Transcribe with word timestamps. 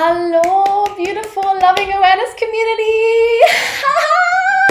Hallo, 0.00 0.94
beautiful 0.96 1.42
Loving 1.42 1.92
Awareness 1.92 2.32
Community! 2.38 3.40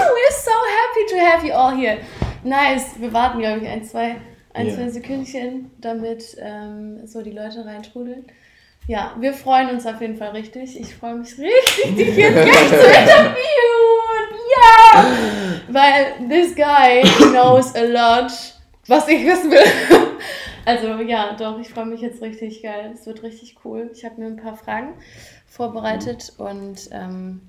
We're 0.00 0.30
so 0.32 0.56
happy 0.78 1.04
to 1.10 1.16
have 1.18 1.44
you 1.44 1.52
all 1.52 1.76
here. 1.76 2.00
Nice, 2.44 2.98
wir 2.98 3.12
warten, 3.12 3.40
glaube 3.40 3.60
ich, 3.60 3.68
ein, 3.68 3.84
zwei, 3.84 4.16
ein, 4.54 4.68
yeah. 4.68 4.74
zwei 4.74 4.88
Sekündchen, 4.88 5.70
damit 5.82 6.34
ähm, 6.40 7.06
so 7.06 7.20
die 7.20 7.32
Leute 7.32 7.62
reintrudeln. 7.66 8.24
Ja, 8.86 9.14
wir 9.20 9.34
freuen 9.34 9.68
uns 9.68 9.84
auf 9.84 10.00
jeden 10.00 10.16
Fall 10.16 10.30
richtig. 10.30 10.80
Ich 10.80 10.94
freue 10.94 11.16
mich 11.16 11.36
richtig, 11.36 11.94
dich 11.94 12.16
jetzt 12.16 12.42
gleich 12.42 12.68
zu 12.68 12.86
interviewen. 13.02 13.36
Ja! 14.56 15.04
Weil 15.68 16.26
this 16.26 16.54
guy 16.56 17.02
knows 17.32 17.74
a 17.74 17.82
lot, 17.82 18.32
was 18.86 19.06
ich 19.08 19.26
wissen 19.26 19.50
will. 19.50 20.07
Also 20.68 21.00
ja, 21.00 21.32
doch, 21.32 21.58
ich 21.58 21.70
freue 21.70 21.86
mich 21.86 22.02
jetzt 22.02 22.20
richtig 22.20 22.62
geil. 22.62 22.90
Es 22.92 23.06
wird 23.06 23.22
richtig 23.22 23.56
cool. 23.64 23.88
Ich 23.94 24.04
habe 24.04 24.20
mir 24.20 24.26
ein 24.26 24.36
paar 24.36 24.54
Fragen 24.54 24.92
vorbereitet 25.46 26.34
mhm. 26.36 26.44
und 26.44 26.90
ähm, 26.92 27.40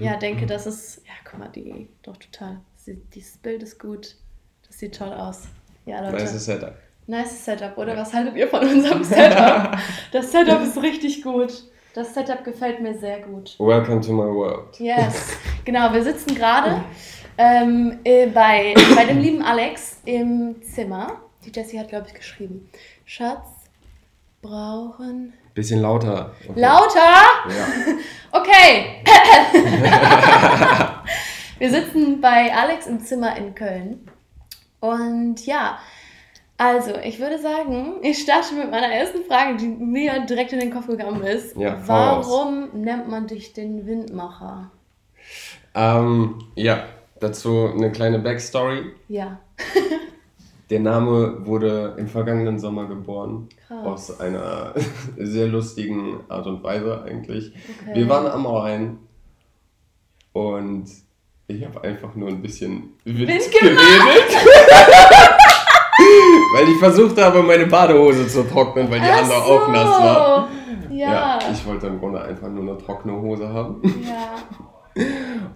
ja, 0.00 0.16
denke, 0.16 0.46
dass 0.46 0.64
es, 0.64 1.02
ja, 1.04 1.12
guck 1.28 1.40
mal, 1.40 1.50
die, 1.50 1.90
doch 2.02 2.16
total. 2.16 2.62
Dieses 3.14 3.36
Bild 3.36 3.62
ist 3.62 3.78
gut. 3.78 4.16
Das 4.66 4.78
sieht 4.78 4.96
toll 4.96 5.12
aus. 5.12 5.42
Ja, 5.84 6.00
Leute. 6.00 6.24
Nice 6.24 6.42
Setup. 6.42 6.74
Nice 7.06 7.44
Setup, 7.44 7.76
oder? 7.76 7.92
Ja. 7.92 8.00
Was 8.00 8.14
haltet 8.14 8.34
ihr 8.36 8.48
von 8.48 8.66
unserem 8.66 9.04
Setup? 9.04 9.76
das 10.10 10.32
Setup 10.32 10.62
ist 10.62 10.80
richtig 10.80 11.22
gut. 11.22 11.64
Das 11.92 12.14
Setup 12.14 12.42
gefällt 12.44 12.80
mir 12.80 12.96
sehr 12.96 13.20
gut. 13.20 13.56
Welcome 13.58 14.00
to 14.00 14.14
my 14.14 14.34
world. 14.34 14.80
Yes, 14.80 15.36
genau. 15.66 15.92
Wir 15.92 16.02
sitzen 16.02 16.34
gerade 16.34 16.82
ähm, 17.36 17.98
äh, 18.04 18.28
bei, 18.28 18.72
bei 18.96 19.04
dem 19.04 19.18
lieben 19.18 19.42
Alex 19.42 20.00
im 20.06 20.62
Zimmer. 20.62 21.23
Die 21.44 21.52
Jessie 21.52 21.78
hat, 21.78 21.88
glaube 21.88 22.06
ich, 22.08 22.14
geschrieben. 22.14 22.68
Schatz, 23.04 23.46
brauchen. 24.40 25.34
Bisschen 25.54 25.80
lauter. 25.80 26.32
Okay. 26.48 26.60
Lauter? 26.60 27.22
Ja. 27.48 27.66
okay. 28.32 29.02
Wir 31.58 31.70
sitzen 31.70 32.20
bei 32.20 32.52
Alex 32.54 32.86
im 32.86 33.00
Zimmer 33.00 33.36
in 33.36 33.54
Köln. 33.54 34.08
Und 34.80 35.46
ja, 35.46 35.78
also 36.56 36.94
ich 37.02 37.20
würde 37.20 37.38
sagen, 37.38 37.94
ich 38.02 38.18
starte 38.18 38.54
mit 38.54 38.70
meiner 38.70 38.88
ersten 38.88 39.24
Frage, 39.24 39.56
die 39.56 39.68
mir 39.68 40.24
direkt 40.26 40.52
in 40.52 40.60
den 40.60 40.72
Kopf 40.72 40.86
gegangen 40.86 41.22
ist. 41.22 41.56
Ja, 41.56 41.80
Warum 41.86 42.80
nennt 42.80 43.08
man 43.08 43.26
dich 43.26 43.52
den 43.52 43.86
Windmacher? 43.86 44.70
Ähm, 45.74 46.44
ja, 46.54 46.84
dazu 47.20 47.70
eine 47.72 47.92
kleine 47.92 48.18
Backstory. 48.18 48.92
Ja. 49.08 49.38
Der 50.70 50.80
Name 50.80 51.46
wurde 51.46 51.94
im 51.98 52.08
vergangenen 52.08 52.58
Sommer 52.58 52.86
geboren. 52.86 53.48
Krass. 53.66 53.84
Aus 53.84 54.20
einer 54.20 54.74
sehr 55.16 55.46
lustigen 55.48 56.20
Art 56.28 56.46
und 56.46 56.62
Weise 56.62 57.02
eigentlich. 57.02 57.52
Okay. 57.82 57.94
Wir 57.94 58.08
waren 58.08 58.26
am 58.26 58.46
Rhein 58.46 58.98
und 60.32 60.86
ich 61.46 61.64
habe 61.64 61.84
einfach 61.84 62.14
nur 62.14 62.28
ein 62.28 62.40
bisschen 62.40 62.94
Wind, 63.04 63.28
Wind 63.28 63.52
geredet. 63.52 63.78
weil 66.54 66.68
ich 66.68 66.78
versucht 66.78 67.20
habe, 67.20 67.42
meine 67.42 67.66
Badehose 67.66 68.26
zu 68.26 68.44
trocknen, 68.44 68.90
weil 68.90 69.00
die 69.00 69.06
Ach 69.06 69.22
andere 69.22 69.42
so. 69.46 69.52
auch 69.52 69.68
nass 69.68 69.86
war. 69.86 70.48
Ja. 70.90 71.12
ja. 71.12 71.38
Ich 71.52 71.66
wollte 71.66 71.88
im 71.88 71.98
Grunde 71.98 72.22
einfach 72.22 72.48
nur 72.48 72.62
eine 72.62 72.78
trockene 72.78 73.20
Hose 73.20 73.48
haben. 73.48 73.82
Ja. 74.02 74.34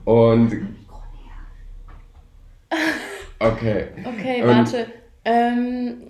Und. 0.05 0.53
Okay. 3.41 3.87
Okay, 4.05 4.43
warte. 4.45 4.89
Ähm, 5.29 6.01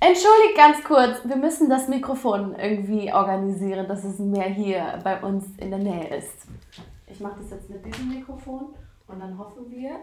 Entschuldigt 0.00 0.56
ganz 0.56 0.82
kurz, 0.82 1.20
wir 1.24 1.36
müssen 1.36 1.70
das 1.70 1.86
Mikrofon 1.86 2.56
irgendwie 2.58 3.12
organisieren, 3.12 3.86
dass 3.86 4.02
es 4.02 4.18
mehr 4.18 4.48
hier 4.48 4.98
bei 5.04 5.22
uns 5.22 5.44
in 5.58 5.70
der 5.70 5.78
Nähe 5.78 6.16
ist. 6.16 6.48
Ich 7.06 7.20
mache 7.20 7.36
das 7.40 7.52
jetzt 7.52 7.70
mit 7.70 7.86
diesem 7.86 8.08
Mikrofon 8.08 8.74
und 9.06 9.20
dann 9.20 9.38
hoffen 9.38 9.70
wir, 9.70 10.00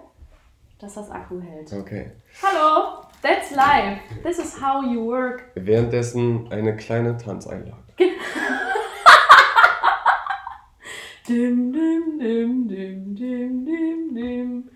dass 0.80 0.94
das 0.94 1.12
Akku 1.12 1.42
hält. 1.42 1.74
Okay. 1.74 2.12
Hallo, 2.42 3.04
that's 3.22 3.52
live. 3.52 4.00
This 4.24 4.40
is 4.40 4.62
how 4.62 4.82
you 4.82 5.06
work. 5.06 5.52
Währenddessen 5.56 6.50
eine 6.52 6.78
kleine 6.78 7.18
Tanzeinlage. 7.18 7.76
dim, 11.28 11.74
dim, 11.74 12.18
dim, 12.18 12.68
dim, 12.70 13.16
dim, 13.16 13.66
dim, 13.66 14.16
dim. 14.16 14.70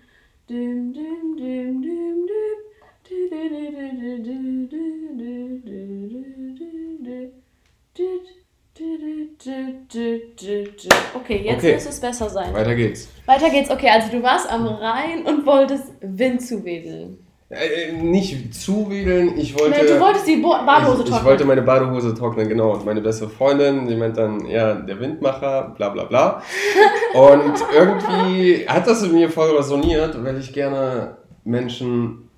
Okay, 11.14 11.42
jetzt 11.44 11.58
okay. 11.58 11.74
muss 11.74 11.86
es 11.86 12.00
besser 12.00 12.30
sein. 12.30 12.54
Weiter 12.54 12.76
geht's. 12.76 13.08
Weiter 13.26 13.50
geht's. 13.50 13.70
Okay, 13.70 13.88
also 13.90 14.08
du 14.10 14.22
warst 14.22 14.48
am 14.48 14.66
Rhein 14.66 15.24
und 15.26 15.44
wolltest 15.46 15.94
Wind 16.00 16.40
zuwedeln. 16.42 17.25
Äh, 17.48 17.92
nicht 17.92 18.54
zuwedeln, 18.54 19.38
ich 19.38 19.56
wollte. 19.56 19.78
Nee, 19.78 19.86
du 19.86 20.00
wolltest 20.00 20.26
die 20.26 20.36
Bo 20.36 20.48
Badehose 20.48 20.98
trocknen. 20.98 21.18
Ich 21.18 21.24
wollte 21.24 21.44
meine 21.44 21.62
Badehose 21.62 22.12
trocknen, 22.12 22.48
genau. 22.48 22.72
Und 22.72 22.84
meine 22.84 23.00
beste 23.00 23.28
Freundin, 23.28 23.86
die 23.86 23.94
meint 23.94 24.16
dann, 24.16 24.46
ja, 24.46 24.74
der 24.74 24.98
Windmacher, 24.98 25.74
bla 25.76 25.90
bla 25.90 26.04
bla. 26.04 26.42
und 27.14 27.54
irgendwie 27.72 28.66
hat 28.66 28.88
das 28.88 29.04
in 29.04 29.12
mir 29.12 29.30
voll 29.30 29.56
resoniert, 29.56 30.22
weil 30.24 30.40
ich 30.40 30.52
gerne 30.52 31.18
Menschen 31.44 32.28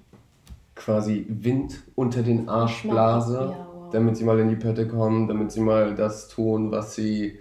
quasi 0.75 1.25
Wind 1.29 1.83
unter 1.95 2.23
den 2.23 2.49
Arsch 2.51 2.83
blase, 2.83 3.35
ja, 3.35 3.67
wow. 3.73 3.91
damit 3.91 4.19
sie 4.19 4.25
mal 4.25 4.39
in 4.39 4.51
die 4.51 4.57
Pötte 4.57 4.87
kommen, 4.87 5.27
damit 5.27 5.53
sie 5.53 5.61
mal 5.61 5.95
das 5.95 6.29
tun, 6.29 6.71
was 6.71 6.95
sie 6.95 7.39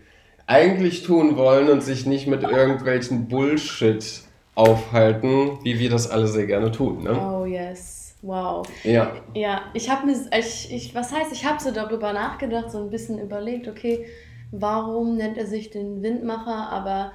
eigentlich 0.47 1.03
tun 1.03 1.35
wollen 1.35 1.69
und 1.69 1.83
sich 1.83 2.05
nicht 2.05 2.27
mit 2.27 2.43
irgendwelchen 2.49 3.27
Bullshit 3.27 4.21
aufhalten, 4.57 5.59
wie 5.63 5.77
wir 5.77 5.89
das 5.89 6.09
alle 6.09 6.27
sehr 6.27 6.47
gerne 6.47 6.71
tun. 6.71 7.03
Ne? 7.03 7.11
Oh 7.11 7.45
yes, 7.45 8.15
wow. 8.23 8.67
Ja. 8.83 9.11
Ja, 9.35 9.61
ich 9.73 9.89
habe 9.89 10.07
mir, 10.07 10.15
ich, 10.37 10.73
ich, 10.73 10.95
was 10.95 11.13
heißt, 11.13 11.31
ich 11.31 11.45
habe 11.45 11.61
so 11.61 11.71
darüber 11.71 12.11
nachgedacht, 12.11 12.71
so 12.71 12.79
ein 12.79 12.89
bisschen 12.89 13.19
überlegt, 13.19 13.67
okay, 13.67 14.07
warum 14.51 15.15
nennt 15.15 15.37
er 15.37 15.45
sich 15.45 15.69
den 15.69 16.01
Windmacher? 16.01 16.71
Aber 16.71 17.11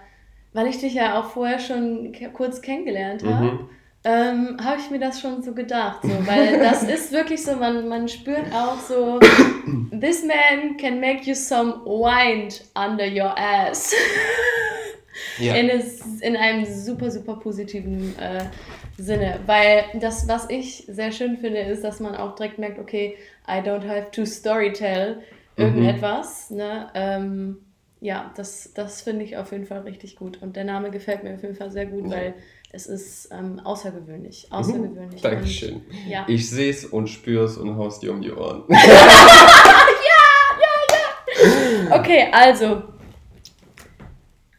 weil 0.53 0.69
ich 0.69 0.79
dich 0.79 0.95
ja 0.95 1.19
auch 1.19 1.31
vorher 1.31 1.59
schon 1.59 2.13
kurz 2.33 2.63
kennengelernt 2.63 3.25
habe. 3.25 3.45
Mhm. 3.45 3.69
Ähm, 4.05 4.57
habe 4.63 4.81
ich 4.81 4.91
mir 4.91 4.99
das 4.99 5.21
schon 5.21 5.43
so 5.43 5.53
gedacht, 5.53 6.01
so, 6.03 6.09
weil 6.27 6.59
das 6.59 6.83
ist 6.83 7.13
wirklich 7.13 7.43
so, 7.43 7.57
man, 7.57 7.89
man 7.89 8.09
spürt 8.09 8.53
auch 8.53 8.79
so, 8.79 9.19
this 10.01 10.25
man 10.25 10.77
can 10.77 11.01
make 11.01 11.23
you 11.23 11.35
some 11.35 11.85
wind 11.85 12.65
under 12.75 13.07
your 13.07 13.37
ass. 13.37 13.93
Ja. 15.39 15.55
In, 15.55 15.71
in 16.21 16.37
einem 16.37 16.65
super, 16.65 17.11
super 17.11 17.37
positiven 17.37 18.19
äh, 18.19 18.45
Sinne. 18.99 19.41
Weil 19.47 19.85
das, 20.01 20.29
was 20.29 20.51
ich 20.51 20.85
sehr 20.89 21.13
schön 21.13 21.39
finde, 21.39 21.61
ist, 21.61 21.83
dass 21.85 22.01
man 22.01 22.15
auch 22.15 22.35
direkt 22.35 22.59
merkt, 22.59 22.79
okay, 22.79 23.17
I 23.49 23.61
don't 23.61 23.87
have 23.87 24.11
to 24.13 24.25
storytell 24.25 25.23
irgendetwas. 25.57 26.51
Mhm. 26.51 26.57
Ne? 26.57 26.91
Ähm, 26.95 27.57
ja, 28.01 28.33
das, 28.37 28.73
das 28.75 29.03
finde 29.03 29.25
ich 29.25 29.37
auf 29.37 29.53
jeden 29.53 29.67
Fall 29.67 29.81
richtig 29.81 30.17
gut. 30.17 30.43
Und 30.43 30.57
der 30.57 30.65
Name 30.65 30.91
gefällt 30.91 31.23
mir 31.23 31.35
auf 31.35 31.43
jeden 31.43 31.55
Fall 31.55 31.71
sehr 31.71 31.87
gut, 31.87 32.05
ja. 32.05 32.11
weil 32.11 32.35
es 32.73 32.87
ist 32.87 33.29
ähm, 33.31 33.61
außergewöhnlich. 33.61 34.49
Mhm. 34.51 34.57
Außergewöhnlich. 34.57 35.23
Dankeschön. 35.23 35.75
Und, 35.75 35.85
ja. 36.09 36.25
Ich 36.29 36.51
sehe 36.51 36.71
es 36.71 36.85
und 36.85 37.09
spüre 37.09 37.45
es 37.45 37.57
und 37.57 37.77
haust 37.77 38.03
dir 38.03 38.13
um 38.13 38.21
die 38.21 38.33
Ohren. 38.33 38.65
ja, 38.69 38.79
ja, 38.79 38.93
ja. 40.91 41.97
Okay, 41.99 42.29
also 42.33 42.83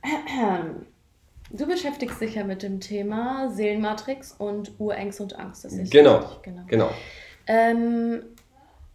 Du 1.51 1.67
beschäftigst 1.67 2.19
dich 2.19 2.33
ja 2.33 2.43
mit 2.43 2.63
dem 2.63 2.79
Thema 2.79 3.51
Seelenmatrix 3.51 4.33
und 4.35 4.71
Urängste 4.79 5.21
und 5.21 5.37
Angst. 5.37 5.65
Das 5.65 5.73
ist 5.73 5.91
genau, 5.91 6.25
genau. 6.41 6.63
genau. 6.67 6.89
Ähm, 7.45 8.23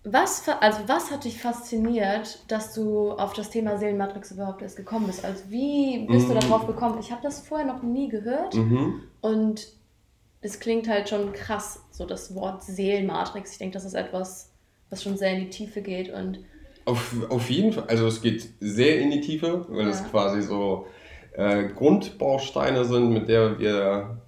was, 0.02 0.48
also 0.48 0.80
was 0.86 1.12
hat 1.12 1.24
dich 1.24 1.40
fasziniert, 1.40 2.42
dass 2.48 2.74
du 2.74 3.12
auf 3.12 3.32
das 3.32 3.50
Thema 3.50 3.78
Seelenmatrix 3.78 4.32
überhaupt 4.32 4.62
erst 4.62 4.76
gekommen 4.76 5.06
bist? 5.06 5.24
Also 5.24 5.44
wie 5.48 6.06
bist 6.08 6.28
mhm. 6.28 6.34
du 6.34 6.40
darauf 6.40 6.66
gekommen? 6.66 6.98
Ich 6.98 7.12
habe 7.12 7.22
das 7.22 7.40
vorher 7.40 7.66
noch 7.66 7.82
nie 7.82 8.08
gehört 8.08 8.54
mhm. 8.54 9.02
und 9.20 9.68
es 10.40 10.58
klingt 10.58 10.88
halt 10.88 11.08
schon 11.08 11.32
krass, 11.32 11.82
so 11.92 12.06
das 12.06 12.34
Wort 12.34 12.64
Seelenmatrix. 12.64 13.52
Ich 13.52 13.58
denke, 13.58 13.74
das 13.74 13.84
ist 13.84 13.94
etwas, 13.94 14.50
was 14.90 15.02
schon 15.02 15.16
sehr 15.16 15.32
in 15.32 15.40
die 15.40 15.50
Tiefe 15.50 15.82
geht 15.82 16.12
und 16.12 16.40
auf, 16.86 17.14
auf 17.28 17.50
jeden 17.50 17.72
Fall, 17.72 17.84
also 17.84 18.06
es 18.06 18.22
geht 18.22 18.48
sehr 18.60 18.98
in 18.98 19.10
die 19.10 19.20
Tiefe, 19.20 19.66
weil 19.68 19.84
ja. 19.84 19.90
es 19.90 20.02
quasi 20.10 20.40
so 20.40 20.86
äh, 21.38 21.68
Grundbausteine 21.68 22.84
sind, 22.84 23.12
mit 23.12 23.28
der 23.28 23.58
wir, 23.58 24.18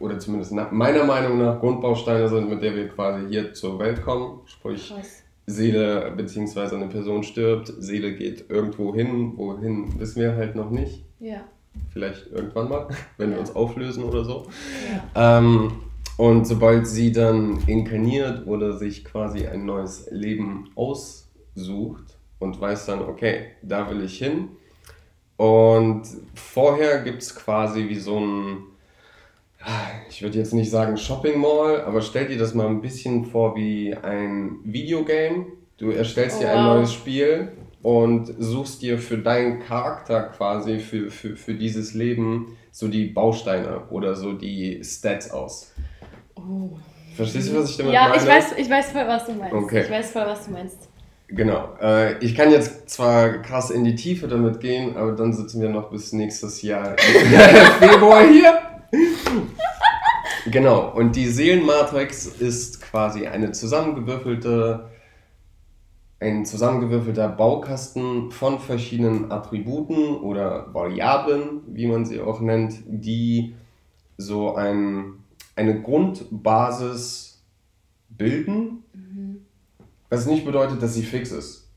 oder 0.00 0.18
zumindest 0.18 0.52
nach 0.52 0.72
meiner 0.72 1.04
Meinung 1.04 1.38
nach 1.38 1.60
Grundbausteine 1.60 2.28
sind, 2.28 2.50
mit 2.50 2.62
der 2.62 2.74
wir 2.74 2.88
quasi 2.88 3.28
hier 3.28 3.54
zur 3.54 3.78
Welt 3.78 4.02
kommen. 4.02 4.40
Sprich, 4.46 4.92
Krass. 4.92 5.22
Seele 5.46 6.12
bzw. 6.16 6.74
eine 6.74 6.88
Person 6.88 7.22
stirbt, 7.22 7.72
Seele 7.78 8.14
geht 8.14 8.50
irgendwo 8.50 8.94
hin, 8.94 9.32
wohin 9.36 9.98
wissen 10.00 10.20
wir 10.20 10.34
halt 10.36 10.56
noch 10.56 10.70
nicht. 10.70 11.04
Ja. 11.20 11.44
Vielleicht 11.92 12.30
irgendwann 12.32 12.68
mal, 12.68 12.88
wenn 13.16 13.30
ja. 13.30 13.36
wir 13.36 13.40
uns 13.40 13.54
auflösen 13.54 14.02
oder 14.04 14.24
so. 14.24 14.46
Ja. 15.14 15.38
Ähm, 15.38 15.72
Und 16.16 16.46
sobald 16.46 16.86
sie 16.86 17.10
dann 17.12 17.62
inkarniert 17.66 18.46
oder 18.46 18.74
sich 18.74 19.04
quasi 19.04 19.46
ein 19.46 19.64
neues 19.64 20.08
Leben 20.10 20.70
aussucht 20.74 22.18
und 22.38 22.60
weiß 22.60 22.86
dann, 22.86 23.00
okay, 23.02 23.46
da 23.62 23.88
will 23.88 24.02
ich 24.02 24.18
hin. 24.18 24.48
Und 25.42 26.02
vorher 26.36 27.02
gibt 27.02 27.20
es 27.20 27.34
quasi 27.34 27.88
wie 27.88 27.98
so 27.98 28.16
ein, 28.16 28.58
ich 30.08 30.22
würde 30.22 30.38
jetzt 30.38 30.54
nicht 30.54 30.70
sagen 30.70 30.96
Shopping 30.96 31.40
Mall, 31.40 31.80
aber 31.80 32.00
stell 32.00 32.28
dir 32.28 32.38
das 32.38 32.54
mal 32.54 32.68
ein 32.68 32.80
bisschen 32.80 33.24
vor 33.24 33.56
wie 33.56 33.92
ein 33.92 34.60
Videogame. 34.62 35.46
Du 35.78 35.90
erstellst 35.90 36.36
oh, 36.36 36.42
dir 36.42 36.52
ein 36.52 36.64
wow. 36.64 36.76
neues 36.76 36.92
Spiel 36.92 37.50
und 37.82 38.32
suchst 38.38 38.82
dir 38.82 38.98
für 39.00 39.18
deinen 39.18 39.58
Charakter 39.58 40.22
quasi, 40.28 40.78
für, 40.78 41.10
für, 41.10 41.34
für 41.34 41.54
dieses 41.54 41.92
Leben, 41.94 42.56
so 42.70 42.86
die 42.86 43.06
Bausteine 43.06 43.88
oder 43.90 44.14
so 44.14 44.34
die 44.34 44.80
Stats 44.84 45.32
aus. 45.32 45.72
Oh. 46.36 46.70
Verstehst 47.16 47.50
du, 47.50 47.58
was 47.58 47.70
ich 47.70 47.76
damit 47.78 47.94
ja, 47.94 48.10
meine? 48.10 48.14
Ja, 48.14 48.22
ich 48.22 48.28
weiß, 48.28 48.58
ich 48.58 48.70
weiß 48.70 48.92
voll, 48.92 49.08
was 49.08 49.26
du 49.26 49.32
meinst. 49.32 49.54
Okay. 49.54 49.82
Ich 49.82 49.90
weiß 49.90 50.12
voll, 50.12 50.24
was 50.24 50.46
du 50.46 50.52
meinst. 50.52 50.91
Genau. 51.34 51.76
Äh, 51.80 52.18
ich 52.18 52.34
kann 52.34 52.50
jetzt 52.50 52.90
zwar 52.90 53.38
krass 53.38 53.70
in 53.70 53.84
die 53.84 53.94
Tiefe 53.94 54.28
damit 54.28 54.60
gehen, 54.60 54.96
aber 54.96 55.12
dann 55.12 55.32
sitzen 55.32 55.60
wir 55.62 55.70
noch 55.70 55.90
bis 55.90 56.12
nächstes 56.12 56.62
Jahr 56.62 56.96
Februar 57.78 58.26
hier. 58.26 58.60
genau. 60.50 60.92
Und 60.94 61.16
die 61.16 61.26
Seelenmatrix 61.26 62.26
ist 62.26 62.82
quasi 62.82 63.26
eine 63.26 63.52
zusammengewürfelte, 63.52 64.90
ein 66.20 66.44
zusammengewürfelter 66.44 67.28
Baukasten 67.28 68.30
von 68.30 68.58
verschiedenen 68.58 69.32
Attributen 69.32 70.16
oder 70.16 70.72
Variablen, 70.74 71.62
wie 71.66 71.86
man 71.86 72.04
sie 72.04 72.20
auch 72.20 72.40
nennt, 72.40 72.82
die 72.86 73.54
so 74.18 74.54
ein 74.54 75.22
eine 75.54 75.82
Grundbasis 75.82 77.42
bilden, 78.08 78.84
mhm. 78.92 79.11
Was 80.12 80.26
nicht 80.26 80.44
bedeutet, 80.44 80.82
dass 80.82 80.94
sie 80.94 81.02
fix 81.02 81.32
ist. 81.32 81.70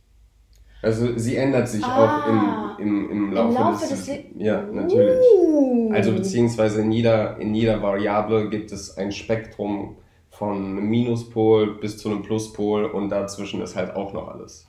Also 0.82 1.18
sie 1.18 1.36
ändert 1.38 1.68
sich 1.68 1.84
ah, 1.84 2.26
auch 2.26 2.78
im, 2.78 2.86
im, 2.86 3.10
im 3.10 3.34
Laufe, 3.34 3.56
im 3.56 3.64
Laufe 3.64 3.88
des, 3.88 4.06
des 4.06 4.18
Ja, 4.38 4.62
natürlich. 4.62 5.26
Uh. 5.36 5.92
Also 5.94 6.12
beziehungsweise 6.12 6.82
in 6.82 6.92
jeder, 6.92 7.40
in 7.40 7.56
jeder 7.56 7.82
Variable 7.82 8.50
gibt 8.50 8.72
es 8.72 8.98
ein 8.98 9.12
Spektrum 9.12 9.96
von 10.30 10.58
einem 10.58 10.90
Minuspol 10.90 11.80
bis 11.80 11.98
zu 11.98 12.10
einem 12.10 12.22
Pluspol 12.22 12.86
und 12.86 13.10
dazwischen 13.10 13.62
ist 13.62 13.76
halt 13.76 13.96
auch 13.96 14.14
noch 14.14 14.28
alles. 14.28 14.68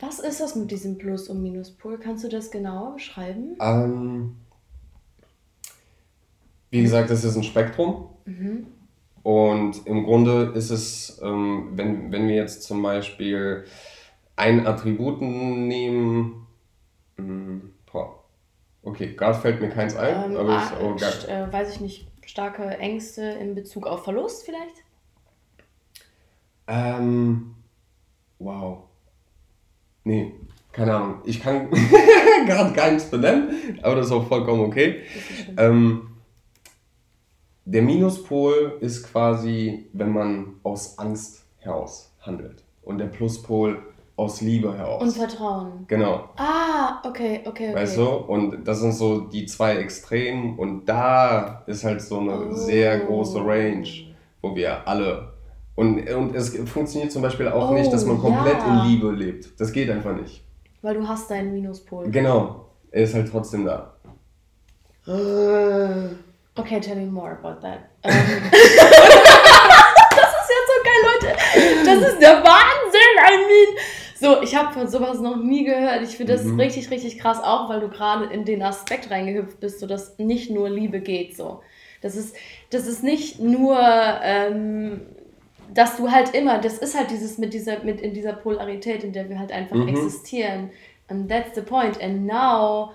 Was 0.00 0.18
ist 0.18 0.40
das 0.40 0.56
mit 0.56 0.70
diesem 0.70 0.98
Plus- 0.98 1.28
und 1.28 1.40
Minuspol? 1.40 1.98
Kannst 1.98 2.24
du 2.24 2.28
das 2.28 2.50
genauer 2.50 2.94
beschreiben? 2.94 3.56
Ähm, 3.60 4.36
wie 6.70 6.82
gesagt, 6.82 7.10
das 7.10 7.22
ist 7.22 7.36
ein 7.36 7.44
Spektrum. 7.44 8.08
Mhm. 8.24 8.66
Und 9.24 9.86
im 9.86 10.04
Grunde 10.04 10.52
ist 10.54 10.68
es, 10.68 11.18
ähm, 11.24 11.70
wenn, 11.72 12.12
wenn 12.12 12.28
wir 12.28 12.34
jetzt 12.34 12.62
zum 12.62 12.82
Beispiel 12.82 13.64
ein 14.36 14.66
Attribut 14.66 15.22
nehmen, 15.22 16.46
hm, 17.16 17.72
boah, 17.90 18.22
okay, 18.82 19.14
gerade 19.16 19.38
fällt 19.38 19.62
mir 19.62 19.70
keins 19.70 19.96
ein, 19.96 20.32
ähm, 20.32 20.36
aber 20.36 20.58
ah, 20.58 20.62
ist 20.62 20.72
auch 20.74 20.96
gar, 20.98 21.48
äh, 21.48 21.50
weiß 21.50 21.74
ich 21.74 21.80
nicht, 21.80 22.06
starke 22.26 22.64
Ängste 22.64 23.22
in 23.22 23.54
Bezug 23.54 23.86
auf 23.86 24.04
Verlust 24.04 24.44
vielleicht? 24.44 24.84
Ähm, 26.66 27.54
wow. 28.38 28.82
Nee, 30.04 30.34
keine 30.72 30.96
Ahnung. 30.96 31.22
Ich 31.24 31.40
kann 31.40 31.70
gerade 32.46 32.92
nichts 32.92 33.10
benennen, 33.10 33.78
aber 33.80 33.96
das 33.96 34.06
ist 34.06 34.12
auch 34.12 34.28
vollkommen 34.28 34.60
okay. 34.66 35.00
Ähm, 35.56 36.13
der 37.64 37.82
Minuspol 37.82 38.76
ist 38.80 39.10
quasi, 39.10 39.86
wenn 39.92 40.12
man 40.12 40.54
aus 40.62 40.98
Angst 40.98 41.44
heraus 41.58 42.12
handelt. 42.20 42.62
Und 42.82 42.98
der 42.98 43.06
Pluspol 43.06 43.78
aus 44.16 44.40
Liebe 44.42 44.76
heraus. 44.76 45.02
Und 45.02 45.12
Vertrauen. 45.12 45.84
Genau. 45.88 46.28
Ah, 46.36 47.00
okay, 47.04 47.40
okay, 47.44 47.70
okay. 47.70 47.74
Weißt 47.74 47.96
du? 47.96 48.06
Und 48.06 48.64
das 48.64 48.80
sind 48.80 48.92
so 48.92 49.20
die 49.20 49.46
zwei 49.46 49.76
Extremen. 49.76 50.58
Und 50.58 50.86
da 50.86 51.62
ist 51.66 51.84
halt 51.84 52.02
so 52.02 52.20
eine 52.20 52.48
oh. 52.48 52.52
sehr 52.52 53.00
große 53.00 53.38
Range, 53.44 53.88
wo 54.42 54.54
wir 54.54 54.86
alle. 54.86 55.32
Und, 55.74 56.08
und 56.08 56.36
es 56.36 56.56
funktioniert 56.68 57.10
zum 57.10 57.22
Beispiel 57.22 57.48
auch 57.48 57.70
oh, 57.70 57.74
nicht, 57.74 57.92
dass 57.92 58.04
man 58.04 58.18
komplett 58.18 58.58
ja. 58.58 58.84
in 58.84 58.90
Liebe 58.90 59.10
lebt. 59.10 59.58
Das 59.58 59.72
geht 59.72 59.90
einfach 59.90 60.14
nicht. 60.14 60.44
Weil 60.82 60.94
du 60.94 61.08
hast 61.08 61.30
deinen 61.30 61.52
Minuspol. 61.52 62.08
Genau. 62.10 62.66
Er 62.90 63.04
ist 63.04 63.14
halt 63.14 63.28
trotzdem 63.30 63.64
da. 63.64 63.94
Okay, 66.56 66.80
tell 66.80 66.96
me 66.96 67.06
more 67.06 67.32
about 67.32 67.60
that. 67.62 67.90
Um, 68.04 68.12
das 70.16 70.30
ist 70.40 70.48
ja 70.50 70.60
so 70.68 70.76
geil, 70.84 71.00
Leute. 71.10 71.28
Das 71.84 72.12
ist 72.12 72.20
der 72.20 72.36
Wahnsinn, 72.44 73.14
I 73.18 73.36
mean. 73.46 73.76
So, 74.14 74.40
ich 74.42 74.54
habe 74.54 74.72
von 74.72 74.88
sowas 74.88 75.20
noch 75.20 75.36
nie 75.36 75.64
gehört. 75.64 76.02
Ich 76.02 76.16
finde 76.16 76.34
das 76.34 76.44
mhm. 76.44 76.60
richtig, 76.60 76.90
richtig 76.90 77.18
krass, 77.18 77.42
auch 77.42 77.68
weil 77.68 77.80
du 77.80 77.88
gerade 77.88 78.26
in 78.26 78.44
den 78.44 78.62
Aspekt 78.62 79.10
reingehüpft 79.10 79.60
bist, 79.60 79.80
so 79.80 79.86
dass 79.86 80.18
nicht 80.18 80.50
nur 80.50 80.70
Liebe 80.70 81.00
geht. 81.00 81.36
So, 81.36 81.60
das 82.00 82.14
ist, 82.16 82.36
das 82.70 82.86
ist 82.86 83.02
nicht 83.02 83.40
nur, 83.40 83.76
ähm, 84.22 85.02
dass 85.72 85.96
du 85.96 86.10
halt 86.10 86.34
immer, 86.34 86.58
das 86.58 86.78
ist 86.78 86.96
halt 86.96 87.10
dieses 87.10 87.38
mit 87.38 87.52
dieser, 87.52 87.82
mit 87.82 88.00
in 88.00 88.14
dieser 88.14 88.32
Polarität, 88.32 89.02
in 89.02 89.12
der 89.12 89.28
wir 89.28 89.38
halt 89.38 89.50
einfach 89.50 89.76
mhm. 89.76 89.88
existieren. 89.88 90.70
And 91.08 91.28
that's 91.28 91.54
the 91.54 91.62
point. 91.62 92.00
And 92.00 92.26
now, 92.26 92.92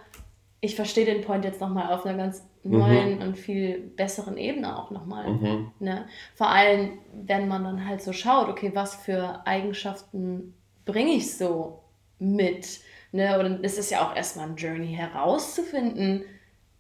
ich 0.62 0.76
verstehe 0.76 1.06
den 1.06 1.22
Point 1.22 1.44
jetzt 1.44 1.60
nochmal 1.60 1.94
auf 1.94 2.06
einer 2.06 2.18
ganz 2.18 2.44
neuen 2.64 3.16
mhm. 3.16 3.22
und 3.22 3.38
viel 3.38 3.80
besseren 3.80 4.38
Ebene 4.38 4.78
auch 4.78 4.92
nochmal. 4.92 5.30
Mhm. 5.30 5.72
Ne? 5.80 6.08
Vor 6.36 6.50
allem, 6.50 7.00
wenn 7.14 7.48
man 7.48 7.64
dann 7.64 7.86
halt 7.86 8.02
so 8.02 8.14
schaut, 8.14 8.50
okay, 8.50 8.72
was 8.74 8.96
für 8.96 9.46
Eigenschaften 9.46 10.54
bringe 10.86 11.12
ich 11.12 11.38
so 11.38 11.84
mit? 12.20 12.82
Ne? 13.12 13.40
Und 13.40 13.64
es 13.64 13.78
ist 13.78 13.92
ja 13.92 14.08
auch 14.08 14.16
erstmal 14.16 14.50
ein 14.50 14.56
Journey 14.56 14.94
herauszufinden, 14.94 16.24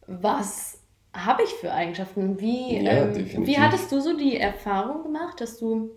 was 0.07 0.81
habe 1.13 1.43
ich 1.43 1.49
für 1.49 1.73
Eigenschaften? 1.73 2.39
Wie, 2.39 2.83
ja, 2.83 3.03
ähm, 3.03 3.47
wie 3.47 3.57
hattest 3.57 3.91
du 3.91 3.99
so 3.99 4.17
die 4.17 4.37
Erfahrung 4.37 5.03
gemacht, 5.03 5.41
dass 5.41 5.57
du 5.57 5.91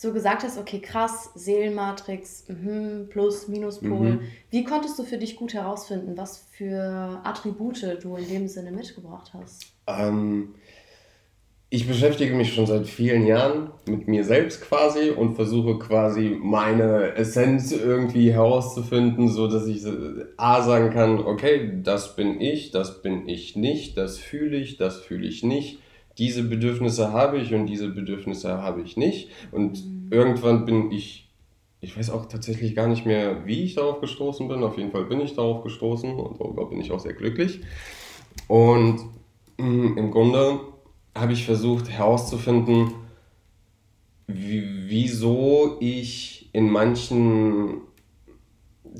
so 0.00 0.14
gesagt 0.14 0.44
hast, 0.44 0.56
okay, 0.56 0.80
krass, 0.80 1.28
Seelenmatrix, 1.34 2.46
mh, 2.48 3.08
Plus, 3.10 3.48
Minuspol. 3.48 4.12
Mhm. 4.12 4.20
Wie 4.48 4.64
konntest 4.64 4.98
du 4.98 5.02
für 5.02 5.18
dich 5.18 5.36
gut 5.36 5.52
herausfinden, 5.52 6.16
was 6.16 6.38
für 6.52 7.20
Attribute 7.22 7.98
du 8.02 8.16
in 8.16 8.26
dem 8.26 8.48
Sinne 8.48 8.72
mitgebracht 8.72 9.32
hast? 9.34 9.66
Ähm, 9.86 10.54
ich 11.68 11.86
beschäftige 11.86 12.34
mich 12.34 12.54
schon 12.54 12.64
seit 12.64 12.86
vielen 12.86 13.26
Jahren 13.26 13.72
mit 13.86 14.08
mir 14.08 14.24
selbst 14.24 14.62
quasi 14.62 15.10
und 15.10 15.34
versuche 15.34 15.78
quasi 15.78 16.34
meine 16.42 17.14
Essenz 17.16 17.70
irgendwie 17.70 18.32
herauszufinden, 18.32 19.28
so 19.28 19.48
dass 19.48 19.66
ich 19.66 19.84
A 20.38 20.62
sagen 20.62 20.94
kann, 20.94 21.18
okay, 21.18 21.78
das 21.82 22.16
bin 22.16 22.40
ich, 22.40 22.70
das 22.70 23.02
bin 23.02 23.28
ich 23.28 23.54
nicht, 23.54 23.98
das 23.98 24.16
fühle 24.16 24.56
ich, 24.56 24.78
das 24.78 24.98
fühle 24.98 25.28
ich 25.28 25.42
nicht 25.42 25.78
diese 26.18 26.42
Bedürfnisse 26.42 27.12
habe 27.12 27.38
ich 27.38 27.54
und 27.54 27.66
diese 27.66 27.88
Bedürfnisse 27.88 28.62
habe 28.62 28.82
ich 28.82 28.96
nicht. 28.96 29.30
Und 29.52 29.84
mhm. 29.84 30.08
irgendwann 30.10 30.64
bin 30.64 30.90
ich, 30.90 31.30
ich 31.80 31.96
weiß 31.96 32.10
auch 32.10 32.26
tatsächlich 32.26 32.74
gar 32.74 32.88
nicht 32.88 33.06
mehr, 33.06 33.46
wie 33.46 33.62
ich 33.64 33.74
darauf 33.74 34.00
gestoßen 34.00 34.48
bin. 34.48 34.62
Auf 34.62 34.76
jeden 34.76 34.90
Fall 34.90 35.04
bin 35.04 35.20
ich 35.20 35.34
darauf 35.34 35.62
gestoßen 35.62 36.14
und 36.14 36.40
darüber 36.40 36.68
bin 36.68 36.80
ich 36.80 36.92
auch 36.92 37.00
sehr 37.00 37.14
glücklich. 37.14 37.60
Und 38.48 39.00
mh, 39.58 39.98
im 39.98 40.10
Grunde 40.10 40.60
habe 41.14 41.32
ich 41.32 41.44
versucht 41.44 41.88
herauszufinden, 41.88 42.92
wieso 44.26 45.76
ich 45.80 46.48
in 46.52 46.70
manchen 46.70 47.80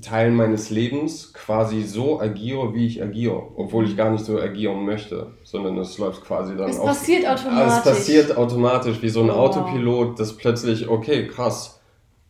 Teilen 0.02 0.36
meines 0.36 0.70
Lebens 0.70 1.32
quasi 1.32 1.82
so 1.82 2.20
agiere, 2.20 2.74
wie 2.74 2.86
ich 2.86 3.02
agiere, 3.02 3.42
obwohl 3.56 3.86
ich 3.86 3.96
gar 3.96 4.10
nicht 4.10 4.24
so 4.24 4.38
agieren 4.38 4.84
möchte, 4.84 5.32
sondern 5.42 5.76
es 5.78 5.98
läuft 5.98 6.24
quasi 6.24 6.56
dann 6.56 6.70
es 6.70 6.78
auf. 6.78 6.90
Es 6.90 6.98
passiert 6.98 7.26
automatisch. 7.26 7.76
Es 7.76 7.82
passiert 7.82 8.36
automatisch, 8.36 9.02
wie 9.02 9.08
so 9.08 9.20
ein 9.20 9.30
oh, 9.30 9.34
Autopilot, 9.34 10.18
das 10.20 10.36
plötzlich, 10.36 10.88
okay, 10.88 11.26
krass, 11.26 11.80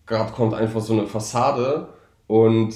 gerade 0.07 0.33
kommt 0.33 0.55
einfach 0.55 0.81
so 0.81 0.95
eine 0.95 1.07
Fassade 1.07 1.89
und 2.27 2.75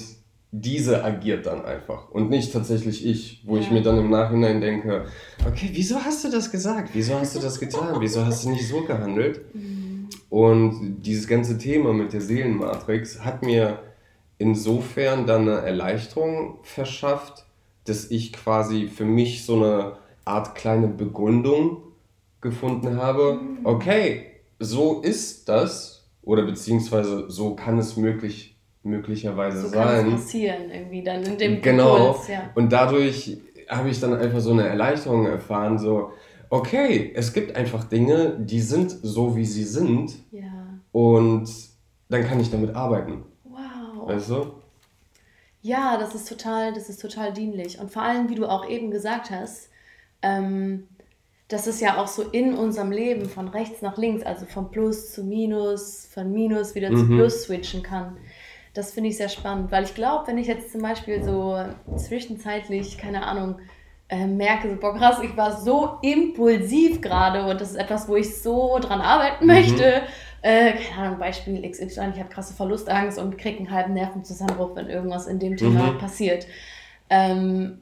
diese 0.51 1.03
agiert 1.03 1.47
dann 1.47 1.65
einfach 1.65 2.09
und 2.11 2.29
nicht 2.29 2.53
tatsächlich 2.53 3.05
ich, 3.05 3.43
wo 3.45 3.55
ja. 3.55 3.61
ich 3.61 3.71
mir 3.71 3.81
dann 3.81 3.97
im 3.97 4.09
Nachhinein 4.09 4.61
denke, 4.61 5.05
okay, 5.45 5.69
wieso 5.73 5.97
hast 5.97 6.23
du 6.23 6.29
das 6.29 6.49
gesagt? 6.49 6.91
Wieso 6.93 7.19
hast 7.19 7.35
du 7.35 7.39
das 7.39 7.59
getan? 7.59 7.95
Wieso 7.99 8.25
hast 8.25 8.45
du 8.45 8.51
nicht 8.51 8.67
so 8.67 8.81
gehandelt? 8.81 9.41
Mhm. 9.53 10.07
Und 10.29 11.01
dieses 11.01 11.27
ganze 11.27 11.57
Thema 11.57 11.93
mit 11.93 12.13
der 12.13 12.21
Seelenmatrix 12.21 13.23
hat 13.23 13.43
mir 13.43 13.79
insofern 14.37 15.25
dann 15.25 15.47
eine 15.47 15.61
Erleichterung 15.65 16.59
verschafft, 16.63 17.45
dass 17.85 18.09
ich 18.11 18.33
quasi 18.33 18.87
für 18.87 19.05
mich 19.05 19.45
so 19.45 19.55
eine 19.55 19.97
Art 20.25 20.55
kleine 20.55 20.87
Begründung 20.87 21.83
gefunden 22.41 22.97
habe. 22.97 23.39
Mhm. 23.41 23.65
Okay, 23.65 24.27
so 24.59 25.01
ist 25.01 25.47
das 25.49 26.07
oder 26.23 26.43
beziehungsweise 26.43 27.29
so 27.29 27.55
kann 27.55 27.77
es 27.77 27.95
möglich, 27.97 28.57
möglicherweise 28.83 29.61
so 29.61 29.67
sein. 29.69 30.05
Kann 30.05 30.13
es 30.15 30.21
passieren 30.23 30.71
irgendwie 30.71 31.03
dann 31.03 31.23
in 31.23 31.37
dem 31.37 31.61
Genau. 31.61 32.07
Impuls, 32.07 32.27
ja. 32.27 32.49
Und 32.55 32.71
dadurch 32.71 33.37
habe 33.69 33.89
ich 33.89 33.99
dann 33.99 34.13
einfach 34.13 34.39
so 34.39 34.51
eine 34.51 34.67
Erleichterung 34.67 35.25
erfahren, 35.27 35.77
so 35.77 36.11
okay, 36.49 37.11
es 37.15 37.33
gibt 37.33 37.55
einfach 37.55 37.83
Dinge, 37.85 38.37
die 38.39 38.61
sind 38.61 38.91
so, 38.91 39.35
wie 39.35 39.45
sie 39.45 39.63
sind. 39.63 40.15
Ja. 40.31 40.43
Und 40.91 41.49
dann 42.09 42.23
kann 42.23 42.39
ich 42.39 42.51
damit 42.51 42.75
arbeiten. 42.75 43.23
Weißt 44.05 44.29
du? 44.29 44.53
Ja, 45.61 45.97
das 45.97 46.13
ist 46.13 46.29
total, 46.29 46.73
das 46.73 46.89
ist 46.89 47.01
total 47.01 47.33
dienlich. 47.33 47.79
Und 47.79 47.91
vor 47.91 48.03
allem, 48.03 48.29
wie 48.29 48.35
du 48.35 48.45
auch 48.45 48.69
eben 48.69 48.91
gesagt 48.91 49.31
hast, 49.31 49.69
ähm, 50.21 50.87
dass 51.47 51.67
es 51.67 51.79
ja 51.79 51.97
auch 51.97 52.07
so 52.07 52.23
in 52.23 52.55
unserem 52.55 52.91
Leben 52.91 53.27
von 53.27 53.47
rechts 53.47 53.81
nach 53.81 53.97
links, 53.97 54.23
also 54.23 54.45
von 54.45 54.71
Plus 54.71 55.11
zu 55.11 55.23
Minus, 55.23 56.07
von 56.11 56.31
Minus 56.31 56.75
wieder 56.75 56.91
mhm. 56.91 56.97
zu 56.97 57.07
Plus 57.07 57.43
switchen 57.43 57.83
kann. 57.83 58.17
Das 58.73 58.91
finde 58.91 59.09
ich 59.09 59.17
sehr 59.17 59.29
spannend, 59.29 59.71
weil 59.71 59.85
ich 59.85 59.95
glaube, 59.95 60.27
wenn 60.27 60.37
ich 60.37 60.47
jetzt 60.47 60.71
zum 60.71 60.81
Beispiel 60.81 61.23
so 61.23 61.57
zwischenzeitlich, 61.95 62.97
keine 62.97 63.25
Ahnung, 63.25 63.59
äh, 64.09 64.27
merke, 64.27 64.69
so, 64.69 64.75
boah 64.75 64.95
krass, 64.95 65.19
ich 65.23 65.35
war 65.35 65.59
so 65.59 65.97
impulsiv 66.01 67.01
gerade 67.01 67.45
und 67.49 67.59
das 67.59 67.71
ist 67.71 67.77
etwas, 67.77 68.07
wo 68.07 68.15
ich 68.15 68.39
so 68.39 68.77
dran 68.79 69.01
arbeiten 69.01 69.45
mhm. 69.45 69.51
Äh, 70.45 70.73
keine 70.73 71.07
Ahnung, 71.07 71.19
Beispiel 71.19 71.67
XY, 71.67 72.11
ich 72.13 72.19
habe 72.19 72.29
krasse 72.29 72.53
Verlustangst 72.53 73.17
und 73.17 73.35
kriege 73.35 73.57
einen 73.57 73.71
halben 73.71 73.95
Nervenzusammenbruch, 73.95 74.75
wenn 74.75 74.87
irgendwas 74.87 75.25
in 75.25 75.39
dem 75.39 75.57
Thema 75.57 75.93
mhm. 75.93 75.97
passiert. 75.97 76.45
Ähm, 77.09 77.81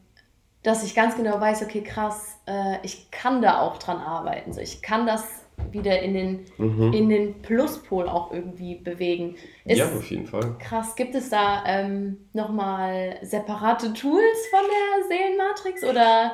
dass 0.63 0.81
ich 0.85 0.95
ganz 0.95 1.17
genau 1.17 1.41
weiß, 1.41 1.61
okay, 1.63 1.81
krass, 1.81 2.37
äh, 2.45 2.77
ich 2.83 3.11
kann 3.11 3.41
da 3.41 3.59
auch 3.59 3.79
dran 3.79 3.97
arbeiten. 3.97 4.53
So, 4.53 4.61
ich 4.61 4.81
kann 4.81 5.05
das 5.05 5.25
wieder 5.71 5.99
in 6.01 6.13
den, 6.13 6.45
mhm. 6.57 6.93
in 6.93 7.09
den 7.09 7.41
Pluspol 7.41 8.07
auch 8.07 8.31
irgendwie 8.31 8.75
bewegen. 8.75 9.35
Ist 9.65 9.79
ja, 9.79 9.87
auf 9.87 10.09
jeden 10.09 10.27
Fall. 10.27 10.55
Krass, 10.59 10.95
gibt 10.95 11.15
es 11.15 11.29
da 11.29 11.65
ähm, 11.67 12.29
nochmal 12.31 13.17
separate 13.23 13.91
Tools 13.91 14.37
von 14.49 14.61
der 14.61 15.17
Seelenmatrix 15.17 15.83
oder 15.83 16.31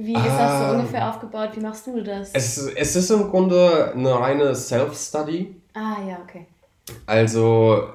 wie 0.00 0.14
ist 0.14 0.24
das 0.24 0.60
so 0.60 0.64
ah. 0.64 0.72
ungefähr 0.76 1.10
aufgebaut? 1.10 1.50
Wie 1.54 1.60
machst 1.60 1.86
du 1.88 2.00
das? 2.00 2.30
Es, 2.32 2.56
es 2.56 2.94
ist 2.94 3.10
im 3.10 3.28
Grunde 3.28 3.92
eine 3.94 4.18
reine 4.18 4.54
Self-Study. 4.54 5.56
Ah 5.74 5.96
ja, 6.06 6.18
okay. 6.22 6.46
Also 7.06 7.88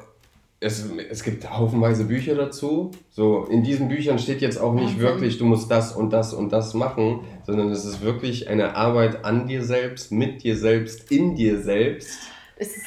es, 0.63 0.85
es 1.09 1.23
gibt 1.23 1.49
haufenweise 1.49 2.05
Bücher 2.05 2.35
dazu. 2.35 2.91
So, 3.11 3.45
in 3.45 3.63
diesen 3.63 3.89
Büchern 3.89 4.17
steht 4.17 4.41
jetzt 4.41 4.57
auch 4.59 4.73
nicht 4.73 4.85
Wahnsinn. 4.85 5.01
wirklich, 5.01 5.37
du 5.37 5.45
musst 5.45 5.69
das 5.69 5.93
und 5.93 6.11
das 6.11 6.33
und 6.33 6.51
das 6.51 6.73
machen, 6.73 7.21
sondern 7.45 7.69
es 7.69 7.85
ist 7.85 8.01
wirklich 8.01 8.47
eine 8.47 8.75
Arbeit 8.75 9.25
an 9.25 9.47
dir 9.47 9.63
selbst, 9.63 10.11
mit 10.11 10.43
dir 10.43 10.55
selbst, 10.55 11.11
in 11.11 11.35
dir 11.35 11.59
selbst. 11.61 12.17
Es 12.55 12.77
ist, 12.77 12.85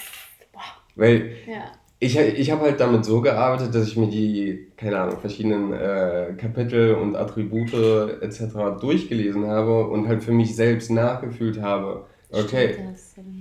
boah. 0.52 0.62
Weil 0.94 1.32
ja. 1.46 1.64
ich, 1.98 2.18
ich 2.18 2.50
habe 2.50 2.62
halt 2.62 2.80
damit 2.80 3.04
so 3.04 3.20
gearbeitet, 3.20 3.74
dass 3.74 3.86
ich 3.86 3.96
mir 3.96 4.08
die, 4.08 4.68
keine 4.76 4.98
Ahnung, 4.98 5.20
verschiedenen 5.20 5.72
äh, 5.74 6.34
Kapitel 6.38 6.94
und 6.94 7.14
Attribute 7.14 7.74
etc. 8.22 8.80
durchgelesen 8.80 9.46
habe 9.48 9.86
und 9.86 10.08
halt 10.08 10.24
für 10.24 10.32
mich 10.32 10.56
selbst 10.56 10.90
nachgefühlt 10.90 11.60
habe. 11.60 12.06
Okay, 12.30 12.76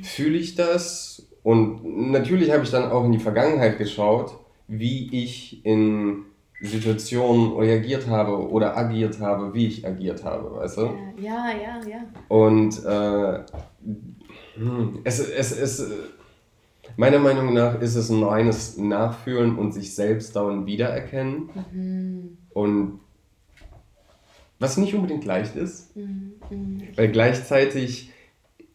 fühle 0.03 0.37
ich 0.37 0.55
das? 0.55 1.27
Und 1.45 2.09
natürlich 2.09 2.49
habe 2.49 2.63
ich 2.63 2.71
dann 2.71 2.91
auch 2.91 3.05
in 3.05 3.11
die 3.11 3.19
Vergangenheit 3.19 3.77
geschaut, 3.77 4.35
wie 4.67 5.23
ich 5.23 5.63
in 5.63 6.25
Situationen 6.59 7.55
reagiert 7.55 8.07
habe 8.07 8.49
oder 8.49 8.75
agiert 8.75 9.19
habe, 9.19 9.53
wie 9.53 9.67
ich 9.67 9.85
agiert 9.85 10.23
habe, 10.23 10.55
weißt 10.55 10.77
du? 10.77 10.81
Ja, 11.19 11.51
ja, 11.51 11.79
ja. 11.87 12.03
Und 12.29 12.83
äh, 12.83 13.43
hm, 14.55 15.01
es, 15.03 15.19
es, 15.19 15.51
es, 15.51 15.87
meiner 16.97 17.19
Meinung 17.19 17.53
nach 17.53 17.79
ist 17.79 17.93
es 17.93 18.09
ein 18.09 18.23
reines 18.23 18.77
Nachfühlen 18.77 19.55
und 19.55 19.71
sich 19.71 19.93
selbst 19.93 20.35
dauernd 20.35 20.65
wiedererkennen. 20.65 21.51
Mhm. 21.71 22.37
Und 22.55 23.01
was 24.57 24.77
nicht 24.77 24.95
unbedingt 24.95 25.25
leicht 25.25 25.55
ist, 25.55 25.95
mhm. 25.95 26.33
mhm. 26.49 26.81
weil 26.95 27.11
gleichzeitig 27.11 28.09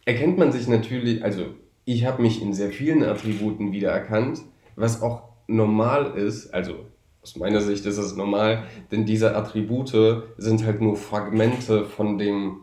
erkennt 0.04 0.38
man 0.38 0.52
sich 0.52 0.68
natürlich, 0.68 1.24
also 1.24 1.46
ich 1.92 2.06
habe 2.06 2.22
mich 2.22 2.40
in 2.40 2.52
sehr 2.52 2.70
vielen 2.70 3.02
Attributen 3.02 3.72
wiedererkannt, 3.72 4.42
was 4.76 5.02
auch 5.02 5.22
normal 5.48 6.12
ist, 6.16 6.54
also 6.54 6.74
aus 7.22 7.36
meiner 7.36 7.60
Sicht 7.60 7.84
ist 7.84 7.98
es 7.98 8.16
normal, 8.16 8.62
denn 8.92 9.04
diese 9.04 9.36
Attribute 9.36 9.92
sind 10.38 10.64
halt 10.64 10.80
nur 10.80 10.96
Fragmente 10.96 11.84
von 11.84 12.16
dem 12.16 12.60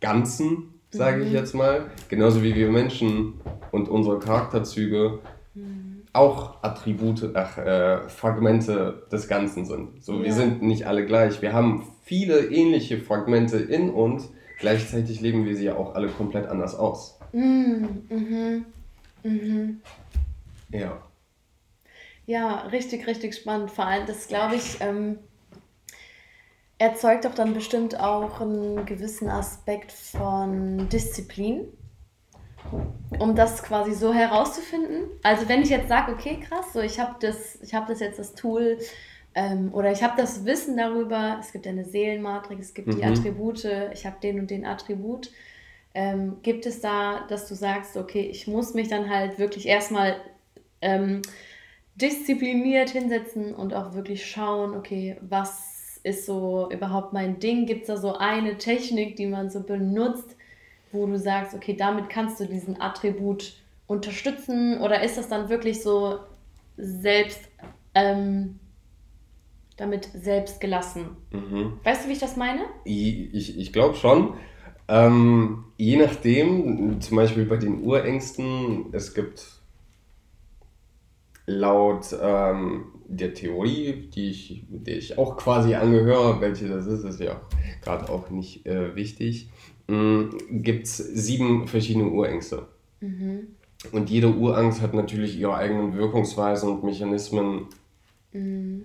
Ganzen, 0.00 0.74
sage 0.90 1.22
ich 1.22 1.30
mhm. 1.30 1.34
jetzt 1.34 1.54
mal. 1.54 1.90
Genauso 2.08 2.42
wie 2.42 2.54
wir 2.54 2.70
Menschen 2.70 3.34
und 3.72 3.88
unsere 3.88 4.20
Charakterzüge 4.20 5.18
mhm. 5.54 6.04
auch 6.12 6.62
Attribute, 6.62 7.30
ach, 7.34 7.58
äh, 7.58 8.08
Fragmente 8.08 9.02
des 9.10 9.26
Ganzen 9.26 9.66
sind. 9.66 10.02
So, 10.04 10.14
ja. 10.14 10.24
wir 10.24 10.32
sind 10.32 10.62
nicht 10.62 10.86
alle 10.86 11.04
gleich. 11.04 11.42
Wir 11.42 11.52
haben 11.52 11.82
viele 12.04 12.46
ähnliche 12.46 12.98
Fragmente 12.98 13.58
in 13.58 13.90
uns, 13.90 14.30
gleichzeitig 14.60 15.20
leben 15.20 15.44
wir 15.44 15.56
sie 15.56 15.64
ja 15.64 15.76
auch 15.76 15.96
alle 15.96 16.08
komplett 16.08 16.46
anders 16.46 16.76
aus. 16.76 17.17
Mhm. 17.32 18.06
Mhm. 18.08 18.64
Mhm. 19.22 19.80
Ja. 20.70 21.02
Ja, 22.26 22.60
richtig, 22.66 23.06
richtig 23.06 23.34
spannend. 23.34 23.70
Vor 23.70 23.86
allem, 23.86 24.06
das 24.06 24.28
glaube 24.28 24.56
ich, 24.56 24.80
ähm, 24.80 25.18
erzeugt 26.78 27.24
doch 27.24 27.34
dann 27.34 27.54
bestimmt 27.54 27.98
auch 27.98 28.40
einen 28.40 28.86
gewissen 28.86 29.28
Aspekt 29.28 29.90
von 29.90 30.88
Disziplin, 30.90 31.66
um 33.18 33.34
das 33.34 33.62
quasi 33.62 33.94
so 33.94 34.12
herauszufinden. 34.12 35.08
Also 35.22 35.48
wenn 35.48 35.62
ich 35.62 35.70
jetzt 35.70 35.88
sage, 35.88 36.12
okay, 36.12 36.38
krass, 36.40 36.72
so 36.72 36.80
ich 36.80 37.00
habe 37.00 37.16
das, 37.20 37.60
ich 37.62 37.74
habe 37.74 37.86
das 37.90 38.00
jetzt 38.00 38.18
das 38.18 38.34
Tool 38.34 38.78
ähm, 39.34 39.72
oder 39.72 39.90
ich 39.90 40.02
habe 40.02 40.14
das 40.16 40.44
Wissen 40.44 40.76
darüber, 40.76 41.38
es 41.40 41.52
gibt 41.52 41.66
eine 41.66 41.84
Seelenmatrix, 41.84 42.66
es 42.66 42.74
gibt 42.74 42.88
mhm. 42.88 42.96
die 42.96 43.04
Attribute, 43.04 43.64
ich 43.92 44.06
habe 44.06 44.16
den 44.22 44.38
und 44.38 44.50
den 44.50 44.64
Attribut 44.64 45.30
ähm, 45.98 46.36
gibt 46.44 46.64
es 46.64 46.80
da, 46.80 47.26
dass 47.28 47.48
du 47.48 47.56
sagst, 47.56 47.96
okay, 47.96 48.20
ich 48.20 48.46
muss 48.46 48.72
mich 48.72 48.86
dann 48.86 49.10
halt 49.10 49.40
wirklich 49.40 49.66
erstmal 49.66 50.14
ähm, 50.80 51.22
diszipliniert 51.96 52.90
hinsetzen 52.90 53.52
und 53.52 53.74
auch 53.74 53.94
wirklich 53.94 54.24
schauen, 54.24 54.76
okay, 54.76 55.16
was 55.20 55.98
ist 56.04 56.24
so 56.24 56.70
überhaupt 56.70 57.12
mein 57.12 57.40
Ding? 57.40 57.66
Gibt 57.66 57.80
es 57.80 57.86
da 57.88 57.96
so 57.96 58.16
eine 58.16 58.58
Technik, 58.58 59.16
die 59.16 59.26
man 59.26 59.50
so 59.50 59.64
benutzt, 59.64 60.36
wo 60.92 61.04
du 61.04 61.18
sagst, 61.18 61.52
okay, 61.52 61.74
damit 61.74 62.08
kannst 62.08 62.38
du 62.38 62.44
diesen 62.44 62.80
Attribut 62.80 63.54
unterstützen? 63.88 64.80
Oder 64.80 65.02
ist 65.02 65.18
das 65.18 65.28
dann 65.28 65.48
wirklich 65.48 65.82
so 65.82 66.20
selbst, 66.76 67.40
ähm, 67.96 68.60
damit 69.76 70.08
selbst 70.14 70.60
gelassen? 70.60 71.16
Mhm. 71.32 71.80
Weißt 71.82 72.04
du, 72.04 72.08
wie 72.08 72.12
ich 72.12 72.20
das 72.20 72.36
meine? 72.36 72.66
Ich, 72.84 73.34
ich, 73.34 73.58
ich 73.58 73.72
glaube 73.72 73.96
schon. 73.96 74.34
Ähm, 74.88 75.64
je 75.76 75.96
nachdem, 75.96 77.00
zum 77.00 77.16
Beispiel 77.16 77.44
bei 77.44 77.58
den 77.58 77.82
Urängsten, 77.82 78.86
es 78.92 79.14
gibt 79.14 79.46
laut 81.46 82.16
ähm, 82.20 82.86
der 83.06 83.34
Theorie, 83.34 84.08
die 84.14 84.30
ich, 84.30 84.64
der 84.68 84.96
ich 84.96 85.18
auch 85.18 85.36
quasi 85.36 85.74
angehöre, 85.74 86.40
welche 86.40 86.68
das 86.68 86.86
ist, 86.86 87.04
ist 87.04 87.20
ja 87.20 87.40
gerade 87.82 88.08
auch 88.10 88.30
nicht 88.30 88.66
äh, 88.66 88.94
wichtig, 88.94 89.48
äh, 89.88 90.24
gibt 90.50 90.86
es 90.86 90.96
sieben 90.96 91.66
verschiedene 91.68 92.08
Urängste. 92.10 92.68
Mhm. 93.00 93.48
Und 93.92 94.10
jede 94.10 94.34
Urangst 94.34 94.82
hat 94.82 94.94
natürlich 94.94 95.38
ihre 95.38 95.54
eigenen 95.54 95.96
Wirkungsweisen 95.96 96.68
und 96.68 96.84
Mechanismen. 96.84 97.66
Mhm. 98.32 98.84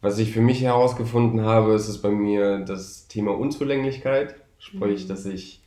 Was 0.00 0.18
ich 0.18 0.32
für 0.32 0.40
mich 0.40 0.62
herausgefunden 0.62 1.42
habe, 1.42 1.74
ist 1.74 1.88
es 1.88 2.02
bei 2.02 2.10
mir 2.10 2.58
das 2.60 3.08
Thema 3.08 3.32
Unzulänglichkeit. 3.38 4.34
Sprich, 4.64 5.04
mhm. 5.04 5.08
dass 5.08 5.26
ich 5.26 5.62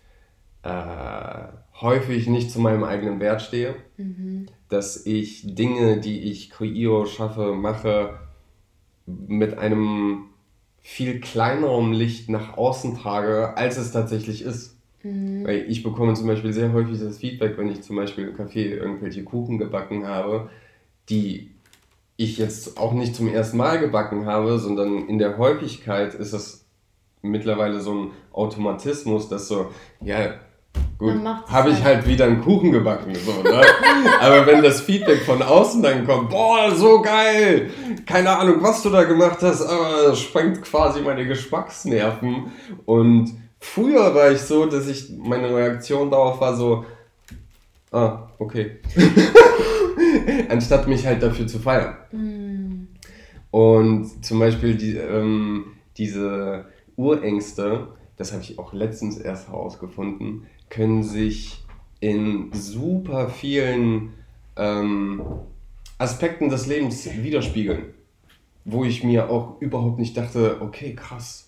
äh, 0.63 1.47
häufig 1.79 2.27
nicht 2.27 2.49
zu 2.49 2.59
meinem 2.59 2.83
eigenen 2.83 3.19
Wert 3.19 3.43
stehe, 3.43 3.75
mhm. 3.97 4.47
dass 4.69 5.05
ich 5.05 5.43
Dinge, 5.55 5.99
die 5.99 6.21
ich 6.21 6.49
kreiere, 6.49 7.05
schaffe, 7.05 7.53
mache, 7.53 8.19
mit 9.05 9.55
einem 9.59 10.25
viel 10.79 11.19
kleinerem 11.19 11.91
Licht 11.91 12.27
nach 12.29 12.57
außen 12.57 12.97
trage, 12.97 13.55
als 13.55 13.77
es 13.77 13.91
tatsächlich 13.91 14.41
ist. 14.41 14.75
Mhm. 15.03 15.45
Weil 15.45 15.69
ich 15.69 15.83
bekomme 15.83 16.15
zum 16.15 16.25
Beispiel 16.25 16.51
sehr 16.51 16.73
häufig 16.73 16.99
das 16.99 17.19
Feedback, 17.19 17.55
wenn 17.59 17.69
ich 17.69 17.83
zum 17.83 17.97
Beispiel 17.97 18.29
im 18.29 18.35
Café 18.35 18.65
irgendwelche 18.65 19.23
Kuchen 19.23 19.59
gebacken 19.59 20.07
habe, 20.07 20.49
die 21.09 21.51
ich 22.15 22.39
jetzt 22.39 22.79
auch 22.79 22.93
nicht 22.93 23.15
zum 23.15 23.27
ersten 23.27 23.57
Mal 23.57 23.79
gebacken 23.79 24.25
habe, 24.25 24.57
sondern 24.57 25.07
in 25.07 25.19
der 25.19 25.37
Häufigkeit 25.37 26.15
ist 26.15 26.33
es 26.33 26.66
mittlerweile 27.29 27.79
so 27.79 27.93
ein 27.93 28.11
Automatismus, 28.31 29.29
dass 29.29 29.47
so, 29.47 29.71
ja, 30.01 30.33
gut, 30.97 31.13
habe 31.47 31.69
ich 31.69 31.83
halt. 31.83 31.97
halt 31.97 32.07
wieder 32.07 32.25
einen 32.25 32.41
Kuchen 32.41 32.71
gebacken. 32.71 33.13
So, 33.15 33.43
ne? 33.43 33.61
Aber 34.21 34.45
wenn 34.45 34.61
das 34.61 34.81
Feedback 34.81 35.21
von 35.21 35.41
außen 35.41 35.81
dann 35.81 36.05
kommt, 36.05 36.29
boah, 36.29 36.71
so 36.75 37.01
geil, 37.01 37.69
keine 38.05 38.37
Ahnung, 38.37 38.57
was 38.61 38.83
du 38.83 38.89
da 38.89 39.03
gemacht 39.03 39.39
hast, 39.41 39.61
aber 39.61 40.07
das 40.07 40.19
sprengt 40.19 40.61
quasi 40.61 41.01
meine 41.01 41.25
Geschmacksnerven. 41.25 42.51
Und 42.85 43.33
früher 43.59 44.13
war 44.15 44.31
ich 44.31 44.41
so, 44.41 44.65
dass 44.65 44.87
ich, 44.87 45.11
meine 45.17 45.53
Reaktion 45.53 46.09
darauf 46.09 46.39
war 46.39 46.55
so, 46.55 46.85
ah, 47.91 48.29
okay. 48.39 48.79
Anstatt 50.49 50.87
mich 50.87 51.05
halt 51.05 51.21
dafür 51.21 51.47
zu 51.47 51.59
feiern. 51.59 51.95
Mm. 52.11 52.87
Und 53.51 54.25
zum 54.25 54.39
Beispiel 54.39 54.75
die, 54.75 54.97
ähm, 54.97 55.77
diese 55.97 56.65
Urängste 56.97 57.87
das 58.17 58.33
habe 58.33 58.41
ich 58.41 58.59
auch 58.59 58.73
letztens 58.73 59.17
erst 59.17 59.47
herausgefunden, 59.47 60.47
können 60.69 61.03
sich 61.03 61.63
in 61.99 62.51
super 62.51 63.29
vielen 63.29 64.13
ähm, 64.55 65.21
Aspekten 65.99 66.49
des 66.49 66.65
Lebens 66.65 67.07
widerspiegeln. 67.21 67.93
Wo 68.65 68.83
ich 68.83 69.03
mir 69.03 69.29
auch 69.29 69.61
überhaupt 69.61 69.99
nicht 69.99 70.17
dachte, 70.17 70.57
okay, 70.59 70.93
krass. 70.93 71.47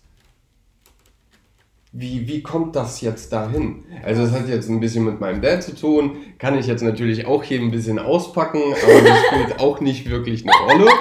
Wie, 1.91 2.27
wie 2.27 2.43
kommt 2.43 2.75
das 2.75 3.01
jetzt 3.01 3.33
dahin? 3.33 3.83
Also 4.03 4.21
es 4.21 4.31
hat 4.31 4.47
jetzt 4.47 4.69
ein 4.69 4.79
bisschen 4.79 5.05
mit 5.05 5.19
meinem 5.19 5.41
Dad 5.41 5.63
zu 5.63 5.75
tun, 5.75 6.17
kann 6.37 6.57
ich 6.57 6.67
jetzt 6.67 6.83
natürlich 6.83 7.25
auch 7.25 7.43
hier 7.43 7.59
ein 7.59 7.71
bisschen 7.71 7.97
auspacken, 7.97 8.61
aber 8.61 9.01
das 9.01 9.17
spielt 9.25 9.59
auch 9.59 9.81
nicht 9.81 10.07
wirklich 10.07 10.47
eine 10.47 10.71
Rolle. 10.71 10.91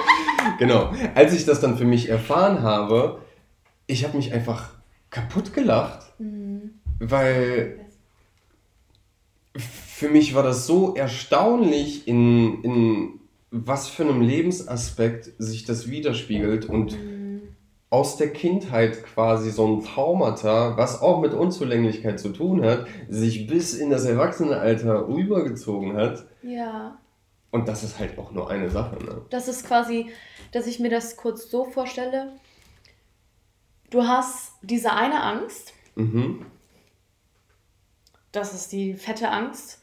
Genau. 0.59 0.91
Als 1.15 1.35
ich 1.35 1.45
das 1.45 1.61
dann 1.61 1.77
für 1.77 1.85
mich 1.85 2.09
erfahren 2.09 2.63
habe, 2.63 3.21
ich 3.89 4.05
habe 4.05 4.17
mich 4.17 4.33
einfach 4.33 4.71
kaputt 5.11 5.53
gelacht, 5.53 6.13
mhm. 6.21 6.79
weil 7.01 7.81
für 9.57 10.09
mich 10.09 10.35
war 10.35 10.45
das 10.45 10.67
so 10.67 10.95
erstaunlich, 10.95 12.07
in, 12.07 12.63
in 12.63 13.21
was 13.51 13.89
für 13.89 14.05
einem 14.05 14.21
Lebensaspekt 14.21 15.33
sich 15.39 15.65
das 15.65 15.89
widerspiegelt 15.89 16.67
und 16.67 16.93
mhm. 16.93 17.43
aus 17.91 18.17
der 18.17 18.33
Kindheit 18.33 19.03
quasi 19.03 19.51
so 19.51 19.67
ein 19.67 19.83
Traumata, 19.83 20.77
was 20.77 21.01
auch 21.01 21.21
mit 21.21 21.33
Unzulänglichkeit 21.33 22.21
zu 22.21 22.29
tun 22.29 22.63
hat, 22.63 22.87
sich 23.09 23.47
bis 23.47 23.75
in 23.75 23.91
das 23.91 24.05
Erwachsenenalter 24.05 25.09
rübergezogen 25.09 25.97
hat. 25.97 26.27
Ja. 26.43 26.99
Und 27.51 27.67
das 27.67 27.83
ist 27.83 27.99
halt 27.99 28.19
auch 28.19 28.31
nur 28.31 28.51
eine 28.51 28.71
Sache. 28.71 29.03
Ne? 29.03 29.23
Das 29.31 29.49
ist 29.49 29.67
quasi, 29.67 30.11
dass 30.53 30.67
ich 30.67 30.79
mir 30.79 30.91
das 30.91 31.17
kurz 31.17 31.51
so 31.51 31.65
vorstelle. 31.65 32.35
Du 33.91 34.07
hast 34.07 34.53
diese 34.63 34.93
eine 34.93 35.23
Angst. 35.23 35.73
Mhm. 35.95 36.47
Das 38.33 38.55
ist 38.55 38.73
die 38.73 38.95
fette 38.95 39.31
Angst. 39.31 39.81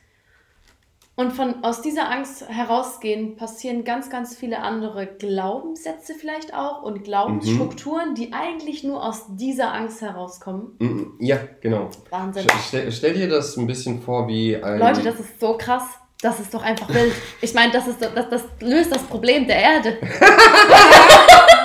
Und 1.17 1.31
von, 1.31 1.63
aus 1.63 1.81
dieser 1.81 2.11
Angst 2.11 2.47
herausgehen 2.49 3.37
passieren 3.37 3.85
ganz, 3.85 4.09
ganz 4.09 4.35
viele 4.35 4.59
andere 4.59 5.07
Glaubenssätze 5.07 6.13
vielleicht 6.13 6.53
auch 6.53 6.83
und 6.83 7.05
Glaubensstrukturen, 7.05 8.09
mhm. 8.09 8.15
die 8.15 8.33
eigentlich 8.33 8.83
nur 8.83 9.01
aus 9.01 9.23
dieser 9.29 9.73
Angst 9.73 10.01
herauskommen. 10.01 10.75
Mhm. 10.79 11.13
Ja, 11.19 11.39
genau. 11.61 11.89
Wahnsinn. 12.09 12.47
Stell, 12.67 12.91
stell, 12.91 13.13
dir 13.13 13.29
das 13.29 13.55
ein 13.55 13.65
bisschen 13.65 14.01
vor 14.01 14.27
wie 14.27 14.57
ein... 14.57 14.77
Leute, 14.77 15.03
das 15.03 15.21
ist 15.21 15.39
so 15.39 15.57
krass. 15.57 15.83
Das 16.21 16.39
ist 16.41 16.53
doch 16.53 16.63
einfach 16.63 16.89
wild. 16.93 17.13
Ich 17.41 17.53
meine, 17.53 17.71
das, 17.71 17.85
das, 17.97 18.29
das 18.29 18.43
löst 18.59 18.93
das 18.93 19.03
Problem 19.03 19.47
der 19.47 19.57
Erde. 19.57 19.97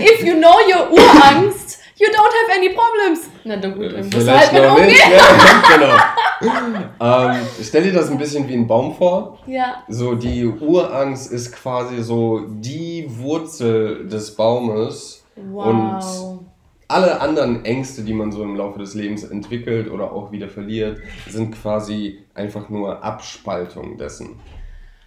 If 0.00 0.24
you 0.24 0.34
know 0.34 0.58
your 0.68 0.90
Urangst, 0.90 1.78
You 2.00 2.06
don't 2.12 2.32
have 2.32 2.56
any 2.56 2.68
problems. 2.68 3.28
Na 3.42 3.56
dann 3.56 3.74
gut, 3.74 3.92
dann 3.92 4.04
musst 4.04 4.14
du 4.14 4.38
halt 4.38 4.52
mit 4.52 4.64
umgehen. 4.64 4.94
Ja, 5.10 5.98
genau. 7.00 7.32
ähm, 7.32 7.46
stell 7.60 7.82
dir 7.82 7.92
das 7.92 8.08
ein 8.08 8.18
bisschen 8.18 8.48
wie 8.48 8.54
ein 8.54 8.68
Baum 8.68 8.94
vor. 8.94 9.40
Ja. 9.48 9.82
So 9.88 10.14
die 10.14 10.46
Urangst 10.46 11.32
ist 11.32 11.52
quasi 11.52 12.00
so 12.04 12.46
die 12.46 13.04
Wurzel 13.08 14.06
des 14.06 14.36
Baumes. 14.36 15.24
Wow. 15.34 15.66
Und 15.66 16.46
alle 16.86 17.20
anderen 17.20 17.64
Ängste, 17.64 18.02
die 18.02 18.14
man 18.14 18.30
so 18.30 18.44
im 18.44 18.54
Laufe 18.54 18.78
des 18.78 18.94
Lebens 18.94 19.24
entwickelt 19.24 19.90
oder 19.90 20.12
auch 20.12 20.30
wieder 20.30 20.48
verliert, 20.48 21.00
sind 21.28 21.60
quasi 21.60 22.24
einfach 22.32 22.68
nur 22.68 23.02
Abspaltung 23.02 23.98
dessen. 23.98 24.38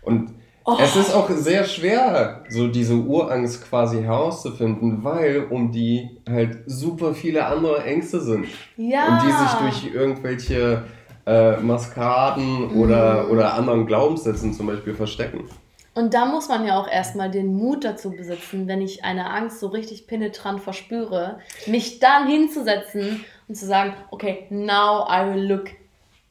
Und 0.01 0.33
Oh. 0.63 0.77
Es 0.79 0.95
ist 0.95 1.13
auch 1.13 1.29
sehr 1.29 1.63
schwer, 1.63 2.43
so 2.49 2.67
diese 2.67 2.95
Urangst 2.95 3.67
quasi 3.67 4.03
herauszufinden, 4.03 5.03
weil 5.03 5.47
um 5.49 5.71
die 5.71 6.21
halt 6.29 6.59
super 6.67 7.15
viele 7.15 7.45
andere 7.45 7.83
Ängste 7.83 8.19
sind. 8.21 8.45
Ja. 8.77 9.07
Und 9.07 9.23
die 9.23 9.31
sich 9.31 9.51
durch 9.59 9.95
irgendwelche 9.95 10.83
äh, 11.25 11.57
Maskaden 11.57 12.73
mhm. 12.73 12.79
oder, 12.79 13.29
oder 13.31 13.55
anderen 13.55 13.87
Glaubenssätzen 13.87 14.53
zum 14.53 14.67
Beispiel 14.67 14.93
verstecken. 14.93 15.45
Und 15.93 16.13
da 16.13 16.25
muss 16.25 16.47
man 16.47 16.65
ja 16.65 16.79
auch 16.79 16.87
erstmal 16.87 17.29
den 17.29 17.53
Mut 17.53 17.83
dazu 17.83 18.11
besitzen, 18.11 18.67
wenn 18.67 18.81
ich 18.81 19.03
eine 19.03 19.29
Angst 19.29 19.59
so 19.59 19.67
richtig 19.67 20.07
penetrant 20.07 20.61
verspüre, 20.61 21.39
mich 21.65 21.99
dann 21.99 22.27
hinzusetzen 22.27 23.25
und 23.47 23.55
zu 23.55 23.65
sagen, 23.65 23.93
okay, 24.09 24.45
now 24.49 25.05
I 25.09 25.33
will 25.33 25.43
look 25.43 25.65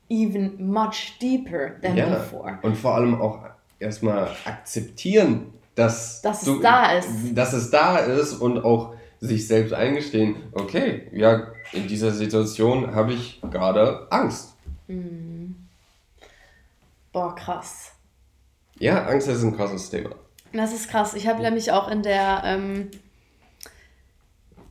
even 0.08 0.70
much 0.70 1.18
deeper 1.20 1.78
than 1.82 1.96
ja. 1.96 2.06
before. 2.06 2.58
Und 2.62 2.76
vor 2.76 2.94
allem 2.94 3.20
auch 3.20 3.40
erstmal 3.80 4.36
akzeptieren, 4.44 5.52
dass, 5.74 6.22
dass 6.22 6.42
du, 6.42 6.56
es 6.56 6.62
da 6.62 6.92
ist. 6.92 7.08
Dass 7.34 7.52
es 7.52 7.70
da 7.70 7.98
ist 7.98 8.34
und 8.34 8.62
auch 8.62 8.94
sich 9.18 9.46
selbst 9.46 9.72
eingestehen, 9.72 10.36
okay, 10.52 11.08
ja, 11.12 11.48
in 11.72 11.88
dieser 11.88 12.12
Situation 12.12 12.94
habe 12.94 13.12
ich 13.12 13.40
gerade 13.50 14.06
Angst. 14.10 14.54
Mhm. 14.86 15.56
Boah, 17.12 17.34
krass. 17.34 17.92
Ja, 18.78 19.04
Angst 19.06 19.28
ist 19.28 19.42
ein 19.42 19.56
krasses 19.56 19.90
Thema. 19.90 20.10
Das 20.52 20.72
ist 20.72 20.88
krass. 20.88 21.14
Ich 21.14 21.26
habe 21.26 21.42
nämlich 21.42 21.70
auch 21.70 21.88
in 21.88 22.02
der, 22.02 22.42
ähm, 22.44 22.90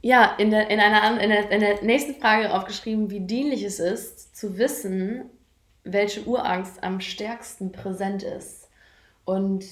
ja, 0.02 0.36
in 0.38 0.50
der, 0.50 0.70
in, 0.70 0.80
einer, 0.80 1.22
in, 1.22 1.30
der, 1.30 1.52
in 1.52 1.60
der 1.60 1.84
nächsten 1.84 2.16
Frage 2.20 2.54
aufgeschrieben, 2.54 3.12
wie 3.12 3.20
dienlich 3.20 3.64
es 3.64 3.80
ist, 3.80 4.36
zu 4.36 4.58
wissen, 4.58 5.26
welche 5.84 6.24
Urangst 6.24 6.84
am 6.84 7.02
stärksten 7.02 7.72
präsent 7.72 8.24
ist 8.24 8.59
und 9.30 9.66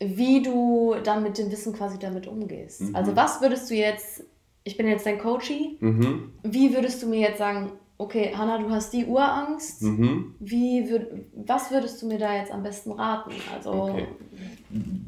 wie 0.00 0.42
du 0.42 0.96
dann 1.02 1.22
mit 1.22 1.38
dem 1.38 1.50
Wissen 1.50 1.72
quasi 1.72 1.98
damit 1.98 2.26
umgehst. 2.26 2.82
Mhm. 2.82 2.96
Also 2.96 3.16
was 3.16 3.40
würdest 3.40 3.70
du 3.70 3.74
jetzt, 3.74 4.24
ich 4.64 4.76
bin 4.76 4.86
jetzt 4.88 5.06
dein 5.06 5.18
Coachie, 5.18 5.76
mhm. 5.80 6.32
wie 6.42 6.74
würdest 6.74 7.02
du 7.02 7.08
mir 7.08 7.20
jetzt 7.20 7.38
sagen, 7.38 7.72
okay, 7.98 8.32
Hanna, 8.36 8.58
du 8.58 8.70
hast 8.70 8.92
die 8.92 9.06
Urangst, 9.06 9.82
mhm. 9.82 10.34
wie 10.38 10.88
würd, 10.88 11.08
was 11.34 11.70
würdest 11.70 12.00
du 12.00 12.06
mir 12.06 12.18
da 12.18 12.36
jetzt 12.36 12.52
am 12.52 12.62
besten 12.62 12.92
raten? 12.92 13.32
Also 13.54 13.72
okay. 13.72 14.06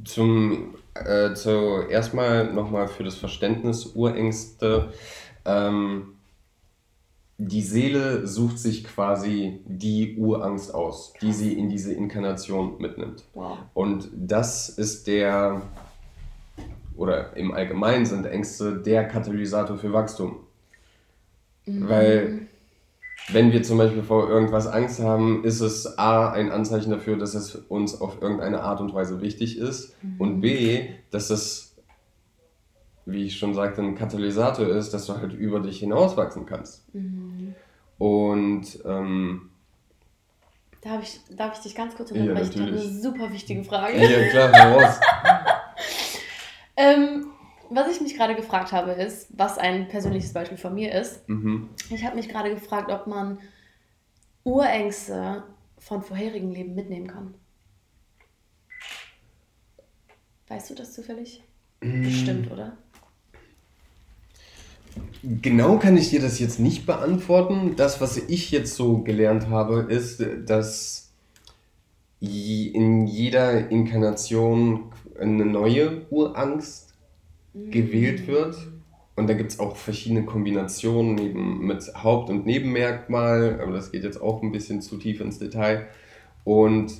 Zum 0.04 0.74
äh, 0.94 1.34
zuerst 1.34 2.14
mal 2.14 2.52
nochmal 2.52 2.88
für 2.88 3.04
das 3.04 3.14
Verständnis 3.14 3.94
Urängste. 3.94 4.92
Ähm, 5.44 6.14
die 7.42 7.62
Seele 7.62 8.26
sucht 8.26 8.58
sich 8.58 8.84
quasi 8.84 9.60
die 9.64 10.14
Urangst 10.18 10.74
aus, 10.74 11.14
die 11.22 11.32
sie 11.32 11.54
in 11.54 11.70
diese 11.70 11.94
Inkarnation 11.94 12.74
mitnimmt. 12.78 13.24
Wow. 13.32 13.56
Und 13.72 14.10
das 14.14 14.68
ist 14.68 15.06
der, 15.06 15.62
oder 16.96 17.34
im 17.38 17.52
Allgemeinen 17.52 18.04
sind 18.04 18.26
Ängste 18.26 18.76
der 18.76 19.08
Katalysator 19.08 19.78
für 19.78 19.90
Wachstum. 19.90 20.40
Mhm. 21.64 21.88
Weil, 21.88 22.40
wenn 23.32 23.52
wir 23.52 23.62
zum 23.62 23.78
Beispiel 23.78 24.02
vor 24.02 24.28
irgendwas 24.28 24.66
Angst 24.66 25.00
haben, 25.00 25.42
ist 25.42 25.60
es 25.60 25.98
A, 25.98 26.30
ein 26.32 26.52
Anzeichen 26.52 26.90
dafür, 26.90 27.16
dass 27.16 27.32
es 27.32 27.54
uns 27.54 27.98
auf 28.02 28.20
irgendeine 28.20 28.60
Art 28.60 28.82
und 28.82 28.92
Weise 28.92 29.22
wichtig 29.22 29.56
ist 29.56 29.94
mhm. 30.02 30.20
und 30.20 30.40
B, 30.42 30.90
dass 31.10 31.30
es 31.30 31.69
wie 33.06 33.24
ich 33.24 33.38
schon 33.38 33.54
sagte, 33.54 33.82
ein 33.82 33.94
Katalysator 33.94 34.66
ist, 34.66 34.92
dass 34.92 35.06
du 35.06 35.16
halt 35.16 35.32
über 35.32 35.60
dich 35.60 35.80
hinauswachsen 35.80 36.46
kannst. 36.46 36.94
Mhm. 36.94 37.54
Und 37.98 38.78
ähm, 38.84 39.50
Darf 40.80 41.02
ich, 41.02 41.36
darf 41.36 41.58
ich 41.58 41.60
dich 41.60 41.74
ganz 41.74 41.94
kurz 41.94 42.10
unterbrechen? 42.10 42.62
Ja, 42.62 42.68
eine 42.68 42.78
super 42.78 43.30
wichtige 43.32 43.62
Frage. 43.64 43.98
Ja, 43.98 44.28
klar, 44.30 44.50
heraus. 44.50 44.98
ähm, 46.76 47.26
was 47.68 47.94
ich 47.94 48.00
mich 48.00 48.16
gerade 48.16 48.34
gefragt 48.34 48.72
habe, 48.72 48.92
ist, 48.92 49.28
was 49.36 49.58
ein 49.58 49.88
persönliches 49.88 50.32
Beispiel 50.32 50.56
von 50.56 50.74
mir 50.74 50.92
ist. 50.94 51.28
Mhm. 51.28 51.68
Ich 51.90 52.04
habe 52.04 52.16
mich 52.16 52.30
gerade 52.30 52.54
gefragt, 52.54 52.90
ob 52.90 53.06
man 53.06 53.38
Urängste 54.42 55.42
von 55.78 56.02
vorherigen 56.02 56.50
Leben 56.50 56.74
mitnehmen 56.74 57.08
kann. 57.08 57.34
Weißt 60.48 60.70
du 60.70 60.74
das 60.74 60.94
zufällig? 60.94 61.44
Mm. 61.80 62.02
Bestimmt, 62.02 62.50
oder? 62.50 62.76
Genau 65.22 65.78
kann 65.78 65.96
ich 65.96 66.10
dir 66.10 66.20
das 66.20 66.38
jetzt 66.38 66.58
nicht 66.60 66.86
beantworten. 66.86 67.74
Das, 67.76 68.00
was 68.00 68.16
ich 68.16 68.50
jetzt 68.50 68.74
so 68.74 68.98
gelernt 68.98 69.48
habe, 69.48 69.86
ist, 69.88 70.24
dass 70.46 71.12
in 72.20 73.06
jeder 73.06 73.70
Inkarnation 73.70 74.92
eine 75.18 75.44
neue 75.44 76.06
Urangst 76.10 76.94
mhm. 77.52 77.70
gewählt 77.70 78.26
wird. 78.26 78.56
Und 79.16 79.28
da 79.28 79.34
gibt 79.34 79.52
es 79.52 79.58
auch 79.58 79.76
verschiedene 79.76 80.24
Kombinationen 80.24 81.18
eben 81.18 81.66
mit 81.66 81.82
Haupt- 82.02 82.30
und 82.30 82.46
Nebenmerkmal, 82.46 83.60
aber 83.60 83.72
das 83.72 83.92
geht 83.92 84.04
jetzt 84.04 84.20
auch 84.20 84.42
ein 84.42 84.52
bisschen 84.52 84.80
zu 84.80 84.96
tief 84.96 85.20
ins 85.20 85.38
Detail. 85.38 85.88
Und 86.44 86.94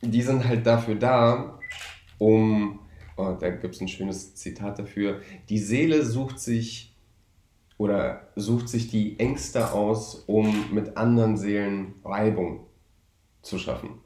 die 0.00 0.22
sind 0.22 0.48
halt 0.48 0.66
dafür 0.66 0.94
da, 0.94 1.58
um 2.18 2.78
oh, 3.20 3.36
da 3.38 3.50
gibt 3.50 3.74
es 3.74 3.80
ein 3.80 3.88
schönes 3.88 4.34
Zitat 4.34 4.78
dafür, 4.78 5.20
die 5.48 5.58
Seele 5.58 6.04
sucht 6.04 6.40
sich 6.40 6.94
oder 7.78 8.28
sucht 8.36 8.68
sich 8.68 8.88
die 8.88 9.18
Ängste 9.18 9.72
aus, 9.72 10.16
um 10.26 10.72
mit 10.74 10.96
anderen 10.96 11.36
Seelen 11.36 11.94
Reibung 12.04 12.66
zu 13.42 13.58
schaffen. 13.58 14.00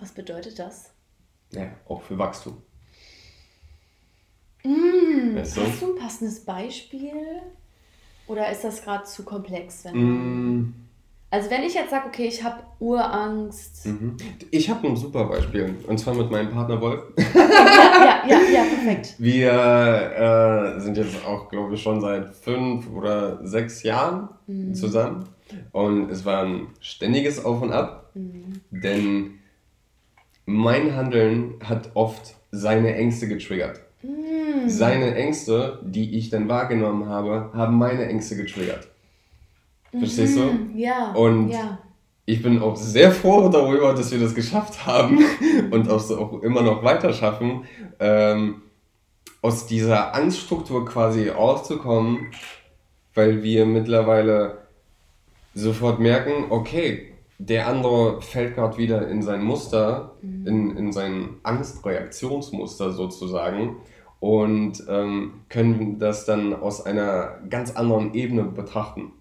Was 0.00 0.12
bedeutet 0.12 0.58
das? 0.58 0.92
Ja, 1.52 1.70
auch 1.86 2.02
für 2.02 2.18
Wachstum. 2.18 2.60
Mm, 4.64 5.36
weißt 5.36 5.56
du? 5.56 5.60
Hast 5.62 5.82
du 5.82 5.94
ein 5.94 5.98
passendes 5.98 6.44
Beispiel? 6.44 7.12
Oder 8.26 8.50
ist 8.50 8.64
das 8.64 8.82
gerade 8.82 9.04
zu 9.04 9.22
komplex? 9.22 9.84
Wenn 9.84 9.96
mm. 9.96 10.74
Also 11.34 11.50
wenn 11.50 11.64
ich 11.64 11.74
jetzt 11.74 11.90
sage, 11.90 12.06
okay, 12.06 12.28
ich 12.28 12.44
habe 12.44 12.62
Urangst. 12.78 13.86
Mhm. 13.86 14.16
Ich 14.52 14.70
habe 14.70 14.86
ein 14.86 14.94
super 14.94 15.24
Beispiel. 15.24 15.74
Und 15.88 15.98
zwar 15.98 16.14
mit 16.14 16.30
meinem 16.30 16.48
Partner 16.52 16.80
Wolf. 16.80 17.02
ja, 17.34 18.22
ja, 18.24 18.24
ja, 18.28 18.38
ja, 18.52 18.62
perfekt. 18.62 19.16
Wir 19.18 19.50
äh, 19.50 20.80
sind 20.80 20.96
jetzt 20.96 21.26
auch, 21.26 21.48
glaube 21.48 21.74
ich, 21.74 21.82
schon 21.82 22.00
seit 22.00 22.32
fünf 22.36 22.88
oder 22.88 23.44
sechs 23.44 23.82
Jahren 23.82 24.28
mhm. 24.46 24.76
zusammen. 24.76 25.24
Und 25.72 26.08
es 26.08 26.24
war 26.24 26.44
ein 26.44 26.68
ständiges 26.78 27.44
Auf 27.44 27.62
und 27.62 27.72
Ab. 27.72 28.12
Mhm. 28.14 28.60
Denn 28.70 29.40
mein 30.46 30.94
Handeln 30.94 31.54
hat 31.64 31.90
oft 31.94 32.36
seine 32.52 32.94
Ängste 32.94 33.26
getriggert. 33.26 33.80
Mhm. 34.02 34.68
Seine 34.68 35.16
Ängste, 35.16 35.80
die 35.82 36.16
ich 36.16 36.30
dann 36.30 36.48
wahrgenommen 36.48 37.08
habe, 37.08 37.50
haben 37.54 37.76
meine 37.76 38.06
Ängste 38.06 38.36
getriggert. 38.36 38.86
Verstehst 39.98 40.36
du? 40.36 40.42
Mhm, 40.42 40.76
ja. 40.76 41.12
Und 41.12 41.50
ja. 41.50 41.78
ich 42.24 42.42
bin 42.42 42.60
auch 42.60 42.76
sehr 42.76 43.10
froh 43.10 43.48
darüber, 43.48 43.94
dass 43.94 44.10
wir 44.12 44.20
das 44.20 44.34
geschafft 44.34 44.86
haben 44.86 45.18
und 45.70 45.88
auch, 45.90 46.00
so 46.00 46.18
auch 46.18 46.42
immer 46.42 46.62
noch 46.62 46.82
weiter 46.82 47.12
schaffen, 47.12 47.64
ähm, 48.00 48.62
aus 49.42 49.66
dieser 49.66 50.14
Angststruktur 50.14 50.84
quasi 50.86 51.28
rauszukommen, 51.28 52.30
weil 53.14 53.42
wir 53.42 53.66
mittlerweile 53.66 54.58
sofort 55.54 56.00
merken, 56.00 56.46
okay, 56.50 57.12
der 57.38 57.68
andere 57.68 58.22
fällt 58.22 58.54
gerade 58.54 58.78
wieder 58.78 59.06
in 59.08 59.22
sein 59.22 59.42
Muster, 59.44 60.12
mhm. 60.22 60.46
in, 60.46 60.76
in 60.76 60.92
sein 60.92 61.28
Angstreaktionsmuster 61.42 62.92
sozusagen 62.92 63.76
und 64.20 64.82
ähm, 64.88 65.42
können 65.50 65.98
das 65.98 66.24
dann 66.24 66.54
aus 66.54 66.84
einer 66.84 67.40
ganz 67.50 67.76
anderen 67.76 68.14
Ebene 68.14 68.44
betrachten 68.44 69.12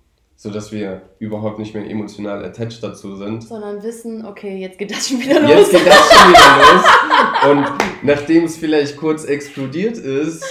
sodass 0.44 0.74
wir 0.74 1.04
überhaupt 1.20 1.58
nicht 1.58 1.74
mehr 1.74 1.90
emotional 1.90 2.44
attached 2.44 2.84
dazu 2.84 3.16
sind. 3.16 3.44
Sondern 3.44 3.82
wissen, 3.82 4.26
okay, 4.26 4.58
jetzt 4.58 4.78
geht 4.78 4.92
das 4.92 5.08
schon 5.08 5.22
wieder 5.22 5.40
los. 5.40 5.52
Jetzt 5.52 5.72
geht 5.72 5.88
das 5.88 6.12
schon 6.12 6.30
wieder 6.32 6.58
los. 6.74 7.50
Und 7.50 8.06
nachdem 8.06 8.44
es 8.44 8.58
vielleicht 8.58 8.98
kurz 8.98 9.24
explodiert 9.24 9.98
ist, 9.98 10.44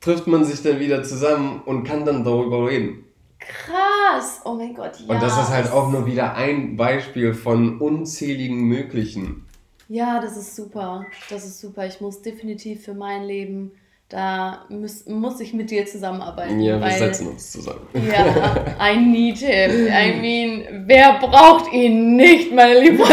trifft 0.00 0.26
man 0.28 0.46
sich 0.46 0.62
dann 0.62 0.80
wieder 0.80 1.02
zusammen 1.02 1.60
und 1.66 1.84
kann 1.84 2.06
dann 2.06 2.24
darüber 2.24 2.66
reden. 2.66 3.04
Krass, 3.38 4.40
oh 4.46 4.54
mein 4.54 4.72
Gott, 4.72 4.92
ja. 5.06 5.14
Und 5.14 5.22
das 5.22 5.38
ist 5.38 5.50
halt 5.50 5.70
auch 5.70 5.92
nur 5.92 6.06
wieder 6.06 6.34
ein 6.34 6.78
Beispiel 6.78 7.34
von 7.34 7.82
unzähligen 7.82 8.62
möglichen. 8.62 9.44
Ja, 9.90 10.22
das 10.22 10.38
ist 10.38 10.56
super. 10.56 11.04
Das 11.28 11.44
ist 11.44 11.60
super. 11.60 11.86
Ich 11.86 12.00
muss 12.00 12.22
definitiv 12.22 12.82
für 12.82 12.94
mein 12.94 13.24
Leben 13.24 13.72
da 14.12 14.66
muss, 14.68 15.06
muss 15.06 15.40
ich 15.40 15.54
mit 15.54 15.70
dir 15.70 15.86
zusammenarbeiten. 15.86 16.60
Ja, 16.60 16.78
wir 16.78 16.90
setzen 16.90 17.28
uns 17.28 17.52
zusammen. 17.52 17.88
Ja, 17.94 18.76
I 18.92 18.98
need 18.98 19.38
him. 19.38 19.86
I 19.86 20.20
mean, 20.20 20.84
wer 20.86 21.18
braucht 21.18 21.72
ihn 21.72 22.16
nicht, 22.16 22.52
meine 22.52 22.80
Liebe? 22.80 22.98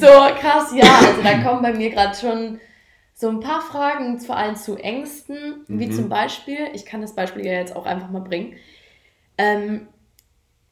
so, 0.00 0.06
krass, 0.40 0.72
ja. 0.74 1.00
Also 1.06 1.20
da 1.22 1.42
kommen 1.42 1.60
bei 1.60 1.74
mir 1.74 1.90
gerade 1.90 2.16
schon 2.16 2.58
so 3.12 3.28
ein 3.28 3.40
paar 3.40 3.60
Fragen, 3.60 4.18
vor 4.18 4.38
allem 4.38 4.56
zu 4.56 4.76
Ängsten, 4.76 5.66
wie 5.68 5.88
mhm. 5.88 5.92
zum 5.92 6.08
Beispiel, 6.08 6.70
ich 6.72 6.86
kann 6.86 7.02
das 7.02 7.14
Beispiel 7.14 7.44
ja 7.44 7.52
jetzt 7.52 7.76
auch 7.76 7.84
einfach 7.84 8.08
mal 8.08 8.22
bringen. 8.22 8.54
Ähm, 9.36 9.88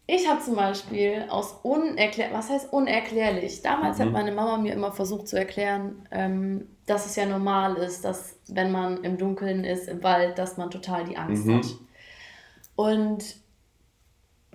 ich 0.07 0.27
habe 0.29 0.41
zum 0.41 0.57
Beispiel 0.57 1.27
aus 1.29 1.61
unerklärlich, 1.63 2.35
was 2.35 2.51
heißt 2.51 2.73
unerklärlich? 2.73 3.63
Damals 3.63 3.99
mhm. 3.99 4.03
hat 4.03 4.13
meine 4.13 4.33
Mama 4.33 4.57
mir 4.57 4.73
immer 4.73 4.93
versucht 4.93 5.29
zu 5.29 5.39
erklären, 5.39 6.09
ähm, 6.11 6.67
dass 6.91 7.07
es 7.07 7.15
ja 7.15 7.25
normal 7.25 7.77
ist, 7.77 8.05
dass 8.05 8.37
wenn 8.49 8.73
man 8.73 9.05
im 9.05 9.17
Dunkeln 9.17 9.65
ist, 9.65 9.89
im 9.89 10.03
Wald, 10.03 10.39
dass 10.39 10.57
man 10.57 10.71
total 10.71 11.05
die 11.05 11.17
Angst 11.17 11.47
mhm. 11.47 11.59
hat. 11.59 11.67
Und 12.75 13.37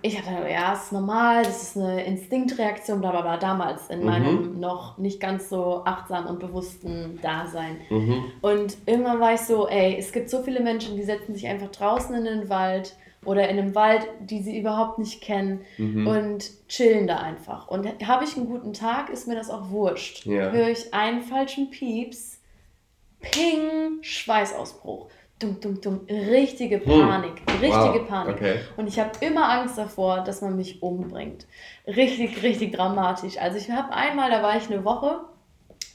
ich 0.02 0.18
habe 0.18 0.28
gedacht, 0.28 0.50
ja, 0.50 0.74
es 0.74 0.84
ist 0.84 0.92
normal, 0.92 1.44
das 1.44 1.62
ist 1.62 1.76
eine 1.78 2.04
Instinktreaktion, 2.04 3.00
bla 3.00 3.10
bla 3.10 3.22
bla, 3.22 3.36
damals 3.38 3.88
in 3.88 4.00
mhm. 4.00 4.04
meinem 4.04 4.60
noch 4.60 4.98
nicht 4.98 5.18
ganz 5.18 5.48
so 5.48 5.82
achtsam 5.86 6.26
und 6.26 6.38
bewussten 6.38 7.18
Dasein. 7.22 7.78
Mhm. 7.88 8.24
Und 8.42 8.76
irgendwann 8.84 9.18
war 9.20 9.32
ich 9.32 9.40
so, 9.40 9.66
ey, 9.66 9.96
es 9.98 10.12
gibt 10.12 10.28
so 10.28 10.42
viele 10.42 10.60
Menschen, 10.60 10.96
die 10.96 11.02
setzen 11.04 11.34
sich 11.34 11.46
einfach 11.46 11.70
draußen 11.70 12.14
in 12.14 12.24
den 12.24 12.48
Wald 12.50 12.94
oder 13.26 13.48
in 13.48 13.58
einem 13.58 13.74
Wald, 13.74 14.06
die 14.20 14.40
sie 14.40 14.58
überhaupt 14.58 14.98
nicht 14.98 15.20
kennen 15.20 15.62
mhm. 15.76 16.06
und 16.06 16.68
chillen 16.68 17.06
da 17.06 17.18
einfach. 17.18 17.68
Und 17.68 17.86
habe 18.06 18.24
ich 18.24 18.36
einen 18.36 18.46
guten 18.46 18.72
Tag, 18.72 19.10
ist 19.10 19.28
mir 19.28 19.34
das 19.34 19.50
auch 19.50 19.70
wurscht. 19.70 20.24
Ja. 20.26 20.50
Höre 20.50 20.68
ich 20.68 20.94
einen 20.94 21.22
falschen 21.22 21.70
Pieps, 21.70 22.40
Ping, 23.20 24.02
Schweißausbruch. 24.02 25.08
Dumm, 25.38 25.60
dumm, 25.60 25.80
dumm. 25.82 26.00
Richtige 26.08 26.76
hm. 26.76 26.84
Panik. 26.84 27.42
Hm. 27.46 27.60
Richtige 27.60 28.00
wow. 28.00 28.08
Panik. 28.08 28.36
Okay. 28.36 28.60
Und 28.78 28.88
ich 28.88 28.98
habe 28.98 29.10
immer 29.20 29.50
Angst 29.50 29.76
davor, 29.76 30.20
dass 30.20 30.40
man 30.40 30.56
mich 30.56 30.82
umbringt. 30.82 31.46
Richtig, 31.86 32.42
richtig 32.42 32.72
dramatisch. 32.72 33.38
Also 33.38 33.58
ich 33.58 33.70
habe 33.70 33.92
einmal, 33.92 34.30
da 34.30 34.42
war 34.42 34.56
ich 34.56 34.70
eine 34.70 34.84
Woche 34.84 35.20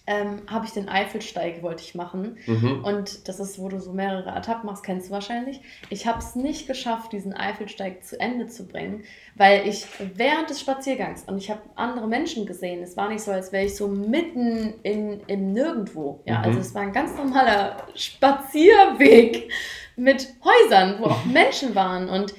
ähm, 0.08 0.42
habe 0.48 0.66
ich 0.66 0.72
den 0.72 0.90
Eifelsteig, 0.90 1.62
wollte 1.62 1.84
ich 1.84 1.94
machen. 1.94 2.38
Mhm. 2.48 2.84
Und 2.84 3.28
das 3.28 3.40
ist, 3.40 3.60
wo 3.60 3.70
du 3.70 3.80
so 3.80 3.94
mehrere 3.94 4.36
Etappen 4.36 4.66
machst, 4.66 4.84
kennst 4.84 5.10
du 5.10 5.12
wahrscheinlich. 5.12 5.62
Ich 5.90 6.08
habe 6.08 6.20
es 6.20 6.36
nicht 6.36 6.68
geschafft, 6.68 7.12
diesen 7.12 7.34
Eifelsteig 7.34 8.04
zu 8.04 8.20
Ende 8.20 8.48
zu 8.48 8.68
bringen, 8.68 9.04
weil 9.36 9.68
ich 9.68 9.86
während 10.16 10.50
des 10.50 10.60
Spaziergangs, 10.60 11.24
und 11.26 11.38
ich 11.38 11.52
habe 11.52 11.62
andere 11.76 12.08
Menschen 12.08 12.48
gesehen, 12.48 12.82
es 12.82 12.98
war 12.98 13.10
nicht 13.10 13.22
so, 13.22 13.32
als 13.32 13.52
wäre 13.52 13.66
ich 13.66 13.76
so 13.76 13.88
mitten 13.88 14.74
in, 14.82 15.22
im 15.28 15.54
Nirgendwo. 15.54 16.22
Ja, 16.26 16.40
mhm. 16.40 16.46
also 16.46 16.60
es 16.60 16.74
war 16.74 16.82
ein 16.82 16.94
ganz 16.94 17.16
normaler 17.16 17.78
Spazierweg 17.96 19.52
mit 19.96 20.34
Häusern, 20.44 20.98
wo 21.00 21.06
auch 21.06 21.26
Menschen 21.32 21.76
waren. 21.76 22.10
Und 22.10 22.34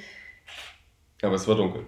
Aber 1.22 1.37
es 1.37 1.46
war 1.46 1.55
dunkel. 1.55 1.87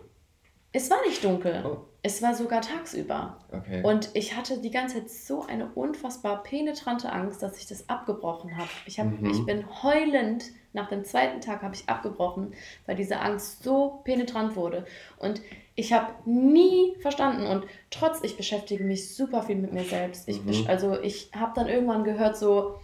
Es 0.72 0.88
war 0.88 1.02
nicht 1.06 1.22
dunkel. 1.22 1.64
Oh. 1.66 1.93
Es 2.06 2.20
war 2.20 2.34
sogar 2.34 2.60
tagsüber. 2.60 3.38
Okay. 3.50 3.82
Und 3.82 4.10
ich 4.12 4.36
hatte 4.36 4.60
die 4.60 4.70
ganze 4.70 4.98
Zeit 4.98 5.10
so 5.10 5.46
eine 5.46 5.68
unfassbar 5.74 6.42
penetrante 6.42 7.10
Angst, 7.10 7.42
dass 7.42 7.56
ich 7.56 7.66
das 7.66 7.88
abgebrochen 7.88 8.58
habe. 8.58 8.68
Ich, 8.84 9.00
hab, 9.00 9.06
mhm. 9.06 9.30
ich 9.30 9.46
bin 9.46 9.64
heulend, 9.82 10.44
nach 10.74 10.90
dem 10.90 11.06
zweiten 11.06 11.40
Tag 11.40 11.62
habe 11.62 11.74
ich 11.74 11.88
abgebrochen, 11.88 12.52
weil 12.84 12.96
diese 12.96 13.20
Angst 13.20 13.62
so 13.62 14.02
penetrant 14.04 14.54
wurde. 14.54 14.84
Und 15.18 15.40
ich 15.76 15.94
habe 15.94 16.12
nie 16.28 16.94
verstanden 17.00 17.46
und 17.46 17.64
trotz, 17.88 18.22
ich 18.22 18.36
beschäftige 18.36 18.84
mich 18.84 19.14
super 19.14 19.42
viel 19.42 19.56
mit 19.56 19.72
mir 19.72 19.84
selbst. 19.84 20.28
Ich, 20.28 20.44
mhm. 20.44 20.66
Also 20.68 21.00
ich 21.00 21.30
habe 21.34 21.52
dann 21.54 21.68
irgendwann 21.68 22.04
gehört 22.04 22.36
so, 22.36 22.74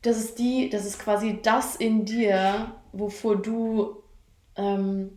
das 0.00 0.16
ist 0.16 0.38
die, 0.38 0.70
das 0.70 0.86
ist 0.86 0.98
quasi 0.98 1.40
das 1.42 1.76
in 1.76 2.06
dir, 2.06 2.72
wovor 2.92 3.36
du 3.36 4.02
ähm, 4.56 5.10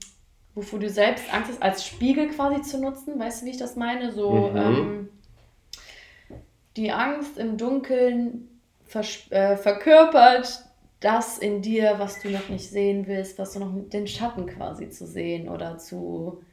wovor 0.55 0.79
du 0.79 0.89
selbst 0.89 1.33
Angst 1.33 1.51
hast, 1.51 1.63
als 1.63 1.85
Spiegel 1.85 2.29
quasi 2.29 2.61
zu 2.61 2.79
nutzen. 2.79 3.19
Weißt 3.19 3.41
du, 3.41 3.45
wie 3.45 3.51
ich 3.51 3.57
das 3.57 3.75
meine? 3.75 4.11
So 4.11 4.49
mhm. 4.49 4.57
ähm, 4.57 5.09
die 6.77 6.91
Angst 6.91 7.37
im 7.37 7.57
Dunkeln 7.57 8.47
äh, 9.29 9.57
verkörpert 9.57 10.65
das 10.99 11.37
in 11.39 11.61
dir, 11.61 11.95
was 11.97 12.21
du 12.21 12.29
noch 12.29 12.47
nicht 12.49 12.69
sehen 12.69 13.07
willst, 13.07 13.39
was 13.39 13.53
du 13.53 13.59
noch 13.59 13.71
den 13.89 14.07
Schatten 14.07 14.45
quasi 14.45 14.89
zu 14.89 15.07
sehen 15.07 15.49
oder 15.49 15.79
zu, 15.79 16.43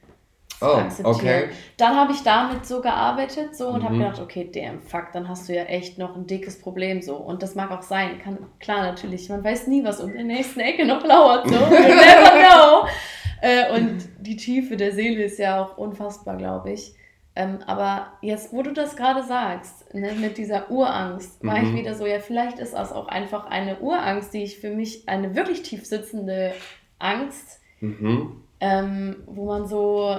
zu 0.59 0.65
oh, 0.65 0.77
akzeptieren. 0.77 1.15
Okay. 1.15 1.49
Dann 1.77 1.95
habe 1.95 2.13
ich 2.13 2.23
damit 2.23 2.65
so 2.65 2.81
gearbeitet 2.81 3.55
so 3.55 3.69
und 3.69 3.81
mhm. 3.81 3.85
habe 3.85 3.99
gedacht, 3.99 4.21
okay, 4.21 4.49
damn, 4.51 4.81
fuck, 4.81 5.13
dann 5.13 5.29
hast 5.29 5.49
du 5.49 5.55
ja 5.55 5.65
echt 5.65 5.99
noch 5.99 6.17
ein 6.17 6.27
dickes 6.27 6.59
Problem 6.61 7.03
so. 7.03 7.17
Und 7.17 7.43
das 7.43 7.57
mag 7.57 7.71
auch 7.71 7.83
sein. 7.83 8.19
Kann, 8.21 8.39
klar, 8.59 8.83
natürlich, 8.83 9.29
man 9.29 9.45
weiß 9.45 9.67
nie, 9.67 9.85
was 9.85 10.01
unter 10.01 10.15
der 10.15 10.25
nächsten 10.25 10.61
Ecke 10.61 10.87
noch 10.87 11.05
lauert. 11.05 11.47
So. 11.47 11.55
You 11.55 11.61
never 11.61 12.31
know. 12.31 12.68
Äh, 13.41 13.73
und 13.75 14.09
die 14.21 14.37
Tiefe 14.37 14.77
der 14.77 14.93
Seele 14.93 15.25
ist 15.25 15.39
ja 15.39 15.63
auch 15.63 15.79
unfassbar, 15.79 16.37
glaube 16.37 16.73
ich. 16.73 16.95
Ähm, 17.39 17.59
aber 17.67 18.09
jetzt, 18.21 18.53
wo 18.53 18.63
du 18.63 18.73
das 18.73 18.97
gerade 18.97 19.23
sagst, 19.23 19.95
ne, 19.95 20.13
mit 20.21 20.39
dieser 20.39 20.73
Urangst, 20.73 21.45
war 21.45 21.63
ich 21.63 21.69
mhm. 21.69 21.77
wieder 21.77 21.95
so, 21.95 22.05
ja, 22.05 22.19
vielleicht 22.19 22.59
ist 22.59 22.75
das 22.75 22.91
auch 22.91 23.07
einfach 23.07 23.47
eine 23.47 23.79
Urangst, 23.79 24.35
die 24.35 24.43
ich 24.43 24.59
für 24.59 24.71
mich, 24.71 25.09
eine 25.09 25.37
wirklich 25.37 25.63
tief 25.63 25.87
sitzende 25.87 26.53
Angst, 26.99 27.61
mhm. 27.81 28.43
ähm, 28.59 29.17
wo 29.27 29.47
man 29.47 29.69
so, 29.69 30.17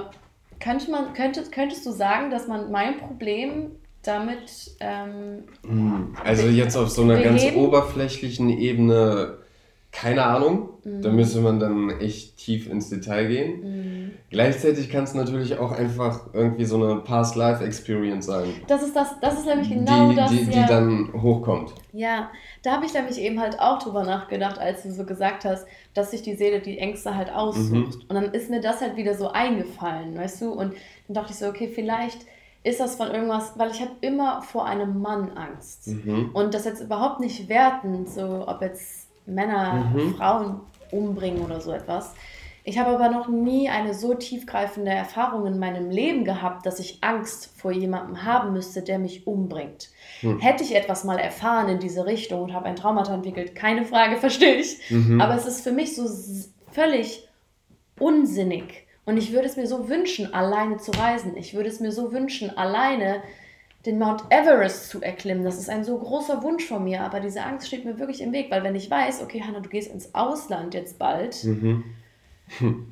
könnte 0.60 0.90
man, 0.90 1.12
könnte, 1.12 1.42
könntest 1.50 1.84
du 1.84 1.90
sagen, 1.90 2.30
dass 2.30 2.48
man 2.48 2.70
mein 2.70 2.96
Problem 2.96 3.72
damit. 4.02 4.76
Ähm, 4.80 5.44
mhm. 5.62 6.16
also 6.24 6.48
jetzt 6.48 6.74
auf 6.74 6.88
so 6.88 7.02
einer 7.02 7.20
ganz 7.20 7.44
oberflächlichen 7.54 8.48
Ebene 8.48 9.39
keine 9.92 10.24
Ahnung. 10.24 10.70
Mhm. 10.84 11.02
Da 11.02 11.10
müsste 11.10 11.40
man 11.40 11.58
dann 11.58 11.90
echt 12.00 12.36
tief 12.36 12.70
ins 12.70 12.88
Detail 12.90 13.26
gehen. 13.26 13.60
Mhm. 13.60 14.10
Gleichzeitig 14.30 14.88
kann 14.90 15.04
es 15.04 15.14
natürlich 15.14 15.58
auch 15.58 15.72
einfach 15.72 16.32
irgendwie 16.32 16.64
so 16.64 16.76
eine 16.76 17.00
Past-Life-Experience 17.00 18.26
sein. 18.26 18.48
Das 18.68 18.82
ist, 18.82 18.94
das, 18.94 19.18
das 19.20 19.40
ist 19.40 19.46
nämlich 19.46 19.68
genau 19.68 20.10
die, 20.10 20.16
das. 20.16 20.30
Die, 20.30 20.44
die 20.44 20.58
ja, 20.58 20.66
dann 20.66 21.12
hochkommt. 21.20 21.74
Ja, 21.92 22.30
da 22.62 22.72
habe 22.76 22.86
ich 22.86 22.94
nämlich 22.94 23.18
eben 23.18 23.40
halt 23.40 23.58
auch 23.58 23.82
drüber 23.82 24.04
nachgedacht, 24.04 24.58
als 24.58 24.84
du 24.84 24.92
so 24.92 25.04
gesagt 25.04 25.44
hast, 25.44 25.66
dass 25.94 26.12
sich 26.12 26.22
die 26.22 26.36
Seele 26.36 26.60
die 26.60 26.78
Ängste 26.78 27.16
halt 27.16 27.32
aussucht. 27.32 27.72
Mhm. 27.72 28.04
Und 28.08 28.14
dann 28.14 28.32
ist 28.32 28.50
mir 28.50 28.60
das 28.60 28.80
halt 28.80 28.96
wieder 28.96 29.14
so 29.14 29.32
eingefallen, 29.32 30.16
weißt 30.16 30.42
du? 30.42 30.52
Und 30.52 30.74
dann 31.08 31.14
dachte 31.14 31.32
ich 31.32 31.38
so, 31.38 31.48
okay, 31.48 31.68
vielleicht 31.68 32.26
ist 32.62 32.78
das 32.78 32.94
von 32.94 33.10
irgendwas, 33.10 33.58
weil 33.58 33.70
ich 33.70 33.80
habe 33.80 33.92
immer 34.02 34.42
vor 34.42 34.66
einem 34.66 35.00
Mann 35.00 35.32
Angst. 35.36 35.88
Mhm. 35.88 36.30
Und 36.32 36.54
das 36.54 36.64
jetzt 36.64 36.82
überhaupt 36.82 37.18
nicht 37.18 37.48
werten, 37.48 38.06
so 38.06 38.46
ob 38.46 38.60
jetzt 38.60 38.99
Männer, 39.26 39.92
mhm. 39.94 40.14
Frauen 40.14 40.60
umbringen 40.90 41.44
oder 41.44 41.60
so 41.60 41.72
etwas. 41.72 42.14
Ich 42.62 42.78
habe 42.78 42.90
aber 42.90 43.08
noch 43.08 43.28
nie 43.28 43.68
eine 43.68 43.94
so 43.94 44.14
tiefgreifende 44.14 44.90
Erfahrung 44.90 45.46
in 45.46 45.58
meinem 45.58 45.90
Leben 45.90 46.24
gehabt, 46.24 46.66
dass 46.66 46.78
ich 46.78 46.98
Angst 47.00 47.50
vor 47.56 47.72
jemandem 47.72 48.24
haben 48.24 48.52
müsste, 48.52 48.82
der 48.82 48.98
mich 48.98 49.26
umbringt. 49.26 49.88
Hm. 50.20 50.38
Hätte 50.40 50.62
ich 50.62 50.74
etwas 50.74 51.04
mal 51.04 51.18
erfahren 51.18 51.68
in 51.68 51.78
diese 51.78 52.04
Richtung 52.04 52.42
und 52.42 52.52
habe 52.52 52.66
ein 52.66 52.76
Traumata 52.76 53.14
entwickelt, 53.14 53.54
keine 53.54 53.84
Frage, 53.84 54.16
verstehe 54.18 54.56
ich. 54.56 54.90
Mhm. 54.90 55.20
Aber 55.20 55.34
es 55.34 55.46
ist 55.46 55.62
für 55.62 55.72
mich 55.72 55.96
so 55.96 56.06
völlig 56.70 57.26
unsinnig. 57.98 58.86
Und 59.06 59.16
ich 59.16 59.32
würde 59.32 59.46
es 59.46 59.56
mir 59.56 59.66
so 59.66 59.88
wünschen, 59.88 60.34
alleine 60.34 60.76
zu 60.76 60.90
reisen. 60.92 61.36
Ich 61.36 61.54
würde 61.54 61.70
es 61.70 61.80
mir 61.80 61.92
so 61.92 62.12
wünschen, 62.12 62.56
alleine 62.56 63.22
den 63.86 63.98
Mount 63.98 64.24
Everest 64.30 64.90
zu 64.90 65.00
erklimmen. 65.00 65.44
Das 65.44 65.58
ist 65.58 65.70
ein 65.70 65.84
so 65.84 65.98
großer 65.98 66.42
Wunsch 66.42 66.66
von 66.66 66.84
mir, 66.84 67.02
aber 67.02 67.20
diese 67.20 67.42
Angst 67.42 67.66
steht 67.66 67.84
mir 67.84 67.98
wirklich 67.98 68.20
im 68.20 68.32
Weg, 68.32 68.50
weil 68.50 68.62
wenn 68.62 68.74
ich 68.74 68.90
weiß, 68.90 69.22
okay, 69.22 69.42
Hannah, 69.46 69.60
du 69.60 69.68
gehst 69.68 69.92
ins 69.92 70.14
Ausland 70.14 70.74
jetzt 70.74 70.98
bald, 70.98 71.42
mhm. 71.44 71.84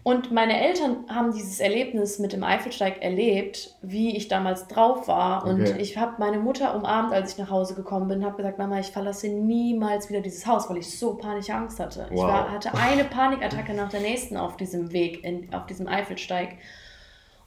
Und 0.04 0.30
meine 0.30 0.60
Eltern 0.60 1.04
haben 1.08 1.32
dieses 1.32 1.58
Erlebnis 1.60 2.18
mit 2.18 2.32
dem 2.32 2.44
Eifelsteig 2.44 3.02
erlebt, 3.02 3.74
wie 3.82 4.16
ich 4.16 4.28
damals 4.28 4.68
drauf 4.68 5.08
war. 5.08 5.44
Und 5.44 5.62
okay. 5.62 5.76
ich 5.80 5.98
habe 5.98 6.14
meine 6.18 6.38
Mutter 6.38 6.74
umarmt, 6.76 7.12
als 7.12 7.32
ich 7.32 7.38
nach 7.38 7.50
Hause 7.50 7.74
gekommen 7.74 8.08
bin, 8.08 8.24
habe 8.24 8.36
gesagt, 8.36 8.58
Mama, 8.58 8.78
ich 8.78 8.88
verlasse 8.88 9.28
niemals 9.28 10.08
wieder 10.08 10.20
dieses 10.20 10.46
Haus, 10.46 10.70
weil 10.70 10.78
ich 10.78 10.98
so 10.98 11.14
panische 11.14 11.54
Angst 11.54 11.80
hatte. 11.80 12.06
Wow. 12.10 12.12
Ich 12.12 12.22
war, 12.22 12.50
hatte 12.52 12.74
eine 12.74 13.04
Panikattacke 13.04 13.74
nach 13.74 13.88
der 13.88 14.00
nächsten 14.00 14.36
auf 14.36 14.56
diesem 14.56 14.92
Weg, 14.92 15.24
in, 15.24 15.52
auf 15.52 15.66
diesem 15.66 15.88
Eifelsteig. 15.88 16.56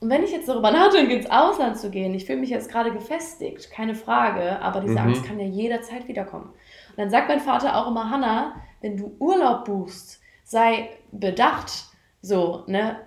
Und 0.01 0.09
wenn 0.09 0.23
ich 0.23 0.31
jetzt 0.31 0.49
darüber 0.49 0.71
nachdenke, 0.71 1.13
ins 1.13 1.29
Ausland 1.29 1.77
zu 1.77 1.91
gehen, 1.91 2.13
ich 2.15 2.25
fühle 2.25 2.39
mich 2.39 2.49
jetzt 2.49 2.71
gerade 2.71 2.91
gefestigt, 2.91 3.69
keine 3.69 3.93
Frage, 3.93 4.59
aber 4.59 4.81
diese 4.81 4.93
mhm. 4.93 4.97
Angst 4.97 5.23
kann 5.23 5.39
ja 5.39 5.45
jederzeit 5.45 6.07
wiederkommen. 6.07 6.45
Und 6.89 6.97
dann 6.97 7.11
sagt 7.11 7.29
mein 7.29 7.39
Vater 7.39 7.77
auch 7.77 7.87
immer, 7.87 8.09
Hannah, 8.09 8.55
wenn 8.81 8.97
du 8.97 9.15
Urlaub 9.19 9.65
buchst, 9.65 10.19
sei 10.43 10.89
bedacht, 11.11 11.85
so, 12.21 12.63
ne? 12.67 12.97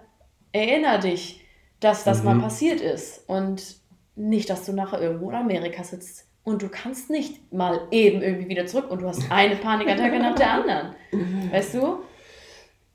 Erinner 0.52 0.98
dich, 0.98 1.44
dass 1.80 2.04
das 2.04 2.20
mhm. 2.20 2.26
mal 2.26 2.38
passiert 2.38 2.80
ist 2.80 3.28
und 3.28 3.76
nicht, 4.14 4.48
dass 4.48 4.64
du 4.64 4.72
nachher 4.72 5.00
irgendwo 5.00 5.30
in 5.30 5.37
Amerika 5.37 5.83
sitzt 5.83 6.28
und 6.44 6.62
du 6.62 6.68
kannst 6.68 7.11
nicht 7.11 7.52
mal 7.52 7.88
eben 7.90 8.22
irgendwie 8.22 8.48
wieder 8.48 8.66
zurück 8.66 8.88
und 8.90 9.02
du 9.02 9.09
hast 9.09 9.33
eine 9.33 9.57
Panikattacke 9.62 10.20
nach 10.20 10.37
der 10.37 10.50
anderen. 10.52 10.94
Weißt 11.50 11.74
du? 11.74 11.98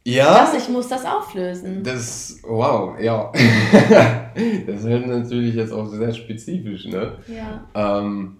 Ja. 0.10 0.46
Das, 0.46 0.64
ich 0.64 0.70
muss 0.70 0.88
das 0.88 1.06
auflösen. 1.06 1.84
Das, 1.84 2.40
wow, 2.44 3.00
ja. 3.00 3.32
das 4.68 4.84
ist 4.84 5.06
natürlich 5.06 5.56
jetzt 5.56 5.72
auch 5.72 5.88
sehr 5.88 6.12
spezifisch, 6.14 6.86
ne? 6.86 7.18
Ja. 7.28 8.00
Ähm, 8.00 8.38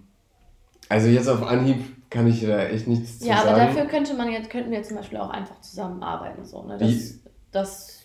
also 0.88 1.08
jetzt 1.08 1.28
auf 1.28 1.46
Anhieb 1.46 1.78
kann 2.10 2.26
ich 2.26 2.44
da 2.44 2.64
echt 2.64 2.88
nichts 2.88 3.20
zu 3.20 3.28
ja, 3.28 3.36
sagen. 3.36 3.48
Ja, 3.48 3.54
aber 3.54 3.64
dafür 3.66 3.84
könnte 3.84 4.14
man 4.14 4.30
jetzt, 4.30 4.50
könnten 4.50 4.70
wir 4.70 4.82
zum 4.82 4.96
Beispiel 4.96 5.18
auch 5.18 5.30
einfach 5.30 5.60
zusammenarbeiten, 5.60 6.44
so, 6.44 6.64
ne? 6.64 6.76
Das, 6.78 7.20
das. 7.52 7.96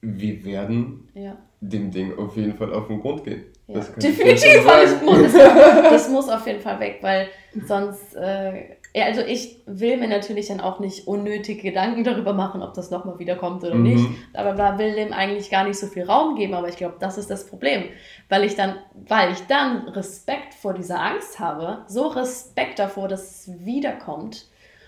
Wir 0.00 0.44
werden 0.44 1.08
ja. 1.14 1.36
dem 1.60 1.90
Ding 1.90 2.18
auf 2.18 2.36
jeden 2.36 2.54
Fall 2.54 2.72
auf 2.74 2.88
den 2.88 3.00
Grund 3.00 3.24
gehen. 3.24 3.44
Ja. 3.66 3.80
Definitiv, 3.80 4.66
das 4.66 5.02
muss, 5.04 5.32
das 5.32 6.08
muss 6.10 6.28
auf 6.28 6.46
jeden 6.46 6.60
Fall 6.60 6.78
weg, 6.80 6.98
weil 7.00 7.28
sonst, 7.66 8.14
äh, 8.14 8.76
also 9.02 9.22
ich 9.22 9.62
will 9.66 9.96
mir 9.96 10.06
natürlich 10.06 10.48
dann 10.48 10.60
auch 10.60 10.78
nicht 10.78 11.08
unnötige 11.08 11.62
Gedanken 11.62 12.04
darüber 12.04 12.32
machen, 12.32 12.62
ob 12.62 12.74
das 12.74 12.90
nochmal 12.90 13.18
wiederkommt 13.18 13.64
oder 13.64 13.74
mhm. 13.74 13.82
nicht, 13.82 14.06
aber 14.34 14.52
da 14.52 14.78
will 14.78 14.94
dem 14.94 15.12
eigentlich 15.12 15.50
gar 15.50 15.64
nicht 15.64 15.78
so 15.78 15.88
viel 15.88 16.04
Raum 16.04 16.36
geben, 16.36 16.54
aber 16.54 16.68
ich 16.68 16.76
glaube, 16.76 16.96
das 17.00 17.18
ist 17.18 17.28
das 17.28 17.46
Problem, 17.46 17.84
weil 18.28 18.44
ich 18.44 18.54
dann, 18.54 18.76
weil 18.94 19.32
ich 19.32 19.40
dann 19.48 19.88
Respekt 19.88 20.54
vor 20.54 20.74
dieser 20.74 21.00
Angst 21.00 21.40
habe, 21.40 21.84
so 21.88 22.06
Respekt 22.06 22.78
davor, 22.78 23.08
dass 23.08 23.48
es 23.48 23.64
wiederkommt, 23.64 24.46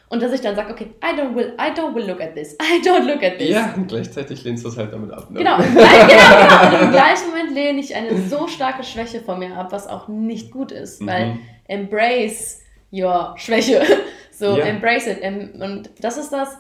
und 0.09 0.23
dass 0.23 0.33
ich 0.33 0.40
dann 0.40 0.55
sage, 0.55 0.73
okay, 0.73 0.92
I 1.03 1.21
don't 1.21 1.35
will, 1.35 1.55
I 1.59 1.73
don't 1.73 1.92
will 1.92 2.07
look 2.07 2.21
at 2.21 2.37
this, 2.37 2.57
I 2.62 2.81
don't 2.81 3.07
look 3.07 3.25
at 3.25 3.38
this. 3.38 3.51
Ja, 3.51 3.75
und 3.77 3.88
gleichzeitig 3.88 4.45
lehnst 4.45 4.64
du 4.64 4.69
es 4.69 4.77
halt 4.77 4.92
damit 4.92 5.11
ab. 5.11 5.29
Ne? 5.33 5.40
Genau, 5.40 5.57
gleich, 5.57 6.07
genau, 6.07 6.29
genau. 6.42 6.77
Und 6.77 6.83
im 6.85 6.90
gleichen 6.92 7.31
Moment 7.31 7.53
lehne 7.53 7.81
ich 7.81 7.92
eine 7.92 8.16
so 8.29 8.47
starke 8.47 8.85
Schwäche 8.85 9.21
von 9.21 9.40
mir 9.40 9.57
ab, 9.57 9.73
was 9.73 9.88
auch 9.88 10.07
nicht 10.07 10.53
gut 10.53 10.71
ist, 10.71 11.03
mhm. 11.03 11.07
weil 11.09 11.38
embrace 11.66 12.62
your 12.92 13.35
Schwäche. 13.37 13.83
So, 14.38 14.59
ja. 14.59 14.66
embrace 14.66 15.07
it. 15.07 15.22
Und 15.22 15.88
das 15.99 16.18
ist 16.18 16.31
das, 16.31 16.59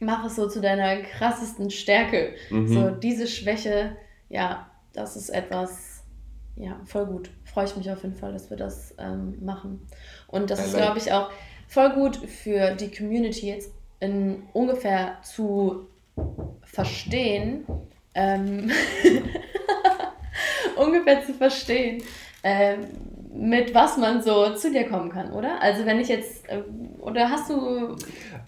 mach 0.00 0.24
es 0.24 0.34
so 0.34 0.48
zu 0.48 0.62
deiner 0.62 1.02
krassesten 1.02 1.70
Stärke. 1.70 2.32
Mhm. 2.48 2.68
So, 2.68 2.88
diese 2.88 3.26
Schwäche, 3.26 3.94
ja, 4.30 4.70
das 4.94 5.16
ist 5.16 5.28
etwas, 5.28 6.04
ja, 6.56 6.80
voll 6.86 7.04
gut. 7.04 7.28
Freue 7.44 7.66
ich 7.66 7.76
mich 7.76 7.90
auf 7.90 8.02
jeden 8.02 8.16
Fall, 8.16 8.32
dass 8.32 8.48
wir 8.48 8.56
das 8.56 8.94
ähm, 8.98 9.36
machen. 9.44 9.86
Und 10.26 10.48
das 10.50 10.60
I 10.60 10.64
ist, 10.64 10.76
glaube 10.76 10.96
ich, 10.96 11.12
auch 11.12 11.30
voll 11.68 11.90
gut 11.90 12.16
für 12.16 12.74
die 12.76 12.90
Community 12.90 13.48
jetzt 13.48 13.72
in 14.00 14.44
ungefähr 14.54 15.18
zu 15.22 15.86
verstehen, 16.64 17.64
ähm, 18.14 18.70
ungefähr 20.76 21.24
zu 21.24 21.34
verstehen, 21.34 22.02
ähm, 22.42 22.86
mit 23.34 23.74
was 23.74 23.96
man 23.96 24.22
so 24.22 24.54
zu 24.54 24.70
dir 24.70 24.84
kommen 24.84 25.10
kann, 25.10 25.32
oder? 25.32 25.60
Also 25.62 25.86
wenn 25.86 25.98
ich 26.00 26.08
jetzt, 26.08 26.48
äh, 26.48 26.62
oder 27.00 27.30
hast 27.30 27.50
du... 27.50 27.96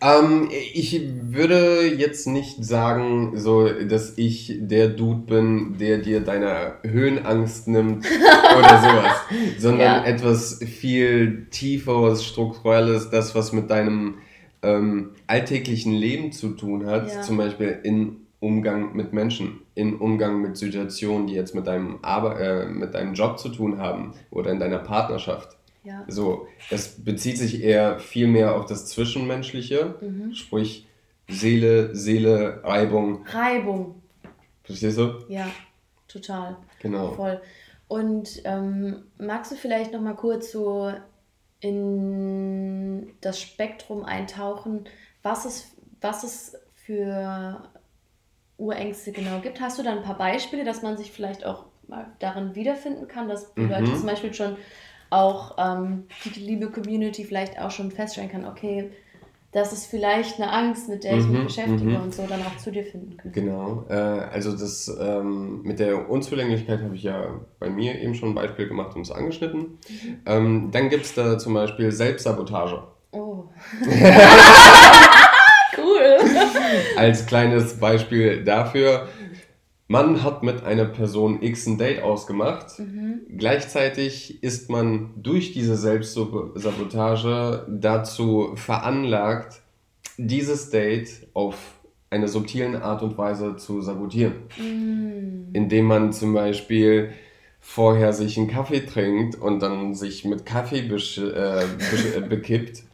Ähm, 0.03 0.49
ich 0.51 1.01
würde 1.23 1.87
jetzt 1.87 2.27
nicht 2.27 2.63
sagen, 2.63 3.33
so, 3.37 3.69
dass 3.69 4.19
ich 4.19 4.59
der 4.61 4.89
Dude 4.89 5.23
bin, 5.23 5.79
der 5.79 5.99
dir 5.99 6.21
deine 6.21 6.75
Höhenangst 6.83 7.67
nimmt 7.69 8.05
oder 8.59 8.81
sowas, 8.81 9.17
sondern 9.59 10.05
ja. 10.05 10.05
etwas 10.05 10.61
viel 10.63 11.47
tieferes, 11.51 12.25
strukturelles, 12.25 13.11
das, 13.11 13.35
was 13.35 13.53
mit 13.53 13.71
deinem 13.71 14.19
ähm, 14.63 15.13
alltäglichen 15.27 15.93
Leben 15.93 16.33
zu 16.33 16.51
tun 16.51 16.87
hat, 16.87 17.09
ja. 17.09 17.23
zum 17.23 17.39
Beispiel 17.39 17.79
in 17.83 18.27
Umgang 18.41 18.95
mit 18.95 19.15
Menschen, 19.15 19.61
in 19.75 19.97
Umgang 19.99 20.41
mit 20.41 20.57
Situationen, 20.57 21.27
die 21.27 21.35
jetzt 21.35 21.55
mit 21.55 21.67
deinem, 21.67 21.99
Arbe 22.03 22.35
äh, 22.39 22.67
mit 22.67 22.95
deinem 22.95 23.15
Job 23.15 23.39
zu 23.39 23.49
tun 23.49 23.79
haben 23.79 24.15
oder 24.31 24.51
in 24.51 24.61
deiner 24.61 24.79
Partnerschaft. 24.79 25.57
Ja. 25.83 26.05
So, 26.09 26.47
es 26.71 27.05
bezieht 27.05 27.39
sich 27.39 27.63
eher 27.63 27.99
viel 27.99 28.27
mehr 28.27 28.57
auf 28.57 28.67
das 28.67 28.87
Zwischenmenschliche, 28.87 29.97
mhm. 30.01 30.35
sprich 30.35 30.87
Seele, 31.29 31.95
Seele, 31.95 32.61
Reibung. 32.65 33.25
Reibung. 33.27 34.03
Verstehst 34.63 34.99
du? 34.99 35.25
Ja, 35.29 35.51
total. 36.09 36.57
Genau. 36.81 37.13
Voll. 37.13 37.41
Und 37.89 38.43
ähm, 38.45 39.05
magst 39.19 39.53
du 39.53 39.57
vielleicht 39.57 39.93
noch 39.93 40.01
mal 40.01 40.15
kurz 40.15 40.53
so 40.53 40.93
in 41.61 43.15
das 43.21 43.41
Spektrum 43.41 44.05
eintauchen, 44.05 44.85
was 45.23 45.45
es, 45.45 45.77
was 46.01 46.25
es 46.25 46.57
für 46.75 47.63
Urängste 48.57 49.13
genau 49.13 49.41
gibt. 49.41 49.61
Hast 49.61 49.79
du 49.79 49.83
da 49.83 49.93
ein 49.93 50.03
paar 50.03 50.19
Beispiele, 50.19 50.65
dass 50.65 50.83
man 50.83 50.97
sich 50.97 51.11
vielleicht 51.11 51.45
auch 51.45 51.67
mal 51.89 52.07
darin 52.19 52.55
wiederfinden 52.55 53.09
kann, 53.09 53.29
dass 53.29 53.53
die 53.55 53.63
mhm. 53.63 53.71
Leute 53.71 53.95
zum 53.95 54.07
Beispiel 54.07 54.33
schon 54.33 54.57
auch 55.11 55.57
ähm, 55.59 56.05
die 56.25 56.41
liebe 56.41 56.71
Community 56.71 57.25
vielleicht 57.25 57.59
auch 57.61 57.71
schon 57.71 57.91
feststellen 57.91 58.31
kann, 58.31 58.45
okay, 58.45 58.91
das 59.53 59.73
ist 59.73 59.87
vielleicht 59.87 60.41
eine 60.41 60.51
Angst, 60.51 60.89
mit 60.89 61.05
der 61.05 61.17
ich 61.17 61.27
mich 61.29 61.39
mhm, 61.39 61.45
beschäftige 61.45 61.91
mhm. 61.91 62.03
und 62.03 62.15
so 62.15 62.27
dann 62.27 62.41
auch 62.41 62.57
zu 62.57 62.73
dir 62.73 62.85
finden 62.85 63.17
kann. 63.17 63.31
Genau, 63.31 63.85
äh, 63.89 63.95
also 63.95 64.51
das 64.51 64.93
ähm, 65.01 65.63
mit 65.63 65.79
der 65.79 66.11
Unzulänglichkeit 66.11 66.83
habe 66.83 66.97
ich 66.97 67.05
ja 67.05 67.41
bei 67.61 67.71
mir 67.71 68.01
eben 68.01 68.17
schon 68.17 68.31
ein 68.31 68.35
Beispiel 68.35 68.67
gemacht 68.67 68.97
und 68.97 69.03
es 69.03 69.13
angeschnitten. 69.13 69.61
Mhm. 69.61 70.21
Ähm, 70.27 70.71
dann 70.73 70.89
gibt 70.89 71.05
es 71.05 71.15
da 71.15 71.39
zum 71.39 71.55
Beispiel 71.55 71.93
Selbstsabotage. 71.93 72.83
Oh. 73.13 73.45
Als 76.97 77.27
kleines 77.27 77.75
Beispiel 77.75 78.45
dafür, 78.45 79.09
man 79.87 80.23
hat 80.23 80.43
mit 80.43 80.65
einer 80.65 80.87
Person 80.87 81.43
X 81.43 81.67
ein 81.67 81.77
Date 81.79 82.03
ausgemacht. 82.03 82.79
Mhm. 82.79 83.21
Gleichzeitig 83.37 84.43
ist 84.43 84.71
man 84.71 85.11
durch 85.17 85.53
diese 85.53 85.77
Selbstsabotage 85.77 87.67
dazu 87.69 88.53
veranlagt, 88.57 89.61
dieses 90.17 90.71
Date 90.71 91.29
auf 91.35 91.57
eine 92.11 92.29
subtilen 92.29 92.77
Art 92.77 93.03
und 93.03 93.19
Weise 93.19 93.57
zu 93.57 93.83
sabotieren. 93.83 94.35
Mhm. 94.57 95.49
Indem 95.53 95.87
man 95.87 96.13
zum 96.13 96.33
Beispiel 96.33 97.11
vorher 97.61 98.13
sich 98.13 98.39
einen 98.39 98.49
Kaffee 98.49 98.81
trinkt 98.81 99.37
und 99.37 99.61
dann 99.61 99.95
sich 99.95 100.25
mit 100.25 100.47
Kaffee 100.47 100.81
äh, 100.81 102.21
bekippt 102.29 102.85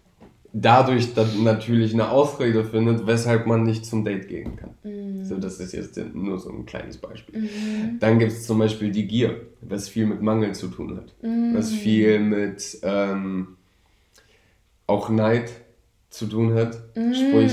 dadurch 0.52 1.14
dann 1.14 1.44
natürlich 1.44 1.94
eine 1.94 2.10
Ausrede 2.10 2.64
findet, 2.64 3.06
weshalb 3.06 3.46
man 3.46 3.62
nicht 3.62 3.86
zum 3.86 4.04
Date 4.04 4.28
gehen 4.28 4.56
kann. 4.56 4.70
Mhm. 4.82 5.24
So, 5.24 5.36
das 5.36 5.60
ist 5.60 5.72
jetzt 5.72 5.98
nur 6.14 6.38
so 6.38 6.50
ein 6.50 6.66
kleines 6.66 6.96
Beispiel. 6.98 7.42
Mhm. 7.42 7.98
Dann 8.00 8.18
gibt 8.18 8.32
es 8.32 8.46
zum 8.46 8.58
Beispiel 8.58 8.90
die 8.90 9.06
Gier, 9.06 9.40
was 9.60 9.88
viel 9.88 10.06
mit 10.06 10.22
Mangel 10.22 10.54
zu 10.54 10.68
tun 10.68 10.96
hat. 10.96 11.14
Mhm. 11.22 11.54
Was 11.54 11.70
viel 11.72 12.18
mit 12.18 12.78
ähm, 12.82 13.56
auch 14.86 15.08
Neid 15.08 15.50
zu 16.10 16.26
tun 16.26 16.54
hat. 16.54 16.78
Mhm. 16.96 17.14
Sprich, 17.14 17.52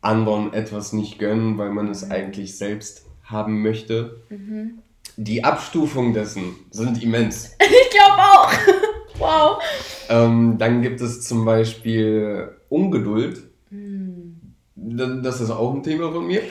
anderen 0.00 0.52
etwas 0.52 0.92
nicht 0.92 1.18
gönnen, 1.18 1.58
weil 1.58 1.70
man 1.70 1.88
es 1.88 2.04
mhm. 2.04 2.12
eigentlich 2.12 2.56
selbst 2.56 3.06
haben 3.24 3.62
möchte. 3.62 4.20
Mhm. 4.28 4.78
Die 5.16 5.44
Abstufungen 5.44 6.14
dessen 6.14 6.56
sind 6.70 7.02
immens. 7.02 7.56
Ich 7.62 7.90
glaube 7.90 8.22
auch. 8.22 8.81
Wow. 9.18 9.62
Ähm, 10.08 10.56
dann 10.58 10.82
gibt 10.82 11.00
es 11.00 11.22
zum 11.22 11.44
Beispiel 11.44 12.56
Ungeduld. 12.68 13.42
Mm. 13.70 14.32
Das 14.74 15.40
ist 15.40 15.50
auch 15.50 15.74
ein 15.74 15.82
Thema 15.82 16.10
von 16.12 16.26
mir. 16.26 16.42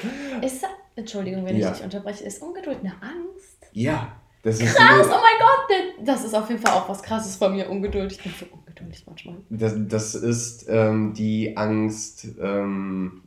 Ist, 0.41 0.65
Entschuldigung, 0.95 1.45
wenn 1.45 1.58
ja. 1.58 1.69
ich 1.71 1.78
dich 1.78 1.84
unterbreche, 1.84 2.24
ist 2.24 2.41
Ungeduld 2.41 2.80
eine 2.80 2.93
Angst? 3.02 3.67
Ja. 3.74 4.13
Das 4.43 4.60
ist 4.60 4.76
Krass, 4.76 5.08
oh 5.08 5.10
mein 5.10 5.39
Gott, 5.39 6.08
das 6.08 6.26
ist 6.26 6.34
auf 6.34 6.50
jeden 6.50 6.62
Fall 6.62 6.74
auch 6.74 6.89
was 6.89 7.04
Krasses 7.04 7.36
von 7.36 7.54
mir, 7.54 7.69
Ungeduld. 7.69 8.12
Ich 8.12 8.24
bin 8.24 8.34
so 8.39 8.45
ungeduldig 8.52 9.04
manchmal. 9.06 9.36
Das, 9.50 9.76
das 9.78 10.15
ist 10.15 10.65
ähm, 10.67 11.13
die 11.13 11.56
Angst, 11.56 12.28
ähm, 12.41 13.21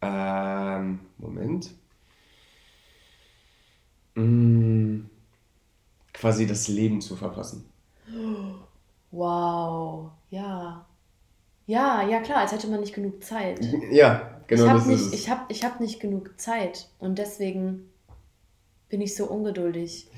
ähm, 0.00 1.00
Moment. 1.18 1.70
Mm, 4.14 5.00
quasi 6.12 6.46
das 6.46 6.68
Leben 6.68 7.00
zu 7.00 7.16
verpassen. 7.16 7.68
Wow, 9.10 10.10
ja. 10.30 10.86
Ja, 11.66 12.06
ja 12.08 12.20
klar, 12.20 12.38
als 12.38 12.52
hätte 12.52 12.68
man 12.68 12.80
nicht 12.80 12.94
genug 12.94 13.22
Zeit. 13.22 13.60
Ja, 13.90 14.40
genau 14.46 14.66
ich 14.66 14.72
das 14.72 14.86
nicht, 14.86 15.00
ist 15.00 15.06
es. 15.06 15.12
Ich 15.12 15.30
habe 15.30 15.42
ich 15.48 15.64
hab 15.64 15.80
nicht 15.80 16.00
genug 16.00 16.38
Zeit 16.40 16.88
und 16.98 17.18
deswegen 17.18 17.88
bin 18.88 19.00
ich 19.00 19.14
so 19.14 19.26
ungeduldig. 19.26 20.08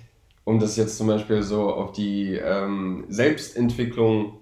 Um 0.44 0.58
das 0.58 0.76
jetzt 0.76 0.98
zum 0.98 1.06
Beispiel 1.06 1.42
so 1.42 1.72
auf 1.72 1.92
die 1.92 2.34
ähm, 2.34 3.04
Selbstentwicklung 3.08 4.38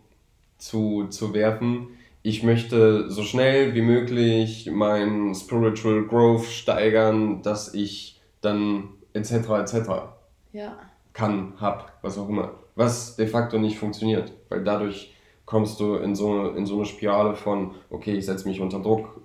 zu, 0.59 1.07
zu 1.09 1.33
werfen, 1.33 1.89
ich 2.23 2.43
möchte 2.43 3.11
so 3.11 3.25
schnell 3.25 3.75
wie 3.75 3.83
möglich 3.83 4.71
mein 4.73 5.35
Spiritual 5.35 6.05
Growth 6.07 6.45
steigern, 6.45 7.43
dass 7.43 7.75
ich 7.75 8.21
dann 8.41 8.91
etc. 9.13 9.33
etc. 9.33 9.75
Ja. 10.53 10.79
Kann, 11.13 11.55
hab, 11.61 11.99
was 12.03 12.19
auch 12.19 12.29
immer. 12.29 12.53
Was 12.75 13.17
de 13.17 13.27
facto 13.27 13.59
nicht 13.59 13.79
funktioniert, 13.79 14.33
weil 14.49 14.65
dadurch 14.65 15.15
kommst 15.45 15.81
du 15.81 15.97
in 15.97 16.15
so, 16.15 16.51
in 16.51 16.67
so 16.67 16.77
eine 16.77 16.87
Spirale 16.87 17.35
von, 17.35 17.73
okay, 17.91 18.15
ich 18.15 18.27
setze 18.27 18.49
mich 18.49 18.61
unter 18.61 18.81
Druck, 18.81 19.21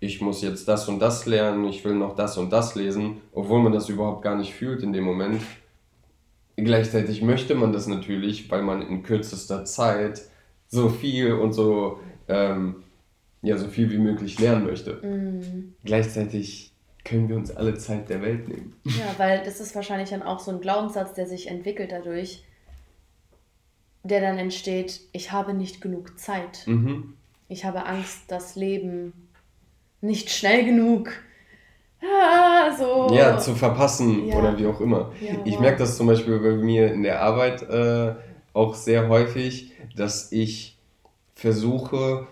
ich 0.00 0.20
muss 0.20 0.42
jetzt 0.42 0.66
das 0.66 0.88
und 0.88 0.98
das 0.98 1.26
lernen, 1.26 1.64
ich 1.64 1.84
will 1.84 1.94
noch 1.94 2.16
das 2.16 2.36
und 2.36 2.52
das 2.52 2.74
lesen, 2.74 3.22
obwohl 3.32 3.62
man 3.62 3.72
das 3.72 3.88
überhaupt 3.88 4.22
gar 4.22 4.36
nicht 4.36 4.52
fühlt 4.52 4.82
in 4.82 4.92
dem 4.92 5.04
Moment. 5.04 5.40
Gleichzeitig 6.56 7.22
möchte 7.22 7.54
man 7.54 7.72
das 7.72 7.86
natürlich, 7.86 8.50
weil 8.50 8.62
man 8.62 8.82
in 8.82 9.02
kürzester 9.02 9.64
Zeit 9.64 10.22
so 10.66 10.88
viel 10.88 11.32
und 11.32 11.52
so, 11.52 12.00
ähm, 12.28 12.82
ja, 13.42 13.56
so 13.56 13.68
viel 13.68 13.90
wie 13.90 13.98
möglich 13.98 14.38
lernen 14.38 14.66
möchte. 14.66 14.94
Mm. 14.94 15.74
Gleichzeitig 15.84 16.71
können 17.04 17.28
wir 17.28 17.36
uns 17.36 17.50
alle 17.50 17.76
Zeit 17.78 18.08
der 18.08 18.22
Welt 18.22 18.48
nehmen. 18.48 18.76
Ja, 18.84 19.14
weil 19.18 19.42
das 19.44 19.60
ist 19.60 19.74
wahrscheinlich 19.74 20.10
dann 20.10 20.22
auch 20.22 20.38
so 20.38 20.50
ein 20.50 20.60
Glaubenssatz, 20.60 21.14
der 21.14 21.26
sich 21.26 21.48
entwickelt 21.48 21.92
dadurch, 21.92 22.44
der 24.04 24.20
dann 24.20 24.38
entsteht, 24.38 25.00
ich 25.12 25.32
habe 25.32 25.54
nicht 25.54 25.80
genug 25.80 26.18
Zeit. 26.18 26.66
Mhm. 26.66 27.14
Ich 27.48 27.64
habe 27.64 27.86
Angst, 27.86 28.22
das 28.28 28.56
Leben 28.56 29.12
nicht 30.00 30.30
schnell 30.30 30.64
genug 30.64 31.12
ah, 32.02 32.76
so. 32.76 33.14
Ja, 33.14 33.38
zu 33.38 33.54
verpassen 33.54 34.26
ja. 34.26 34.36
oder 34.36 34.58
wie 34.58 34.66
auch 34.66 34.80
immer. 34.80 35.12
Ja, 35.20 35.34
ich 35.44 35.58
merke 35.58 35.78
das 35.78 35.96
zum 35.96 36.06
Beispiel 36.06 36.38
bei 36.38 36.52
mir 36.52 36.92
in 36.92 37.02
der 37.02 37.22
Arbeit 37.22 37.62
äh, 37.62 38.14
auch 38.52 38.74
sehr 38.74 39.08
häufig, 39.08 39.72
dass 39.96 40.32
ich 40.32 40.78
versuche, 41.34 42.26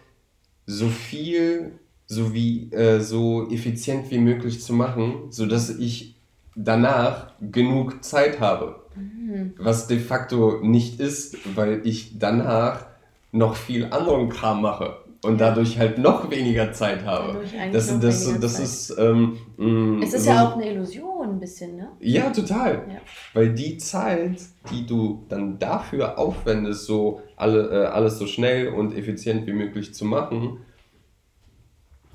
so 0.67 0.89
viel, 0.89 1.79
so 2.11 2.35
wie 2.35 2.73
äh, 2.73 3.01
so 3.01 3.49
effizient 3.51 4.11
wie 4.11 4.19
möglich 4.19 4.61
zu 4.61 4.73
machen, 4.73 5.31
sodass 5.31 5.71
ich 5.71 6.17
danach 6.57 7.31
genug 7.41 8.03
Zeit 8.03 8.41
habe. 8.41 8.81
Mhm. 8.97 9.55
Was 9.57 9.87
de 9.87 10.01
facto 10.01 10.59
nicht 10.61 10.99
ist, 10.99 11.37
weil 11.55 11.83
ich 11.85 12.19
danach 12.19 12.87
noch 13.31 13.55
viel 13.55 13.85
anderen 13.93 14.29
Kram 14.29 14.61
mache 14.61 14.97
und 15.23 15.41
dadurch 15.41 15.79
halt 15.79 15.99
noch 15.99 16.29
weniger 16.33 16.73
Zeit 16.73 17.05
habe. 17.05 17.43
Das, 17.73 17.87
das, 17.87 18.01
das, 18.01 18.41
das 18.41 18.59
ist. 18.59 18.99
Ähm, 18.99 19.37
mh, 19.57 19.67
mm, 19.69 20.03
es 20.03 20.13
ist 20.13 20.25
so, 20.25 20.31
ja 20.31 20.49
auch 20.49 20.57
eine 20.57 20.69
Illusion, 20.69 21.29
ein 21.29 21.39
bisschen, 21.39 21.77
ne? 21.77 21.91
Ja, 22.01 22.31
total. 22.31 22.87
Ja. 22.89 23.01
Weil 23.35 23.55
die 23.55 23.79
Zeit, 23.79 24.41
die 24.73 24.85
du 24.85 25.25
dann 25.29 25.61
dafür 25.61 26.19
aufwendest, 26.19 26.87
so 26.87 27.21
alle, 27.37 27.69
äh, 27.69 27.87
alles 27.87 28.19
so 28.19 28.27
schnell 28.27 28.71
und 28.71 28.97
effizient 28.97 29.47
wie 29.47 29.53
möglich 29.53 29.95
zu 29.95 30.05
machen, 30.05 30.59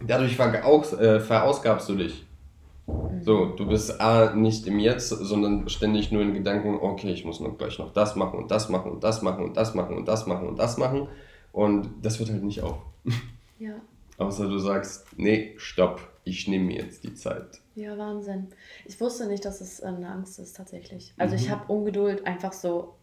dadurch 0.02 0.38
äh, 0.40 1.20
verausgabst 1.20 1.90
du 1.90 1.96
dich. 1.96 2.26
Mhm. 2.88 3.24
So, 3.24 3.46
du 3.48 3.68
bist 3.68 4.00
A, 4.00 4.34
nicht 4.36 4.68
im 4.68 4.80
Jetzt, 4.80 5.10
sondern 5.10 5.68
ständig 5.70 6.12
nur 6.12 6.22
in 6.22 6.34
Gedanken, 6.34 6.76
okay, 6.76 7.12
ich 7.12 7.26
muss 7.26 7.40
noch 7.40 7.58
gleich 7.58 7.80
noch 7.80 7.94
das 7.94 8.16
machen 8.16 8.40
und 8.40 8.52
das 8.52 8.70
machen 8.70 8.92
und 8.92 9.04
das 9.04 9.22
machen 9.22 9.44
und 9.44 9.58
das 9.58 9.74
machen 9.74 9.98
und 9.98 10.08
das 10.08 10.28
machen 10.28 10.48
und 10.48 10.60
das 10.60 10.78
machen. 10.78 11.08
Und 11.52 11.90
das 12.02 12.20
wird 12.20 12.30
halt 12.32 12.44
nicht 12.44 12.62
auf. 12.62 12.78
Ja. 13.58 13.80
Außer 14.18 14.50
du 14.50 14.58
sagst, 14.58 15.08
nee, 15.16 15.54
stopp, 15.56 16.02
ich 16.26 16.46
nehme 16.50 16.66
mir 16.66 16.84
jetzt 16.84 17.06
die 17.06 17.14
Zeit. 17.14 17.62
Ja, 17.76 17.98
Wahnsinn. 17.98 18.48
Ich 18.84 19.00
wusste 19.00 19.28
nicht, 19.28 19.46
dass 19.46 19.62
es 19.62 19.80
äh, 19.80 19.86
eine 19.86 20.10
Angst 20.10 20.40
ist 20.40 20.58
tatsächlich. 20.58 21.14
Also 21.18 21.36
mhm. 21.36 21.42
ich 21.42 21.50
habe 21.50 21.72
Ungeduld 21.72 22.28
einfach 22.28 22.52
so, 22.52 22.96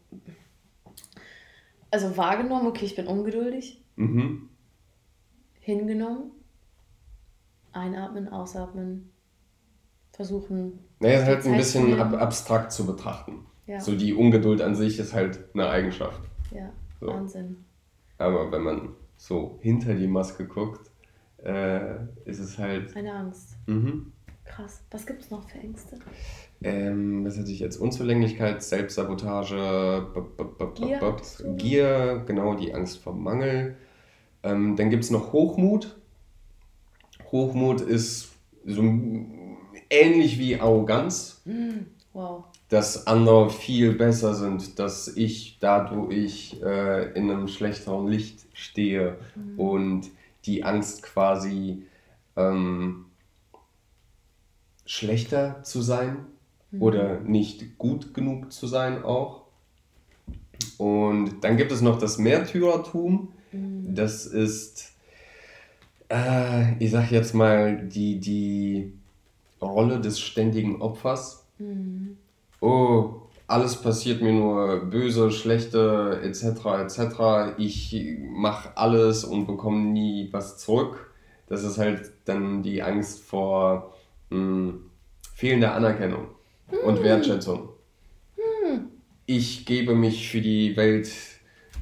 also 1.90 2.16
wahrgenommen, 2.18 2.66
okay, 2.66 2.85
ich 2.85 2.94
bin 2.94 3.07
ungeduldig. 3.07 3.83
Mhm. 3.96 4.50
Hingenommen. 5.61 6.33
Einatmen, 7.72 8.28
ausatmen. 8.28 9.11
Versuchen. 10.12 10.78
Naja, 11.00 11.20
ist 11.20 11.26
halt 11.26 11.46
ein 11.46 11.56
bisschen 11.56 12.00
ab 12.00 12.12
abstrakt 12.14 12.72
zu 12.72 12.87
betrachten. 12.87 13.46
Ja. 13.66 13.80
So 13.80 13.96
die 13.96 14.12
Ungeduld 14.12 14.61
an 14.61 14.74
sich 14.74 14.98
ist 14.98 15.14
halt 15.14 15.38
eine 15.54 15.68
Eigenschaft. 15.68 16.20
Ja, 16.50 16.70
so. 17.00 17.06
Wahnsinn. 17.06 17.64
Aber 18.18 18.52
wenn 18.52 18.62
man 18.62 18.88
so 19.16 19.58
hinter 19.62 19.94
die 19.94 20.06
Maske 20.06 20.46
guckt, 20.46 20.90
äh, 21.42 21.94
ist 22.24 22.40
es 22.40 22.58
halt. 22.58 22.94
Eine 22.96 23.14
Angst. 23.14 23.56
Mhm. 23.66 24.12
Krass. 24.44 24.82
Was 24.90 25.06
gibt 25.06 25.22
es 25.22 25.30
noch 25.30 25.48
für 25.48 25.58
Ängste? 25.58 25.96
Ähm, 26.62 27.24
was 27.24 27.38
hatte 27.38 27.50
ich 27.50 27.61
jetzt? 27.61 27.76
Unzulänglichkeit, 27.76 28.62
Selbstsabotage, 28.62 30.06
Gier, 30.74 31.16
Gier, 31.56 32.22
genau, 32.26 32.54
die 32.54 32.74
Angst 32.74 32.98
vor 32.98 33.14
Mangel. 33.14 33.76
Ähm, 34.42 34.76
dann 34.76 34.90
gibt 34.90 35.04
es 35.04 35.11
noch 35.11 35.32
Hochmut. 35.32 35.96
Hochmut 37.33 37.81
ist 37.81 38.29
so 38.64 38.83
ähnlich 39.90 40.38
wie 40.38 40.61
Arroganz. 40.61 41.42
Mm, 41.45 41.87
wow 42.12 42.45
dass 42.73 43.07
andere 43.07 43.51
viel 43.51 43.92
besser 43.92 44.35
sind, 44.35 44.79
dass 44.79 45.07
ich 45.09 45.59
dadurch 45.61 46.57
äh, 46.64 47.12
in 47.12 47.31
einem 47.31 47.47
schlechteren 47.47 48.09
Licht 48.09 48.47
stehe 48.55 49.18
mhm. 49.35 49.61
und 49.61 50.11
die 50.47 50.64
Angst 50.64 51.03
quasi 51.03 51.83
ähm, 52.35 53.05
schlechter 54.87 55.62
zu 55.64 55.83
sein 55.83 56.25
mhm. 56.71 56.81
oder 56.81 57.21
nicht 57.21 57.77
gut 57.77 58.14
genug 58.14 58.51
zu 58.51 58.66
sein 58.66 59.05
auch. 59.05 59.42
Und 60.79 61.45
dann 61.45 61.59
gibt 61.59 61.73
es 61.73 61.83
noch 61.83 61.99
das 61.99 62.16
Märtyrertum. 62.16 63.35
Mhm. 63.53 63.95
Das 63.95 64.25
ist, 64.25 64.91
äh, 66.12 66.77
ich 66.79 66.90
sag 66.90 67.11
jetzt 67.11 67.35
mal, 67.35 67.88
die, 67.88 68.20
die 68.20 68.92
Rolle 69.61 70.01
des 70.01 70.20
ständigen 70.20 70.81
Opfers. 70.83 71.46
Mhm 71.59 72.16
oh, 72.62 73.22
alles 73.46 73.77
passiert 73.77 74.22
mir 74.22 74.33
nur 74.33 74.87
böse, 74.87 75.31
schlechte, 75.31 76.20
etc., 76.22 76.44
etc. 76.81 77.59
Ich 77.59 77.94
mache 78.31 78.75
alles 78.77 79.25
und 79.25 79.46
bekomme 79.46 79.85
nie 79.90 80.29
was 80.31 80.57
zurück. 80.57 81.12
Das 81.48 81.64
ist 81.64 81.77
halt 81.77 82.12
dann 82.25 82.62
die 82.62 82.83
Angst 82.83 83.20
vor 83.20 83.94
mh, 84.31 84.38
hm, 84.38 84.81
fehlender 85.35 85.75
Anerkennung 85.75 86.29
hm. 86.68 86.79
und 86.87 87.03
Wertschätzung. 87.03 87.68
Hm. 88.37 88.88
Ich 89.27 89.66
gebe 89.66 89.94
mich 89.94 90.31
für 90.31 90.40
die 90.40 90.77
Welt 90.77 91.11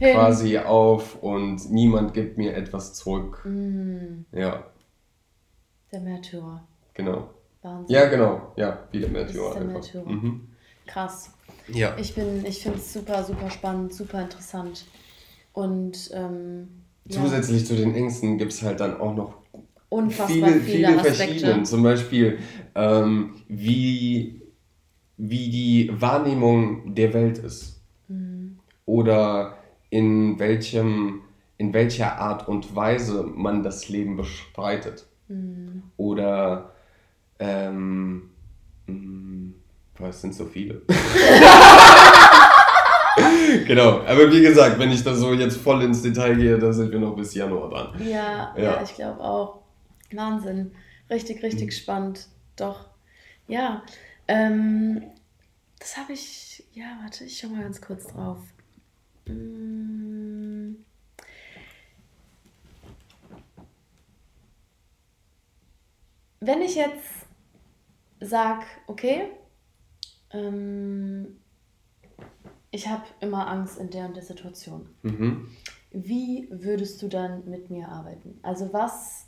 Hin. 0.00 0.14
quasi 0.14 0.56
auf 0.56 1.22
und 1.22 1.70
niemand 1.70 2.14
gibt 2.14 2.38
mir 2.38 2.54
etwas 2.54 2.94
zurück. 2.94 3.40
Hm. 3.42 4.24
Ja. 4.32 4.64
Der 5.92 6.00
Märtyrer. 6.00 6.66
Genau. 6.94 7.28
Wahnsinn. 7.60 7.94
Ja, 7.94 8.08
genau. 8.08 8.52
Ja, 8.56 8.88
wie 8.90 9.00
der 9.00 9.10
Märtyrer. 9.10 9.52
Der 9.54 9.64
Märtyrer. 9.64 10.08
Mhm. 10.08 10.48
Krass. 10.86 11.32
Ja. 11.68 11.94
Ich, 11.98 12.16
ich 12.16 12.62
finde 12.62 12.78
es 12.78 12.92
super, 12.92 13.22
super 13.22 13.50
spannend, 13.50 13.92
super 13.92 14.22
interessant. 14.22 14.86
Und 15.52 16.10
ähm, 16.14 16.68
zusätzlich 17.08 17.60
ja. 17.60 17.66
zu 17.66 17.76
den 17.76 17.94
Ängsten 17.94 18.38
gibt 18.38 18.52
es 18.52 18.62
halt 18.62 18.80
dann 18.80 18.98
auch 18.98 19.14
noch 19.14 19.34
Unfassbar 19.90 20.48
viele, 20.48 20.60
viele, 20.60 20.88
viele 20.88 21.00
verschiedene. 21.00 21.62
Zum 21.64 21.82
Beispiel, 21.82 22.38
ähm, 22.74 23.34
wie, 23.48 24.40
wie 25.18 25.50
die 25.50 25.90
Wahrnehmung 25.92 26.94
der 26.94 27.12
Welt 27.12 27.38
ist. 27.38 27.82
Mhm. 28.08 28.60
Oder 28.86 29.59
in 29.90 30.38
welchem 30.38 31.22
in 31.58 31.74
welcher 31.74 32.18
Art 32.18 32.48
und 32.48 32.74
Weise 32.74 33.22
man 33.22 33.62
das 33.62 33.90
Leben 33.90 34.16
bestreitet. 34.16 35.06
Mhm. 35.28 35.82
Oder 35.98 36.72
ähm, 37.38 38.30
mm, 38.86 39.52
Boah, 40.00 40.08
es 40.08 40.20
sind 40.22 40.34
so 40.34 40.46
viele. 40.46 40.80
genau, 43.66 44.00
aber 44.00 44.32
wie 44.32 44.40
gesagt, 44.40 44.78
wenn 44.78 44.90
ich 44.90 45.04
da 45.04 45.14
so 45.14 45.34
jetzt 45.34 45.58
voll 45.58 45.82
ins 45.82 46.00
Detail 46.00 46.36
gehe, 46.36 46.58
dann 46.58 46.72
sind 46.72 46.90
wir 46.90 46.98
noch 46.98 47.14
bis 47.14 47.34
Januar 47.34 47.68
dran. 47.68 48.00
Ja, 48.02 48.54
ja, 48.56 48.62
ja 48.62 48.82
ich 48.82 48.94
glaube 48.94 49.20
auch. 49.20 49.60
Wahnsinn. 50.12 50.72
Richtig, 51.10 51.42
richtig 51.42 51.66
mhm. 51.66 51.72
spannend. 51.72 52.28
Doch. 52.56 52.86
Ja. 53.46 53.82
Ähm, 54.26 55.02
das 55.78 55.98
habe 55.98 56.14
ich. 56.14 56.64
Ja, 56.72 56.98
warte, 57.02 57.24
ich 57.24 57.36
schau 57.36 57.48
mal 57.48 57.62
ganz 57.62 57.82
kurz 57.82 58.06
drauf. 58.06 58.38
Hm. 59.26 60.84
Wenn 66.40 66.62
ich 66.62 66.74
jetzt 66.74 67.26
sage, 68.20 68.64
okay, 68.86 69.30
ähm, 70.32 71.40
ich 72.70 72.88
habe 72.88 73.02
immer 73.20 73.46
Angst 73.48 73.78
in 73.78 73.90
der 73.90 74.06
und 74.06 74.16
der 74.16 74.22
Situation. 74.22 74.88
Mhm. 75.02 75.48
Wie 75.90 76.48
würdest 76.50 77.02
du 77.02 77.08
dann 77.08 77.48
mit 77.48 77.68
mir 77.70 77.88
arbeiten? 77.88 78.38
Also 78.42 78.72
was 78.72 79.26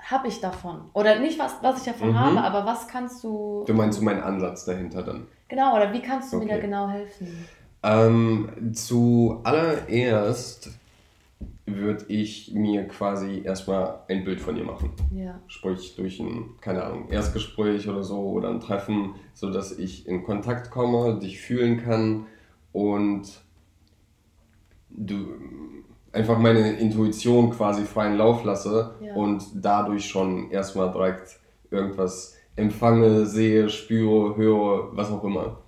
habe 0.00 0.28
ich 0.28 0.40
davon? 0.40 0.88
Oder 0.92 1.18
nicht, 1.18 1.38
was, 1.38 1.56
was 1.62 1.78
ich 1.78 1.92
davon 1.92 2.10
mhm. 2.10 2.18
habe, 2.18 2.40
aber 2.40 2.64
was 2.64 2.86
kannst 2.86 3.24
du... 3.24 3.64
Du 3.66 3.74
meinst 3.74 3.98
du 3.98 4.04
meinen 4.04 4.22
Ansatz 4.22 4.64
dahinter 4.64 5.02
dann? 5.02 5.26
Genau, 5.48 5.74
oder 5.76 5.92
wie 5.92 6.00
kannst 6.00 6.32
du 6.32 6.36
okay. 6.36 6.46
mir 6.46 6.54
da 6.54 6.60
genau 6.60 6.88
helfen? 6.88 7.46
Ähm, 7.86 8.48
zuallererst 8.74 10.70
würde 11.66 12.04
ich 12.08 12.52
mir 12.52 12.88
quasi 12.88 13.42
erstmal 13.44 14.00
ein 14.08 14.24
Bild 14.24 14.40
von 14.40 14.56
ihr 14.56 14.64
machen. 14.64 14.90
Ja. 15.14 15.40
Sprich 15.46 15.94
durch 15.94 16.18
ein, 16.18 16.56
keine 16.60 16.82
Ahnung, 16.84 17.08
Erstgespräch 17.10 17.88
oder 17.88 18.02
so 18.02 18.18
oder 18.18 18.50
ein 18.50 18.60
Treffen, 18.60 19.14
sodass 19.34 19.78
ich 19.78 20.08
in 20.08 20.24
Kontakt 20.24 20.70
komme, 20.70 21.18
dich 21.20 21.40
fühlen 21.40 21.82
kann 21.82 22.26
und 22.72 23.40
du 24.90 25.28
einfach 26.12 26.38
meine 26.38 26.78
Intuition 26.78 27.50
quasi 27.50 27.84
freien 27.84 28.16
Lauf 28.16 28.42
lasse 28.44 28.94
ja. 29.00 29.14
und 29.14 29.44
dadurch 29.54 30.08
schon 30.08 30.50
erstmal 30.50 30.90
direkt 30.90 31.38
irgendwas 31.70 32.34
empfange, 32.56 33.26
sehe, 33.26 33.68
spüre, 33.68 34.36
höre, 34.36 34.96
was 34.96 35.10
auch 35.10 35.22
immer. 35.22 35.58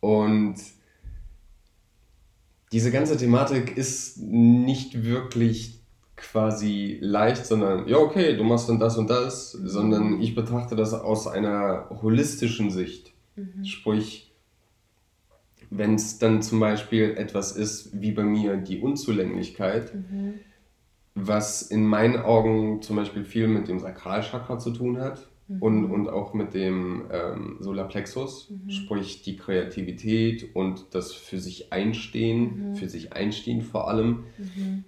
Und 0.00 0.56
diese 2.76 2.90
ganze 2.90 3.16
Thematik 3.16 3.74
ist 3.74 4.18
nicht 4.18 5.02
wirklich 5.02 5.80
quasi 6.14 6.98
leicht, 7.00 7.46
sondern 7.46 7.88
ja, 7.88 7.96
okay, 7.96 8.36
du 8.36 8.44
machst 8.44 8.68
dann 8.68 8.78
das 8.78 8.98
und 8.98 9.08
das, 9.08 9.52
sondern 9.52 10.20
ich 10.20 10.34
betrachte 10.34 10.76
das 10.76 10.92
aus 10.92 11.26
einer 11.26 11.88
holistischen 12.02 12.70
Sicht. 12.70 13.14
Mhm. 13.34 13.64
Sprich, 13.64 14.30
wenn 15.70 15.94
es 15.94 16.18
dann 16.18 16.42
zum 16.42 16.60
Beispiel 16.60 17.14
etwas 17.16 17.52
ist, 17.52 17.98
wie 17.98 18.12
bei 18.12 18.24
mir 18.24 18.58
die 18.58 18.80
Unzulänglichkeit, 18.80 19.94
mhm. 19.94 20.34
was 21.14 21.62
in 21.62 21.86
meinen 21.86 22.18
Augen 22.18 22.82
zum 22.82 22.96
Beispiel 22.96 23.24
viel 23.24 23.48
mit 23.48 23.68
dem 23.68 23.78
Sakralchakra 23.78 24.58
zu 24.58 24.70
tun 24.70 24.98
hat, 24.98 25.26
Mhm. 25.48 25.62
Und, 25.62 25.84
und 25.90 26.08
auch 26.08 26.34
mit 26.34 26.54
dem 26.54 27.04
ähm, 27.10 27.56
Solarplexus, 27.60 28.50
mhm. 28.50 28.70
sprich 28.70 29.22
die 29.22 29.36
Kreativität 29.36 30.54
und 30.54 30.86
das 30.92 31.12
für 31.12 31.38
sich 31.38 31.72
einstehen, 31.72 32.70
mhm. 32.70 32.74
für 32.74 32.88
sich 32.88 33.12
einstehen 33.12 33.62
vor 33.62 33.88
allem. 33.88 34.24
Mhm. 34.38 34.84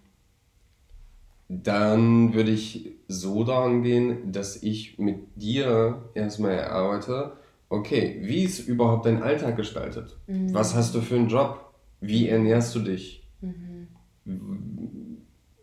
Dann 1.48 2.34
würde 2.34 2.50
ich 2.50 2.90
so 3.06 3.44
daran 3.44 3.82
gehen, 3.82 4.32
dass 4.32 4.62
ich 4.62 4.98
mit 4.98 5.18
dir 5.36 6.11
erstmal 6.14 6.52
erarbeite, 6.52 7.32
okay, 7.70 8.18
wie 8.22 8.42
ist 8.42 8.61
überhaupt 8.61 9.06
dein 9.06 9.22
Alltag 9.22 9.56
gestaltet? 9.56 10.18
Mhm. 10.26 10.52
Was 10.52 10.74
hast 10.74 10.94
du 10.94 11.00
für 11.00 11.16
einen 11.16 11.28
Job? 11.28 11.72
Wie 12.00 12.28
ernährst 12.28 12.74
du 12.74 12.80
dich? 12.80 13.26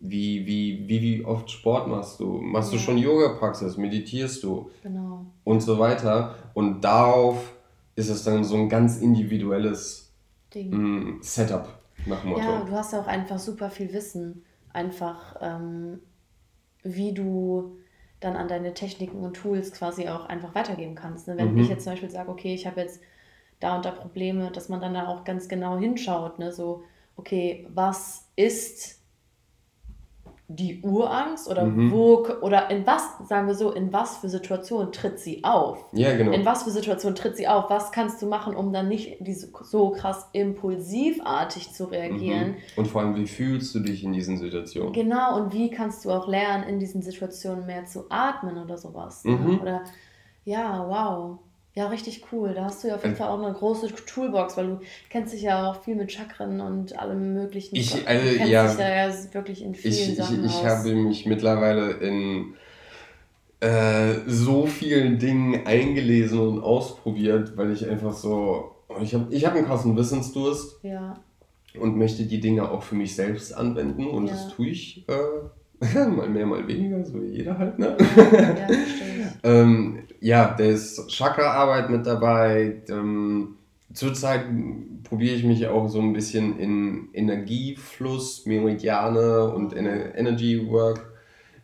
Wie, 0.10 0.46
wie, 0.46 0.88
wie, 0.88 1.02
wie 1.02 1.26
oft 1.26 1.50
Sport 1.50 1.88
machst 1.88 2.20
du? 2.20 2.40
Machst 2.42 2.72
ja. 2.72 2.78
du 2.78 2.84
schon 2.84 2.98
Yoga-Praxis? 2.98 3.78
Meditierst 3.78 4.44
du? 4.44 4.70
Genau. 4.84 5.26
Und 5.44 5.62
so 5.62 5.80
weiter. 5.80 6.36
Und 6.54 6.82
darauf 6.82 7.54
ist 7.96 8.10
es 8.10 8.24
dann 8.24 8.44
so 8.44 8.56
ein 8.56 8.70
ganz 8.70 8.98
individuelles 8.98 10.14
mm, 10.54 11.22
Setup 11.22 11.68
nach 12.06 12.24
Motto. 12.24 12.42
Ja, 12.42 12.64
du 12.64 12.72
hast 12.72 12.94
auch 12.94 13.08
einfach 13.08 13.40
super 13.40 13.70
viel 13.70 13.94
Wissen. 13.94 14.44
Einfach, 14.74 15.38
ähm, 15.42 16.00
wie 16.84 17.14
du 17.14 17.78
dann 18.20 18.36
an 18.36 18.48
deine 18.48 18.74
Techniken 18.74 19.20
und 19.20 19.36
Tools 19.36 19.72
quasi 19.72 20.08
auch 20.08 20.26
einfach 20.26 20.56
weitergeben 20.56 20.96
kannst. 20.96 21.28
Ne? 21.28 21.38
Wenn 21.38 21.54
mhm. 21.54 21.60
ich 21.60 21.70
jetzt 21.70 21.84
zum 21.84 21.94
Beispiel 21.94 22.10
sage, 22.10 22.30
okay, 22.30 22.54
ich 22.54 22.66
habe 22.66 22.82
jetzt 22.82 23.02
da 23.60 23.76
und 23.76 23.86
da 23.86 23.92
Probleme, 23.92 24.52
dass 24.52 24.70
man 24.70 24.82
dann 24.82 24.94
da 24.94 25.08
auch 25.08 25.24
ganz 25.24 25.48
genau 25.48 25.78
hinschaut. 25.78 26.40
Ne? 26.40 26.52
So, 26.52 26.84
okay, 27.16 27.68
was 27.74 28.28
ist 28.36 29.02
die 30.48 30.82
Urangst 30.82 31.50
oder 31.50 31.66
mhm. 31.66 31.92
wo 31.92 32.28
oder 32.42 32.70
in 32.70 32.86
was, 32.86 33.18
sagen 33.28 33.48
wir 33.48 33.56
so, 33.56 33.72
in 33.72 33.92
was 33.92 34.18
für 34.18 34.30
Situationen 34.30 34.92
tritt 34.92 35.20
sie 35.20 35.44
auf? 35.44 35.84
Ja, 35.92 36.16
genau. 36.16 36.32
In 36.34 36.46
was 36.46 36.64
für 36.64 36.70
Situationen 36.70 37.16
tritt 37.16 37.36
sie 37.36 37.48
auf? 37.48 37.70
Was 37.70 37.92
kannst 37.92 38.22
du 38.22 38.28
machen, 38.28 38.56
um 38.56 38.72
dann 38.72 38.88
nicht 38.88 39.18
diese, 39.22 39.50
so 39.64 39.90
krass 39.90 40.28
impulsivartig 40.34 41.72
zu 41.72 41.86
reagieren? 41.86 42.50
Mhm. 42.50 42.56
Und 42.76 42.88
vor 42.88 43.02
allem, 43.02 43.16
wie 43.16 43.26
fühlst 43.26 43.74
du 43.74 43.80
dich 43.80 44.04
in 44.04 44.14
diesen 44.14 44.38
Situationen? 44.38 44.94
Genau, 44.94 45.36
und 45.38 45.52
wie 45.52 45.72
kannst 45.72 46.06
du 46.06 46.12
auch 46.12 46.28
lernen, 46.28 46.64
in 46.66 46.80
diesen 46.80 47.02
Situationen 47.02 47.66
mehr 47.66 47.86
zu 47.86 48.06
atmen 48.10 48.58
oder 48.58 48.78
sowas? 48.78 49.24
Ne? 49.24 49.32
Mhm. 49.32 49.48
Ne? 49.48 49.60
Oder 49.60 49.84
ja, 50.44 50.86
wow. 50.88 51.40
Ja, 51.76 51.88
richtig 51.88 52.24
cool. 52.32 52.54
Da 52.54 52.64
hast 52.64 52.84
du 52.84 52.88
ja 52.88 52.96
auf 52.96 53.04
jeden 53.04 53.18
Fall 53.18 53.28
auch 53.28 53.44
eine 53.44 53.54
große 53.54 53.94
Toolbox, 54.06 54.56
weil 54.56 54.68
du 54.68 54.80
kennst 55.10 55.34
dich 55.34 55.42
ja 55.42 55.70
auch 55.70 55.84
viel 55.84 55.96
mit 55.96 56.10
Chakren 56.10 56.62
und 56.62 56.98
allem 56.98 57.34
möglichen. 57.34 57.76
Ich, 57.76 58.08
also, 58.08 58.30
du 58.30 58.38
kennst 58.38 58.52
ja, 58.52 58.68
dich 58.68 58.78
da 58.78 59.08
ja 59.08 59.14
wirklich 59.34 59.62
in 59.62 59.76
vielen 59.76 59.94
ich, 59.94 60.16
Sachen 60.16 60.46
Ich, 60.46 60.56
ich 60.56 60.66
habe 60.66 60.96
mich 60.96 61.26
mittlerweile 61.26 61.92
in 61.92 62.54
äh, 63.60 64.22
so 64.26 64.66
vielen 64.66 65.20
Dingen 65.20 65.68
eingelesen 65.68 66.40
und 66.40 66.64
ausprobiert, 66.64 67.58
weil 67.58 67.72
ich 67.72 67.90
einfach 67.90 68.14
so, 68.14 68.72
ich 69.02 69.14
habe 69.14 69.34
ich 69.34 69.46
hab 69.46 69.54
einen 69.56 69.66
krassen 69.66 69.98
Wissensdurst. 69.98 70.80
Ja. 70.82 71.20
Und 71.78 71.98
möchte 71.98 72.24
die 72.24 72.40
Dinge 72.40 72.72
auch 72.72 72.84
für 72.84 72.96
mich 72.96 73.16
selbst 73.16 73.54
anwenden 73.54 74.08
und 74.08 74.28
ja. 74.28 74.32
das 74.32 74.48
tue 74.56 74.70
ich 74.70 75.04
äh, 75.10 75.14
mal 76.16 76.30
mehr, 76.30 76.46
mal 76.46 76.68
weniger, 76.68 77.04
so 77.04 77.22
wie 77.22 77.38
jeder 77.38 77.58
halt, 77.58 77.78
ne? 77.80 77.98
Ja, 78.00 78.68
ähm, 79.44 80.00
ja, 80.20 80.56
da 80.58 80.64
ist 80.64 81.08
Chakra-Arbeit 81.10 81.90
mit 81.90 82.06
dabei. 82.06 82.82
Ähm, 82.90 83.56
zurzeit 83.94 84.46
probiere 85.04 85.36
ich 85.36 85.44
mich 85.44 85.68
auch 85.68 85.88
so 85.88 86.00
ein 86.00 86.14
bisschen 86.14 86.58
in 86.60 87.10
Energiefluss, 87.14 88.46
Meridiane 88.46 89.54
und 89.54 89.74
Ener 89.74 90.16
Energy 90.16 90.70
Work 90.70 91.14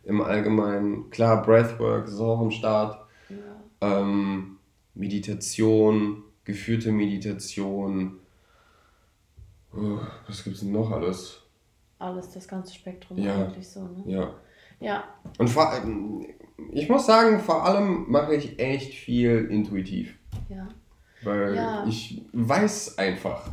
im 0.04 0.20
Allgemeinen. 0.20 1.10
Klar, 1.10 1.42
Breathwork 1.42 2.08
ist 2.08 2.20
auch 2.20 2.40
am 2.40 2.50
Start. 2.50 2.98
Ja. 3.28 4.00
Ähm, 4.00 4.58
Meditation, 4.94 6.22
geführte 6.44 6.92
Meditation. 6.92 8.18
Oh, 9.74 9.98
was 10.26 10.44
gibt 10.44 10.56
es 10.56 10.62
denn 10.62 10.72
noch 10.72 10.90
alles? 10.90 11.41
Alles, 12.02 12.30
das 12.30 12.48
ganze 12.48 12.74
Spektrum 12.74 13.18
ja. 13.18 13.34
eigentlich 13.34 13.68
so, 13.68 13.80
ne? 13.80 14.02
Ja. 14.06 14.34
Ja. 14.80 15.04
Und 15.38 15.48
vor 15.48 15.70
allem, 15.70 16.26
ich 16.72 16.88
muss 16.88 17.06
sagen, 17.06 17.38
vor 17.38 17.64
allem 17.64 18.10
mache 18.10 18.34
ich 18.34 18.58
echt 18.58 18.94
viel 18.94 19.46
intuitiv. 19.50 20.14
Ja. 20.48 20.68
Weil 21.22 21.54
ja. 21.54 21.86
ich 21.86 22.22
weiß 22.32 22.98
einfach. 22.98 23.48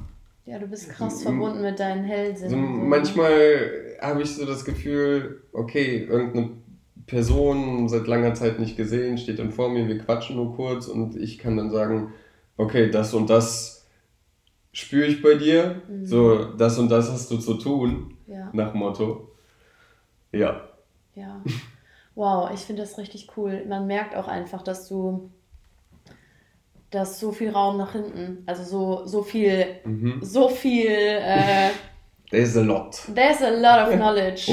Ja, 0.45 0.57
du 0.57 0.65
bist 0.65 0.89
krass 0.89 1.21
verbunden 1.21 1.61
mit 1.61 1.79
deinen 1.79 2.03
Hellsinnen. 2.03 2.53
Also 2.53 2.85
manchmal 2.87 3.97
habe 4.01 4.23
ich 4.23 4.33
so 4.33 4.47
das 4.47 4.65
Gefühl, 4.65 5.43
okay, 5.53 6.05
irgendeine 6.05 6.49
Person 7.05 7.87
seit 7.87 8.07
langer 8.07 8.33
Zeit 8.33 8.59
nicht 8.59 8.75
gesehen, 8.75 9.19
steht 9.19 9.37
dann 9.37 9.51
vor 9.51 9.69
mir, 9.69 9.87
wir 9.87 9.99
quatschen 9.99 10.37
nur 10.37 10.55
kurz 10.55 10.87
und 10.87 11.15
ich 11.15 11.37
kann 11.37 11.57
dann 11.57 11.69
sagen, 11.69 12.13
okay, 12.57 12.89
das 12.89 13.13
und 13.13 13.29
das 13.29 13.78
spüre 14.71 15.05
ich 15.05 15.21
bei 15.21 15.35
dir, 15.35 15.81
mhm. 15.87 16.05
so 16.05 16.45
das 16.53 16.77
und 16.77 16.89
das 16.89 17.11
hast 17.11 17.31
du 17.31 17.37
zu 17.37 17.55
tun, 17.55 18.15
ja. 18.27 18.49
nach 18.53 18.73
Motto. 18.73 19.31
Ja. 20.31 20.61
Ja. 21.15 21.41
Wow, 22.15 22.51
ich 22.53 22.59
finde 22.59 22.81
das 22.81 22.97
richtig 22.97 23.29
cool. 23.37 23.65
Man 23.65 23.87
merkt 23.87 24.15
auch 24.15 24.27
einfach, 24.27 24.61
dass 24.61 24.89
du 24.89 25.31
dass 26.89 27.19
so 27.19 27.31
viel 27.31 27.51
Raum 27.51 27.77
nach 27.77 27.91
hinten, 27.91 28.43
also 28.45 28.63
so, 28.63 29.05
so 29.05 29.23
viel, 29.23 29.65
mhm. 29.83 30.19
so 30.21 30.49
viel. 30.49 30.89
Äh, 30.89 31.69
there's 32.31 32.57
a 32.57 32.61
lot. 32.61 32.99
There's 33.13 33.41
a 33.41 33.49
lot 33.49 33.87
of 33.87 33.95
knowledge. 33.95 34.51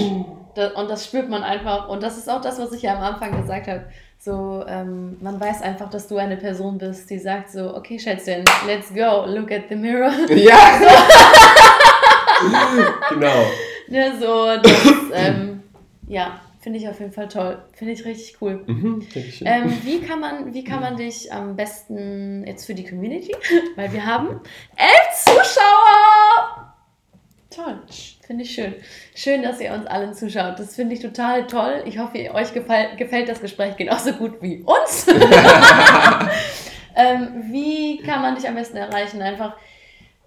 Und 0.75 0.91
das 0.91 1.05
spürt 1.07 1.29
man 1.29 1.43
einfach. 1.43 1.89
Und 1.89 2.03
das 2.03 2.19
ist 2.19 2.29
auch 2.29 2.41
das, 2.41 2.59
was 2.59 2.73
ich 2.73 2.83
ja 2.83 2.97
am 2.97 3.03
Anfang 3.03 3.41
gesagt 3.41 3.69
habe. 3.69 3.85
So, 4.19 4.65
ähm, 4.67 5.17
man 5.21 5.39
weiß 5.39 5.63
einfach, 5.63 5.91
dass 5.91 6.09
du 6.09 6.17
eine 6.17 6.37
Person 6.37 6.79
bist, 6.79 7.11
die 7.11 7.19
sagt 7.19 7.51
so, 7.51 7.77
okay, 7.77 7.99
Schätzchen, 7.99 8.45
let's 8.67 8.93
go, 8.93 9.27
look 9.27 9.53
at 9.53 9.65
the 9.69 9.77
mirror. 9.77 10.13
Ja! 10.29 10.81
genau. 13.11 13.47
Ne, 13.89 14.13
so, 14.19 14.57
das, 14.63 14.95
ähm, 15.13 15.63
ja, 16.09 16.41
Finde 16.67 16.81
ich 16.81 16.89
auf 16.89 16.99
jeden 16.99 17.13
Fall 17.13 17.29
toll. 17.29 17.63
Finde 17.75 17.93
ich 17.93 18.05
richtig 18.05 18.39
cool. 18.41 18.65
Mhm, 18.67 19.07
ähm, 19.45 19.73
wie, 19.85 20.01
kann 20.01 20.19
man, 20.19 20.53
wie 20.53 20.65
kann 20.65 20.81
man 20.81 20.97
dich 20.97 21.33
am 21.33 21.55
besten 21.55 22.45
jetzt 22.45 22.67
für 22.67 22.75
die 22.75 22.85
Community, 22.85 23.33
weil 23.77 23.93
wir 23.93 24.05
haben 24.05 24.41
elf 24.77 25.15
Zuschauer! 25.15 26.06
Toll. 27.57 27.79
Finde 28.27 28.43
ich 28.43 28.55
schön. 28.55 28.75
Schön, 29.15 29.43
dass 29.43 29.61
ihr 29.63 29.73
uns 29.73 29.87
allen 29.87 30.13
zuschaut. 30.13 30.59
Das 30.59 30.77
finde 30.77 30.95
ich 30.95 31.01
total 31.01 31.47
toll. 31.47 31.83
Ich 31.87 31.99
hoffe, 31.99 32.19
euch 32.35 32.53
gefällt, 32.53 32.99
gefällt 32.99 33.31
das 33.31 33.41
Gespräch 33.41 33.77
genauso 33.77 34.13
gut 34.13 34.43
wie 34.43 34.63
uns. 34.63 35.07
ähm, 36.97 37.45
wie 37.51 37.97
kann 38.03 38.21
man 38.21 38.35
dich 38.35 38.47
am 38.47 38.57
besten 38.57 38.77
erreichen? 38.77 39.23
Einfach 39.23 39.57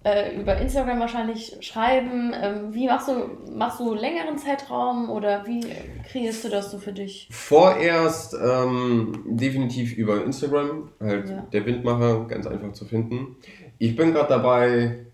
äh, 0.03 0.35
über 0.35 0.57
Instagram 0.57 0.99
wahrscheinlich 0.99 1.55
schreiben. 1.59 2.33
Ähm, 2.33 2.73
wie 2.73 2.87
machst 2.87 3.09
du, 3.09 3.51
machst 3.53 3.79
du 3.79 3.93
längeren 3.93 4.39
Zeitraum 4.39 5.11
oder 5.11 5.45
wie 5.45 5.67
kreierst 6.11 6.45
du 6.45 6.49
das 6.49 6.71
so 6.71 6.79
für 6.79 6.93
dich? 6.93 7.27
Vorerst 7.29 8.33
ähm, 8.33 9.23
definitiv 9.27 9.95
über 9.95 10.23
Instagram, 10.23 10.89
halt 10.99 11.29
ja. 11.29 11.45
der 11.53 11.65
Windmacher, 11.67 12.25
ganz 12.25 12.47
einfach 12.47 12.71
zu 12.73 12.85
finden. 12.85 13.35
Ich 13.77 13.95
bin 13.95 14.13
gerade 14.13 14.29
dabei, 14.29 15.05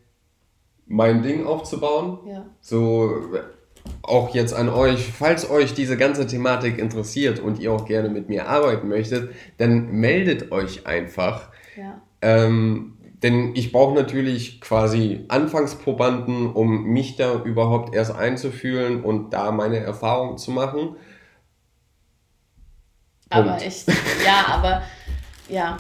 mein 0.86 1.23
Ding 1.23 1.45
aufzubauen. 1.45 2.19
Ja. 2.27 2.45
So 2.61 3.21
auch 4.01 4.33
jetzt 4.33 4.53
an 4.53 4.69
euch, 4.69 5.11
falls 5.11 5.49
euch 5.49 5.73
diese 5.73 5.97
ganze 5.97 6.27
Thematik 6.27 6.77
interessiert 6.77 7.39
und 7.39 7.59
ihr 7.59 7.71
auch 7.71 7.86
gerne 7.86 8.09
mit 8.09 8.29
mir 8.29 8.47
arbeiten 8.47 8.88
möchtet, 8.88 9.31
dann 9.57 9.91
meldet 9.91 10.51
euch 10.51 10.86
einfach. 10.88 11.49
Ja. 11.75 12.01
Ähm, 12.21 12.97
denn 13.23 13.55
ich 13.55 13.71
brauche 13.71 13.95
natürlich 13.95 14.61
quasi 14.61 15.25
Anfangsprobanden, 15.29 16.51
um 16.51 16.83
mich 16.83 17.15
da 17.15 17.41
überhaupt 17.41 17.95
erst 17.95 18.15
einzufühlen 18.15 19.03
und 19.03 19.31
da 19.31 19.51
meine 19.51 19.77
Erfahrungen 19.77 20.38
zu 20.38 20.51
machen. 20.51 20.95
Aber 23.29 23.57
ich, 23.65 23.86
ja, 24.25 24.45
aber 24.49 24.83
ja, 25.49 25.77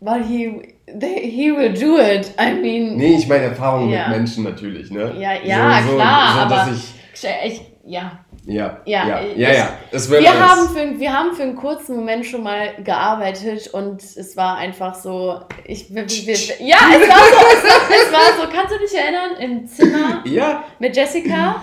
but 0.00 0.24
he, 0.26 0.74
they, 0.94 1.30
he 1.30 1.50
will 1.52 1.72
do 1.72 1.98
it. 1.98 2.32
I 2.38 2.54
mean. 2.54 2.96
Nee, 2.96 3.16
ich 3.16 3.28
meine 3.28 3.44
Erfahrungen 3.44 3.90
ja. 3.90 4.08
mit 4.08 4.18
Menschen 4.18 4.44
natürlich, 4.44 4.90
ne? 4.90 5.14
Ja, 5.18 5.34
ja, 5.34 5.82
so, 5.82 5.94
klar, 5.94 6.32
so, 6.32 6.38
so, 6.38 6.54
aber 6.54 6.72
ich, 6.72 7.52
ich, 7.52 7.62
ja, 7.84 8.20
ja, 8.46 8.80
ja, 8.84 9.06
ja, 9.06 9.20
ja. 9.36 9.52
ja. 9.52 9.78
Es 9.90 10.10
wir, 10.10 10.48
haben 10.48 10.68
für, 10.68 10.98
wir 10.98 11.12
haben 11.12 11.34
für 11.34 11.42
einen 11.42 11.56
kurzen 11.56 11.96
Moment 11.96 12.24
schon 12.24 12.42
mal 12.42 12.74
gearbeitet 12.82 13.68
und 13.68 14.02
es 14.02 14.36
war 14.36 14.56
einfach 14.56 14.94
so, 14.94 15.40
ich, 15.64 15.94
wir, 15.94 16.08
wir, 16.08 16.36
ja, 16.66 16.76
es 16.92 17.08
war 17.08 17.18
so, 17.18 17.46
es 17.52 17.64
war, 17.64 17.90
es 17.90 18.12
war, 18.12 18.44
so, 18.44 18.52
kannst 18.52 18.74
du 18.74 18.78
dich 18.78 18.94
erinnern, 18.96 19.36
im 19.38 19.66
Zimmer 19.66 20.22
ja. 20.26 20.64
mit 20.78 20.96
Jessica? 20.96 21.62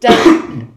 Dann, 0.00 0.68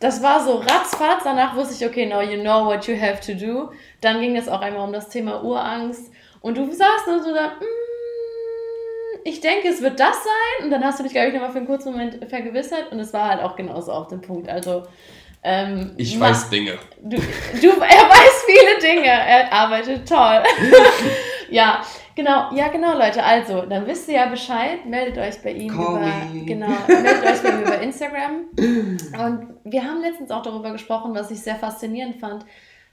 das 0.00 0.22
war 0.22 0.44
so 0.44 0.56
ratzfatz, 0.56 1.22
danach 1.24 1.54
wusste 1.54 1.74
ich, 1.74 1.88
okay, 1.88 2.06
now 2.06 2.20
you 2.20 2.40
know 2.40 2.66
what 2.66 2.86
you 2.86 3.00
have 3.00 3.20
to 3.20 3.34
do. 3.34 3.70
Dann 4.00 4.20
ging 4.20 4.36
es 4.36 4.48
auch 4.48 4.60
einmal 4.60 4.84
um 4.84 4.92
das 4.92 5.08
Thema 5.08 5.42
Urangst 5.44 6.10
und 6.42 6.58
du 6.58 6.70
saßt 6.70 7.08
und 7.08 7.22
so 7.22 7.32
da, 7.32 7.48
mm, 7.48 7.72
ich 9.24 9.40
denke, 9.40 9.68
es 9.68 9.80
wird 9.80 9.98
das 9.98 10.16
sein. 10.24 10.64
Und 10.64 10.70
dann 10.70 10.84
hast 10.84 10.98
du 10.98 11.04
dich, 11.04 11.12
glaube 11.12 11.28
ich, 11.28 11.34
nochmal 11.34 11.52
für 11.52 11.58
einen 11.58 11.66
kurzen 11.66 11.92
Moment 11.92 12.18
vergewissert. 12.28 12.90
Und 12.90 12.98
es 12.98 13.12
war 13.12 13.28
halt 13.28 13.42
auch 13.42 13.56
genauso 13.56 13.92
auf 13.92 14.08
dem 14.08 14.20
Punkt. 14.20 14.48
Also. 14.48 14.82
Ähm, 15.44 15.92
ich 15.96 16.18
weiß 16.18 16.50
Dinge. 16.50 16.78
Du, 17.00 17.16
du, 17.16 17.68
er 17.68 18.08
weiß 18.08 18.46
viele 18.46 18.92
Dinge. 18.92 19.08
Er 19.08 19.52
arbeitet 19.52 20.08
toll. 20.08 20.42
ja, 21.50 21.82
genau. 22.14 22.52
Ja, 22.54 22.68
genau, 22.68 22.96
Leute. 22.96 23.22
Also, 23.22 23.62
dann 23.62 23.86
wisst 23.86 24.08
ihr 24.08 24.16
ja 24.16 24.26
Bescheid. 24.26 24.84
Meldet 24.86 25.18
euch 25.18 25.42
bei 25.42 25.52
ihm 25.52 25.68
Call 25.68 25.96
über. 25.96 26.00
Me. 26.00 26.44
Genau. 26.44 26.70
Meldet 26.86 27.24
euch 27.24 27.42
bei 27.42 27.48
ihm 27.50 27.62
über 27.66 27.80
Instagram. 27.80 28.44
Und 28.56 29.54
wir 29.64 29.84
haben 29.84 30.00
letztens 30.00 30.30
auch 30.30 30.42
darüber 30.42 30.72
gesprochen, 30.72 31.14
was 31.14 31.30
ich 31.30 31.40
sehr 31.40 31.56
faszinierend 31.56 32.16
fand 32.16 32.44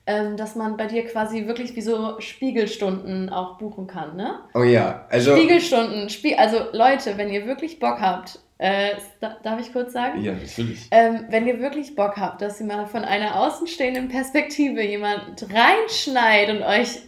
ähm, 0.10 0.38
dass 0.38 0.56
man 0.56 0.76
bei 0.76 0.88
dir 0.88 1.06
quasi 1.06 1.46
wirklich 1.46 1.76
wie 1.76 1.82
so 1.82 2.20
Spiegelstunden 2.20 3.30
auch 3.30 3.60
buchen 3.60 3.86
kann, 3.86 4.16
ne? 4.16 4.40
Oh 4.56 4.64
ja, 4.64 5.06
also. 5.12 5.36
Spiegelstunden, 5.36 6.10
Spie 6.10 6.36
also 6.36 6.58
Leute, 6.72 7.16
wenn 7.18 7.30
ihr 7.30 7.46
wirklich 7.46 7.78
Bock 7.78 8.02
habt, 8.02 8.40
äh, 8.58 8.96
darf 9.20 9.60
ich 9.60 9.72
kurz 9.72 9.94
sagen? 9.94 10.20
Ja, 10.24 10.34
natürlich. 10.34 10.88
Ähm, 10.90 11.26
wenn 11.30 11.46
ihr 11.46 11.60
wirklich 11.60 11.96
Bock 11.96 12.18
habt, 12.18 12.42
dass 12.42 12.60
ihr 12.60 12.66
mal 12.66 12.88
von 12.88 13.06
einer 13.06 13.40
außenstehenden 13.40 14.08
Perspektive 14.08 14.82
jemand 14.82 15.46
reinschneit 15.54 16.50
und 16.50 16.64
euch 16.64 17.04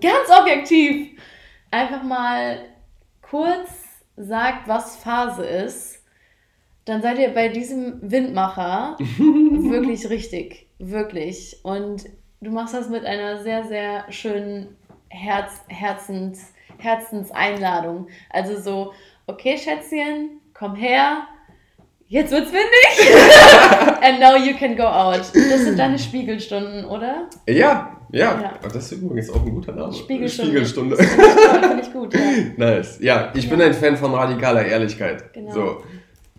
ganz 0.00 0.30
objektiv 0.40 1.20
einfach 1.72 2.04
mal 2.04 2.60
kurz 3.20 3.68
sagt, 4.16 4.68
was 4.68 4.94
Phase 4.94 5.44
ist, 5.44 6.04
dann 6.84 7.02
seid 7.02 7.18
ihr 7.18 7.30
bei 7.30 7.48
diesem 7.48 7.98
Windmacher 8.00 8.96
wirklich 9.18 10.08
richtig. 10.08 10.68
Wirklich. 10.78 11.58
Und 11.64 12.04
du 12.44 12.50
machst 12.50 12.74
das 12.74 12.88
mit 12.88 13.04
einer 13.04 13.42
sehr, 13.42 13.64
sehr 13.64 14.04
schönen 14.10 14.76
Herz, 15.08 15.52
Herzens, 15.68 16.52
Herzenseinladung. 16.78 18.08
Also 18.30 18.60
so, 18.60 18.92
okay, 19.26 19.58
Schätzchen, 19.58 20.40
komm 20.52 20.74
her. 20.76 21.26
Jetzt 22.06 22.32
wird's 22.32 22.52
windig. 22.52 23.16
And 24.02 24.20
now 24.20 24.36
you 24.36 24.56
can 24.56 24.76
go 24.76 24.84
out. 24.84 25.22
Das 25.34 25.60
sind 25.62 25.78
deine 25.78 25.98
Spiegelstunden, 25.98 26.84
oder? 26.84 27.28
Ja, 27.48 27.96
ja. 28.12 28.40
ja. 28.40 28.52
Das 28.62 28.92
ist 28.92 28.92
übrigens 28.92 29.30
auch 29.30 29.44
ein 29.44 29.50
guter 29.50 29.72
Name. 29.72 29.92
Spiegelstunde. 29.92 30.50
Spiegelstunde. 30.50 30.96
Finde 30.96 31.80
ich 31.82 31.92
gut, 31.92 32.14
ja. 32.14 32.20
Nice. 32.56 32.98
Ja, 33.00 33.32
ich 33.34 33.44
ja. 33.44 33.50
bin 33.50 33.62
ein 33.62 33.74
Fan 33.74 33.96
von 33.96 34.14
radikaler 34.14 34.64
Ehrlichkeit. 34.66 35.32
Genau. 35.32 35.52
So. 35.52 35.82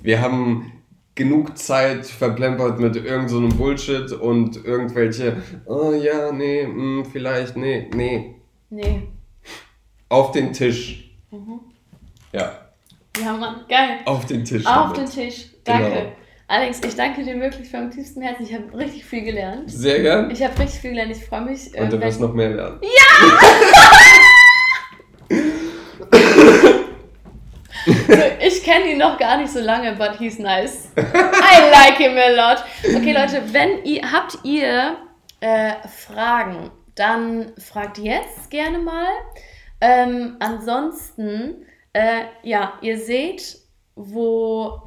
Wir 0.01 0.21
haben 0.21 0.71
genug 1.16 1.57
Zeit 1.57 2.05
verplempert 2.05 2.80
mit 2.80 2.95
irgendeinem 2.97 3.51
so 3.51 3.57
Bullshit 3.57 4.11
und 4.11 4.63
irgendwelche, 4.66 5.41
oh 5.66 5.93
ja, 5.93 6.32
nee, 6.32 6.68
mh, 6.68 6.74
hm, 6.74 7.05
vielleicht, 7.11 7.55
nee, 7.55 7.89
nee. 7.95 8.36
Nee. 8.70 9.03
Auf 10.09 10.32
den 10.32 10.51
Tisch. 10.53 11.09
Mhm. 11.32 11.61
Ja. 12.34 12.51
Ja, 13.24 13.34
Mann, 13.34 13.61
geil. 13.70 13.99
Auf 14.05 14.26
den 14.26 14.43
Tisch. 14.43 14.66
Auf 14.66 14.93
damit. 14.93 14.97
den 14.97 15.24
Tisch. 15.24 15.47
Danke. 15.63 15.89
Genau. 15.89 16.11
Alex, 16.47 16.82
ich 16.86 16.95
danke 16.95 17.24
dir 17.24 17.39
wirklich 17.39 17.72
vom 17.72 17.89
tiefsten 17.89 18.22
Herzen. 18.22 18.43
Ich 18.43 18.53
habe 18.53 18.78
richtig 18.78 19.03
viel 19.03 19.24
gelernt. 19.24 19.72
Sehr 19.72 20.01
gern. 20.01 20.30
Ich 20.30 20.43
habe 20.43 20.57
richtig 20.59 20.80
viel 20.80 20.91
gelernt. 20.91 21.16
Ich 21.16 21.26
freue 21.26 21.41
mich. 21.41 21.76
Und 21.76 21.91
du 21.91 21.97
äh, 21.97 22.01
wirst 22.01 22.22
noch 22.22 22.34
mehr 22.34 22.49
lernen. 22.49 22.80
Ja! 22.84 23.32
ich 28.39 28.63
kenne 28.63 28.91
ihn 28.91 28.97
noch 28.97 29.17
gar 29.17 29.38
nicht 29.38 29.51
so 29.51 29.59
lange, 29.59 29.93
but 29.93 30.17
he's 30.17 30.39
nice. 30.39 30.89
I 30.97 31.69
like 31.71 31.97
him 31.97 32.17
a 32.17 32.29
lot. 32.29 32.63
Okay, 32.83 33.13
Leute, 33.13 33.41
wenn 33.53 33.83
ihr 33.83 34.11
habt 34.11 34.39
ihr 34.43 34.97
äh, 35.39 35.73
Fragen, 35.88 36.71
dann 36.95 37.53
fragt 37.57 37.97
jetzt 37.97 38.49
gerne 38.49 38.79
mal. 38.79 39.07
Ähm, 39.81 40.38
ansonsten, 40.39 41.65
äh, 41.93 42.23
ja, 42.43 42.73
ihr 42.81 42.97
seht, 42.97 43.57
wo 43.95 44.81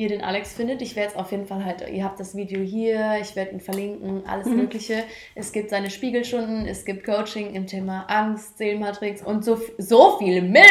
ihr 0.00 0.08
den 0.08 0.22
Alex 0.22 0.54
findet. 0.54 0.80
Ich 0.80 0.96
werde 0.96 1.10
es 1.10 1.16
auf 1.16 1.30
jeden 1.30 1.46
Fall 1.46 1.64
halt, 1.64 1.86
ihr 1.88 2.04
habt 2.04 2.18
das 2.18 2.34
Video 2.34 2.62
hier, 2.62 3.18
ich 3.20 3.36
werde 3.36 3.52
ihn 3.52 3.60
verlinken, 3.60 4.26
alles 4.26 4.46
mhm. 4.46 4.56
Mögliche. 4.56 5.04
Es 5.34 5.52
gibt 5.52 5.70
seine 5.70 5.90
Spiegelstunden, 5.90 6.66
es 6.66 6.84
gibt 6.84 7.04
Coaching 7.04 7.54
im 7.54 7.66
Thema 7.66 8.06
Angst, 8.08 8.56
Seelenmatrix 8.58 9.22
und 9.22 9.44
so, 9.44 9.60
so 9.78 10.18
viel 10.18 10.42
mehr. 10.42 10.64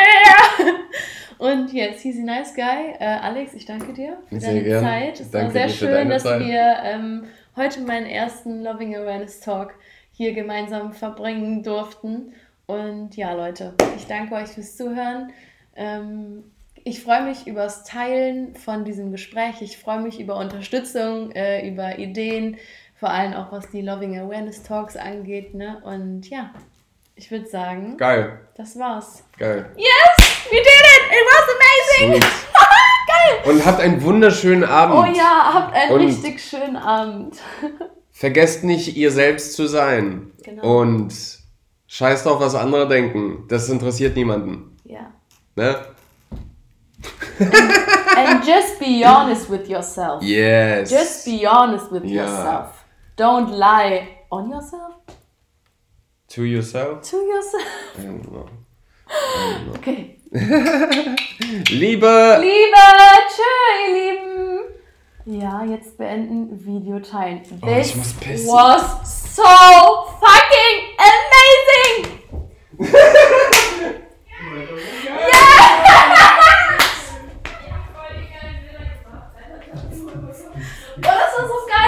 Und 1.38 1.71
jetzt, 1.71 2.03
he's 2.03 2.19
a 2.19 2.23
nice 2.23 2.53
guy. 2.53 2.95
Äh, 2.99 3.05
Alex, 3.05 3.53
ich 3.53 3.65
danke 3.65 3.93
dir 3.93 4.17
für 4.27 4.41
sehr 4.41 4.49
deine 4.49 4.63
gern. 4.63 4.84
Zeit. 4.84 5.19
Es 5.21 5.32
danke 5.32 5.53
war 5.55 5.69
sehr 5.69 5.69
schön, 5.69 6.09
dass 6.09 6.23
Zeit. 6.23 6.41
wir 6.41 6.75
ähm, 6.84 7.27
heute 7.55 7.80
meinen 7.80 8.07
ersten 8.07 8.61
Loving 8.61 8.93
Awareness 8.97 9.39
Talk 9.39 9.73
hier 10.11 10.34
gemeinsam 10.34 10.91
verbringen 10.91 11.63
durften. 11.63 12.34
Und 12.65 13.15
ja, 13.15 13.32
Leute, 13.32 13.73
ich 13.95 14.05
danke 14.05 14.36
euch 14.36 14.49
fürs 14.49 14.75
Zuhören. 14.75 15.32
Ähm, 15.77 16.43
ich 16.89 17.03
freue 17.03 17.23
mich 17.23 17.45
über 17.45 17.63
das 17.63 17.83
Teilen 17.83 18.55
von 18.55 18.83
diesem 18.83 19.11
Gespräch. 19.11 19.61
Ich 19.61 19.77
freue 19.77 19.99
mich 19.99 20.19
über 20.19 20.37
Unterstützung, 20.37 21.31
äh, 21.31 21.67
über 21.67 21.99
Ideen, 21.99 22.57
vor 22.99 23.11
allem 23.11 23.33
auch 23.33 23.51
was 23.51 23.69
die 23.69 23.81
Loving 23.81 24.19
Awareness 24.19 24.63
Talks 24.63 24.97
angeht. 24.97 25.53
Ne? 25.53 25.81
Und 25.85 26.29
ja, 26.29 26.51
ich 27.15 27.29
würde 27.29 27.47
sagen. 27.47 27.97
Geil. 27.97 28.39
Das 28.55 28.77
war's. 28.79 29.23
Geil. 29.37 29.71
Yes! 29.77 30.27
We 30.49 30.57
did 30.57 30.65
it! 30.65 31.03
It 31.11 31.25
was 31.25 32.09
amazing! 32.09 32.21
Geil! 33.07 33.53
Und 33.53 33.65
habt 33.65 33.79
einen 33.79 34.03
wunderschönen 34.03 34.63
Abend. 34.63 34.95
Oh 34.95 35.17
ja, 35.17 35.53
habt 35.53 35.75
einen 35.75 35.91
Und 35.91 36.01
richtig 36.01 36.43
schönen 36.43 36.75
Abend. 36.75 37.37
vergesst 38.11 38.63
nicht, 38.63 38.97
ihr 38.97 39.11
selbst 39.11 39.53
zu 39.53 39.67
sein. 39.67 40.31
Genau. 40.43 40.81
Und 40.81 41.13
scheißt 41.87 42.27
auf, 42.27 42.39
was 42.39 42.55
andere 42.55 42.87
denken. 42.87 43.45
Das 43.47 43.69
interessiert 43.69 44.15
niemanden. 44.15 44.75
Ja. 44.83 45.13
Ne? 45.55 45.75
And, 47.39 48.43
just 48.43 48.79
be 48.79 49.03
honest 49.03 49.49
with 49.49 49.69
yourself. 49.69 50.23
Yes. 50.23 50.89
Just 50.89 51.25
be 51.25 51.45
honest 51.45 51.91
with 51.91 52.05
ja. 52.05 52.23
yourself. 52.23 52.85
Don't 53.15 53.51
lie 53.51 54.19
on 54.31 54.49
yourself. 54.49 54.95
To 56.29 56.43
yourself? 56.43 57.03
To 57.03 57.17
yourself. 57.17 57.67
I 57.97 58.01
don't 58.03 58.31
know. 58.31 58.49
I 59.09 59.53
don't 59.53 59.67
know. 59.67 59.73
Okay. 59.79 60.15
Liebe! 61.71 62.37
Liebe! 62.39 62.77
Tschö, 63.29 63.51
ihr 63.81 63.89
Lieben! 63.95 64.59
Ja, 65.25 65.63
jetzt 65.63 65.97
beenden 65.97 66.65
Video 66.65 66.99
teilen. 66.99 67.41
This 67.43 67.51
oh, 67.61 67.67
ich 67.67 67.95
muss 67.95 68.13
pissen. 68.13 68.47
was 68.47 69.35
so 69.35 69.43
fucking 70.19 70.95
amazing! 70.97 72.19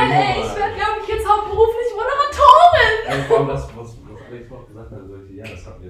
Mann, 0.10 0.42
ich 0.42 0.56
werde, 0.56 0.76
glaube 0.76 0.98
ich, 1.02 1.08
jetzt 1.08 1.28
hauptberuflich 1.28 1.90
Moderatorin. 1.94 2.94
Ja, 3.08 3.14
vor 3.28 3.38
allem 3.40 3.48
das, 3.48 3.64
was, 3.76 3.98
was 4.02 4.22
Alex 4.30 4.50
noch 4.50 4.68
gesagt 4.68 4.92
hat, 4.92 5.00
also, 5.00 5.16
ja, 5.34 5.44
das 5.44 5.66
hat 5.66 5.81